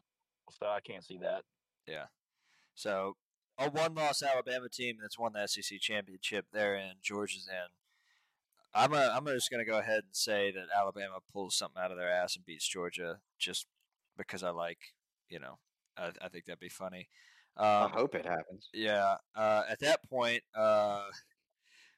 So 0.59 0.67
I 0.67 0.81
can't 0.81 1.05
see 1.05 1.19
that. 1.19 1.43
Yeah. 1.87 2.07
So 2.75 3.17
a 3.59 3.71
one-loss 3.71 4.23
Alabama 4.23 4.69
team 4.69 4.97
that's 5.01 5.19
won 5.19 5.33
the 5.33 5.47
SEC 5.47 5.79
championship. 5.81 6.47
They're 6.53 6.77
in. 6.77 6.93
Georgia's 7.03 7.49
in. 7.49 7.69
I'm 8.73 8.93
a, 8.95 9.13
I'm 9.15 9.27
just 9.27 9.51
going 9.51 9.65
to 9.65 9.71
go 9.71 9.79
ahead 9.79 10.05
and 10.05 10.15
say 10.15 10.51
that 10.53 10.67
Alabama 10.77 11.19
pulls 11.33 11.57
something 11.57 11.81
out 11.81 11.91
of 11.91 11.99
their 11.99 12.11
ass 12.11 12.37
and 12.37 12.47
beats 12.47 12.67
Georgia 12.67 13.19
just 13.39 13.67
because 14.17 14.43
I 14.43 14.51
like, 14.51 14.95
you 15.31 15.39
know, 15.39 15.59
I, 15.97 16.11
I 16.23 16.29
think 16.29 16.45
that'd 16.45 16.61
be 16.61 16.69
funny. 16.69 17.09
I 17.57 17.85
Um, 17.85 17.93
hope 17.93 18.15
it 18.15 18.27
happens. 18.27 18.69
yeah. 18.73 19.17
Uh, 19.35 19.63
at 19.69 19.81
that 19.81 20.09
point, 20.09 20.43
uh, 20.55 21.05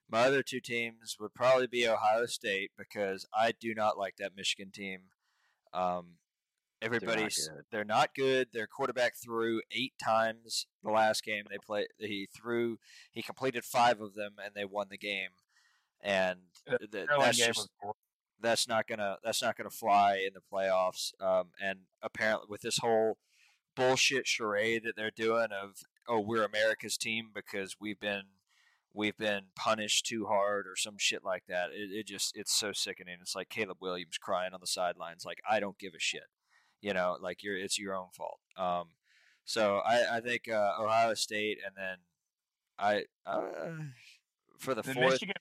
my 0.09 0.21
other 0.25 0.43
two 0.43 0.61
teams 0.61 1.17
would 1.21 1.35
probably 1.35 1.67
be 1.67 1.87
Ohio 1.89 2.27
State 2.27 2.71
because 2.77 3.27
I 3.35 3.53
do 3.53 3.75
not 3.75 3.97
like 3.99 4.17
that 4.17 4.33
Michigan 4.37 4.71
team. 4.73 5.01
Um, 5.73 6.17
everybody's 6.83 7.49
good. 7.49 7.65
they're 7.71 7.85
not 7.85 8.15
good. 8.15 8.49
Their 8.53 8.67
quarterback 8.67 9.15
threw 9.17 9.63
eight 9.71 9.95
times 10.03 10.67
the 10.83 10.91
last 10.91 11.25
game 11.25 11.45
they 11.49 11.59
played. 11.59 11.87
He 11.99 12.29
threw 12.35 12.79
he 13.13 13.23
completed 13.23 13.65
five 13.65 14.01
of 14.01 14.15
them 14.15 14.33
and 14.45 14.55
they 14.55 14.65
won 14.65 14.89
the 14.91 14.99
game. 14.99 15.31
And 16.03 16.41
Yeah, 16.67 16.79
th- 16.79 17.07
Carolina 17.07 17.25
that's 17.27 17.39
game 17.39 17.47
just 17.49 17.69
was 17.83 17.95
that's 18.43 18.69
not 18.69 18.87
gonna 18.87 19.17
that's 19.25 19.43
not 19.43 19.57
gonna 19.57 19.71
fly 19.71 20.17
in 20.17 20.35
the 20.35 20.41
playoffs. 20.41 21.13
Um, 21.21 21.51
and 21.63 21.81
apparently, 22.03 22.47
with 22.49 22.63
this 22.63 22.79
whole 22.79 23.19
bullshit 23.75 24.27
charade 24.27 24.83
that 24.85 24.97
they're 24.97 25.11
doing 25.11 25.49
of 25.51 25.79
oh 26.09 26.21
we're 26.21 26.45
America's 26.45 26.99
team 26.99 27.31
because 27.35 27.77
we've 27.81 28.01
been 28.01 28.25
we've 28.93 29.17
been 29.17 29.45
punished 29.57 30.05
too 30.05 30.27
hard 30.27 30.67
or 30.67 30.77
some 30.77 30.97
shit 30.99 31.25
like 31.25 31.45
that. 31.49 31.71
It, 31.73 31.91
it 31.93 32.07
just 32.07 32.37
it's 32.37 32.55
so 32.55 32.73
sickening. 32.73 33.17
It's 33.21 33.37
like 33.37 33.49
Caleb 33.49 33.79
Williams 33.81 34.19
crying 34.19 34.53
on 34.53 34.61
the 34.61 34.67
sidelines 34.67 35.25
like 35.25 35.39
I 35.49 35.61
don't 35.61 35.79
give 35.79 35.95
a 35.95 36.01
shit. 36.01 36.27
You 36.81 36.93
know, 36.93 37.17
like 37.21 37.43
you're 37.43 37.57
it's 37.57 37.79
your 37.79 37.95
own 37.95 38.09
fault. 38.13 38.41
Um, 38.57 38.89
so 39.45 39.79
I 39.79 40.17
I 40.17 40.21
think 40.21 40.49
uh, 40.49 40.73
Ohio 40.81 41.15
State 41.15 41.59
and 41.65 41.75
then 41.77 41.99
I 42.79 43.05
uh, 43.27 43.85
for 44.59 44.75
the, 44.75 44.83
the 44.83 44.95
fourth. 44.95 45.13
Michigan 45.13 45.35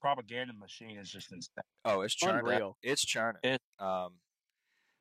propaganda 0.00 0.52
machine 0.54 0.98
is 0.98 1.10
just 1.10 1.32
insane. 1.32 1.64
Oh, 1.84 2.00
it's 2.02 2.14
churning. 2.14 2.40
Unreal. 2.40 2.76
It's 2.82 3.04
churning. 3.04 3.40
It- 3.42 3.62
um, 3.78 4.14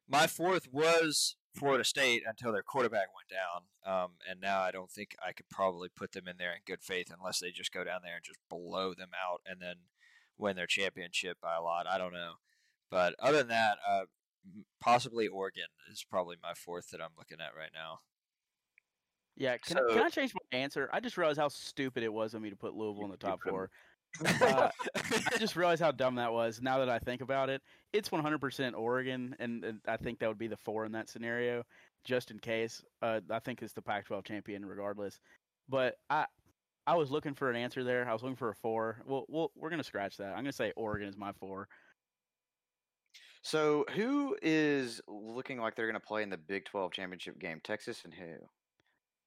my 0.07 0.25
fourth 0.27 0.67
was 0.71 1.35
Florida 1.53 1.83
State 1.83 2.23
until 2.25 2.51
their 2.51 2.63
quarterback 2.63 3.07
went 3.13 3.29
down, 3.29 3.63
um, 4.03 4.11
and 4.27 4.39
now 4.41 4.61
I 4.61 4.71
don't 4.71 4.89
think 4.89 5.15
I 5.25 5.33
could 5.33 5.47
probably 5.49 5.89
put 5.95 6.13
them 6.13 6.27
in 6.27 6.37
there 6.37 6.51
in 6.51 6.59
good 6.65 6.81
faith 6.81 7.11
unless 7.15 7.39
they 7.39 7.51
just 7.51 7.71
go 7.71 7.83
down 7.83 7.99
there 8.03 8.15
and 8.15 8.23
just 8.23 8.39
blow 8.49 8.93
them 8.93 9.11
out 9.13 9.41
and 9.45 9.61
then 9.61 9.75
win 10.37 10.55
their 10.55 10.65
championship 10.67 11.37
by 11.41 11.55
a 11.55 11.61
lot. 11.61 11.85
I 11.87 11.97
don't 11.97 12.13
know, 12.13 12.33
but 12.89 13.13
other 13.19 13.39
than 13.39 13.49
that, 13.49 13.77
uh, 13.87 14.05
possibly 14.79 15.27
Oregon 15.27 15.67
is 15.91 16.03
probably 16.09 16.37
my 16.41 16.53
fourth 16.55 16.89
that 16.91 17.01
I'm 17.01 17.09
looking 17.17 17.39
at 17.41 17.55
right 17.55 17.71
now. 17.73 17.99
yeah, 19.35 19.57
can, 19.57 19.77
So- 19.77 19.89
can 19.93 20.03
I 20.03 20.09
change 20.09 20.33
my 20.33 20.57
answer? 20.57 20.89
I 20.91 20.99
just 20.99 21.17
realized 21.17 21.39
how 21.39 21.49
stupid 21.49 22.03
it 22.03 22.11
was 22.11 22.33
of 22.33 22.41
me 22.41 22.49
to 22.49 22.55
put 22.55 22.73
Louisville 22.73 23.05
in 23.05 23.11
the 23.11 23.17
top 23.17 23.41
four. 23.43 23.69
Uh, 24.23 24.69
I 24.95 25.37
just 25.37 25.55
realized 25.55 25.81
how 25.81 25.91
dumb 25.91 26.15
that 26.15 26.31
was. 26.31 26.61
Now 26.61 26.79
that 26.79 26.89
I 26.89 26.99
think 26.99 27.21
about 27.21 27.49
it, 27.49 27.61
it's 27.93 28.09
100% 28.09 28.73
Oregon, 28.75 29.35
and, 29.39 29.63
and 29.63 29.79
I 29.87 29.97
think 29.97 30.19
that 30.19 30.27
would 30.27 30.37
be 30.37 30.47
the 30.47 30.57
four 30.57 30.85
in 30.85 30.91
that 30.93 31.09
scenario, 31.09 31.63
just 32.03 32.31
in 32.31 32.39
case. 32.39 32.83
Uh, 33.01 33.21
I 33.29 33.39
think 33.39 33.61
it's 33.61 33.73
the 33.73 33.81
Pac-12 33.81 34.25
champion, 34.25 34.65
regardless. 34.65 35.19
But 35.67 35.95
I, 36.09 36.25
I 36.87 36.95
was 36.95 37.11
looking 37.11 37.35
for 37.35 37.49
an 37.49 37.55
answer 37.55 37.83
there. 37.83 38.07
I 38.09 38.13
was 38.13 38.23
looking 38.23 38.35
for 38.35 38.49
a 38.49 38.55
four. 38.55 39.01
Well, 39.05 39.25
we'll 39.29 39.51
we're 39.55 39.69
gonna 39.69 39.83
scratch 39.83 40.17
that. 40.17 40.29
I'm 40.29 40.39
gonna 40.39 40.51
say 40.51 40.73
Oregon 40.75 41.07
is 41.07 41.17
my 41.17 41.31
four. 41.33 41.67
So 43.41 43.85
who 43.95 44.35
is 44.41 45.01
looking 45.07 45.59
like 45.59 45.75
they're 45.75 45.85
going 45.85 45.99
to 45.99 46.05
play 46.05 46.23
in 46.23 46.29
the 46.29 46.37
Big 46.37 46.65
12 46.65 46.91
championship 46.91 47.39
game? 47.39 47.61
Texas 47.63 48.01
and 48.03 48.13
who? 48.13 48.35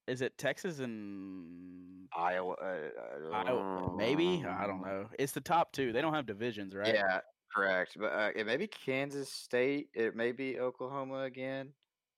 Is 0.06 0.20
it 0.20 0.36
Texas 0.36 0.80
and 0.80 2.08
Iowa. 2.16 2.54
Uh, 2.54 3.32
Iowa? 3.32 3.96
Maybe 3.96 4.44
I 4.46 4.66
don't 4.66 4.82
know. 4.82 5.06
It's 5.18 5.32
the 5.32 5.40
top 5.40 5.72
two. 5.72 5.92
They 5.92 6.00
don't 6.00 6.14
have 6.14 6.26
divisions, 6.26 6.74
right? 6.74 6.94
Yeah, 6.94 7.20
correct. 7.54 7.96
But 7.98 8.12
uh, 8.12 8.30
it 8.34 8.46
may 8.46 8.56
be 8.56 8.66
Kansas 8.66 9.30
State. 9.30 9.88
It 9.94 10.14
may 10.16 10.32
be 10.32 10.58
Oklahoma 10.58 11.22
again. 11.22 11.68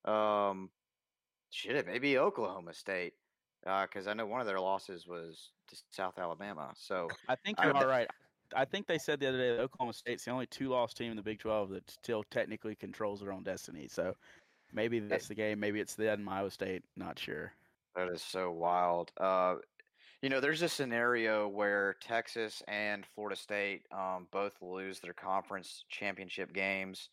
Um, 0.04 0.70
shit, 1.50 1.76
it 1.76 1.86
may 1.86 1.98
be 1.98 2.18
Oklahoma 2.18 2.74
State. 2.74 3.14
Because 3.62 4.06
I 4.06 4.12
know 4.12 4.26
one 4.26 4.42
of 4.42 4.46
their 4.46 4.60
losses 4.60 5.06
was 5.06 5.52
to 5.68 5.76
South 5.90 6.18
Alabama. 6.18 6.72
So 6.76 7.08
I 7.28 7.34
think 7.34 7.58
you're 7.62 7.72
would- 7.72 7.82
all 7.82 7.88
right. 7.88 8.08
I 8.54 8.66
think 8.66 8.86
they 8.86 8.98
said 8.98 9.18
the 9.20 9.28
other 9.28 9.38
day 9.38 9.56
that 9.56 9.62
Oklahoma 9.62 9.94
State's 9.94 10.26
the 10.26 10.30
only 10.30 10.46
two-loss 10.46 10.92
team 10.92 11.10
in 11.10 11.16
the 11.16 11.22
Big 11.22 11.40
12 11.40 11.70
that 11.70 11.90
still 11.90 12.22
technically 12.30 12.76
controls 12.76 13.20
their 13.20 13.32
own 13.32 13.42
destiny. 13.42 13.88
So 13.88 14.14
maybe 14.72 15.00
that's 15.00 15.28
the 15.28 15.34
game. 15.34 15.58
Maybe 15.58 15.80
it's 15.80 15.94
them, 15.94 16.28
Iowa 16.28 16.50
State. 16.50 16.84
Not 16.94 17.18
sure. 17.18 17.52
That 17.96 18.08
is 18.08 18.22
so 18.22 18.50
wild. 18.50 19.12
Uh, 19.20 19.56
you 20.20 20.28
know, 20.28 20.40
there's 20.40 20.62
a 20.62 20.68
scenario 20.68 21.46
where 21.46 21.96
Texas 22.00 22.62
and 22.66 23.04
Florida 23.14 23.36
State 23.36 23.82
um, 23.92 24.26
both 24.32 24.54
lose 24.60 24.98
their 24.98 25.12
conference 25.12 25.84
championship 25.90 26.52
games. 26.52 27.10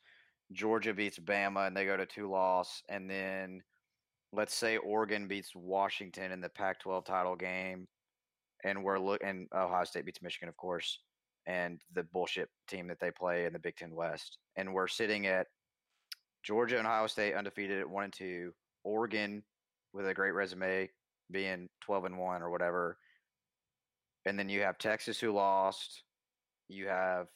Georgia 0.54 0.94
beats 0.94 1.20
Bama 1.20 1.68
and 1.68 1.76
they 1.76 1.86
go 1.86 1.98
to 1.98 2.06
two 2.06 2.30
loss, 2.30 2.82
and 2.90 3.10
then 3.10 3.62
let's 4.34 4.56
say 4.56 4.78
Oregon 4.78 5.28
beats 5.28 5.52
Washington 5.56 6.32
in 6.32 6.42
the 6.42 6.50
Pac-12 6.50 7.06
title 7.06 7.36
game, 7.36 7.88
and 8.64 8.84
we're 8.84 8.98
look 9.00 9.22
and 9.24 9.48
Ohio 9.54 9.84
State 9.84 10.06
beats 10.06 10.22
Michigan, 10.22 10.50
of 10.50 10.58
course, 10.58 11.00
and 11.46 11.80
the 11.94 12.04
bullshit 12.04 12.50
team 12.68 12.88
that 12.88 13.00
they 13.00 13.12
play 13.12 13.46
in 13.46 13.54
the 13.54 13.60
Big 13.60 13.76
Ten 13.76 13.94
West, 13.94 14.38
and 14.56 14.74
we're 14.74 14.88
sitting 14.88 15.28
at 15.28 15.48
Georgia 16.44 16.78
and 16.78 16.88
Ohio 16.88 17.08
State 17.08 17.36
undefeated 17.36 17.80
at 17.80 17.90
one 17.90 18.06
and 18.06 18.14
two, 18.14 18.52
Oregon 18.84 19.44
with 19.94 20.08
a 20.08 20.14
great 20.14 20.32
resume 20.32 20.90
being 21.32 21.70
12 21.82 22.06
and 22.06 22.18
1 22.18 22.42
or 22.42 22.50
whatever. 22.50 22.98
And 24.26 24.38
then 24.38 24.50
you 24.50 24.62
have 24.62 24.78
Texas 24.78 25.20
who 25.20 25.32
lost. 25.32 26.04
You 26.68 26.88
have 26.88 27.28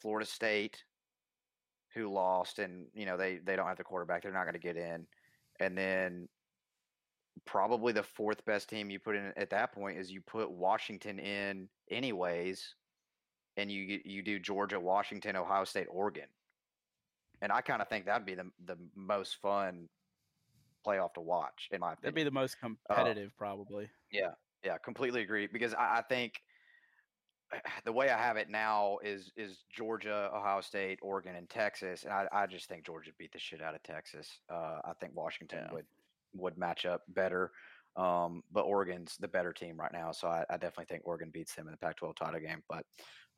Florida 0.00 0.26
State 0.26 0.84
who 1.94 2.12
lost 2.12 2.58
and 2.58 2.86
you 2.92 3.06
know 3.06 3.16
they 3.16 3.38
they 3.38 3.56
don't 3.56 3.66
have 3.66 3.78
the 3.78 3.84
quarterback. 3.84 4.22
They're 4.22 4.32
not 4.32 4.44
going 4.44 4.52
to 4.52 4.60
get 4.60 4.76
in. 4.76 5.06
And 5.60 5.76
then 5.76 6.28
probably 7.46 7.92
the 7.92 8.02
fourth 8.02 8.44
best 8.44 8.68
team 8.68 8.90
you 8.90 8.98
put 8.98 9.16
in 9.16 9.32
at 9.36 9.50
that 9.50 9.72
point 9.72 9.98
is 9.98 10.10
you 10.10 10.20
put 10.20 10.50
Washington 10.50 11.18
in 11.18 11.68
anyways 11.90 12.74
and 13.56 13.70
you 13.70 14.00
you 14.04 14.22
do 14.22 14.38
Georgia, 14.38 14.78
Washington, 14.78 15.36
Ohio 15.36 15.64
State, 15.64 15.86
Oregon, 15.90 16.28
and 17.40 17.50
I 17.50 17.62
kind 17.62 17.80
of 17.80 17.88
think 17.88 18.04
that'd 18.04 18.26
be 18.26 18.34
the 18.34 18.50
the 18.66 18.76
most 18.94 19.36
fun 19.40 19.88
playoff 20.86 21.14
to 21.14 21.20
watch 21.20 21.68
in 21.72 21.80
my 21.80 21.92
opinion. 21.92 22.00
That'd 22.02 22.14
be 22.14 22.24
the 22.24 22.30
most 22.30 22.56
competitive, 22.60 23.30
uh, 23.30 23.38
probably. 23.38 23.88
Yeah, 24.10 24.30
yeah, 24.64 24.78
completely 24.78 25.22
agree. 25.22 25.46
Because 25.46 25.74
I, 25.74 25.98
I, 25.98 26.02
think 26.08 26.34
the 27.84 27.92
way 27.92 28.10
I 28.10 28.18
have 28.18 28.36
it 28.36 28.48
now 28.48 28.98
is 29.02 29.32
is 29.36 29.64
Georgia, 29.70 30.30
Ohio 30.34 30.60
State, 30.60 30.98
Oregon, 31.02 31.36
and 31.36 31.48
Texas, 31.48 32.04
and 32.04 32.12
I, 32.12 32.26
I 32.32 32.46
just 32.46 32.68
think 32.68 32.86
Georgia 32.86 33.10
beat 33.18 33.32
the 33.32 33.38
shit 33.38 33.62
out 33.62 33.74
of 33.74 33.82
Texas. 33.82 34.40
Uh, 34.52 34.80
I 34.84 34.92
think 35.00 35.14
Washington 35.14 35.64
yeah. 35.66 35.74
would 35.74 35.86
would 36.34 36.58
match 36.58 36.86
up 36.86 37.02
better. 37.08 37.50
Um, 37.96 38.42
but 38.52 38.64
Oregon's 38.64 39.16
the 39.18 39.28
better 39.28 39.54
team 39.54 39.78
right 39.78 39.92
now, 39.92 40.12
so 40.12 40.28
I, 40.28 40.44
I, 40.50 40.58
definitely 40.58 40.84
think 40.84 41.06
Oregon 41.06 41.30
beats 41.32 41.54
them 41.54 41.66
in 41.66 41.70
the 41.70 41.78
Pac-12 41.78 42.14
title 42.14 42.40
game. 42.40 42.62
But 42.68 42.84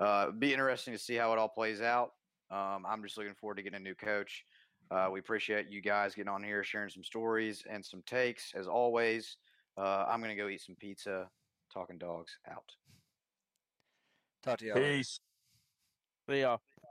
uh, 0.01 0.33
be 0.33 0.53
interesting 0.53 0.95
to 0.95 0.99
see 0.99 1.15
how 1.15 1.33
it 1.33 1.39
all 1.39 1.49
plays 1.49 1.81
out. 1.81 2.11
Um, 2.51 2.85
I'm 2.85 3.05
just 3.05 3.17
looking 3.17 3.35
forward 3.35 3.59
to 3.59 3.63
getting 3.63 3.79
a 3.79 3.83
new 3.83 3.95
coach. 3.95 4.45
Uh, 4.91 5.09
we 5.13 5.21
appreciate 5.21 5.71
you 5.71 5.83
guys 5.83 6.15
getting 6.15 6.31
on 6.31 6.43
here, 6.43 6.65
sharing 6.65 6.89
some 6.89 7.05
stories 7.05 7.65
and 7.71 7.85
some 7.85 8.03
takes. 8.07 8.53
As 8.55 8.67
always, 8.67 9.37
uh, 9.77 10.07
I'm 10.09 10.21
going 10.21 10.35
to 10.35 10.43
go 10.43 10.49
eat 10.49 10.63
some 10.63 10.77
pizza. 10.77 11.29
Talking 11.73 11.99
dogs 11.99 12.39
out. 12.51 12.65
Talk 14.43 14.59
to 14.61 14.65
you. 14.65 14.73
Peace. 14.73 15.21
See 16.29 16.41
y'all. 16.41 16.63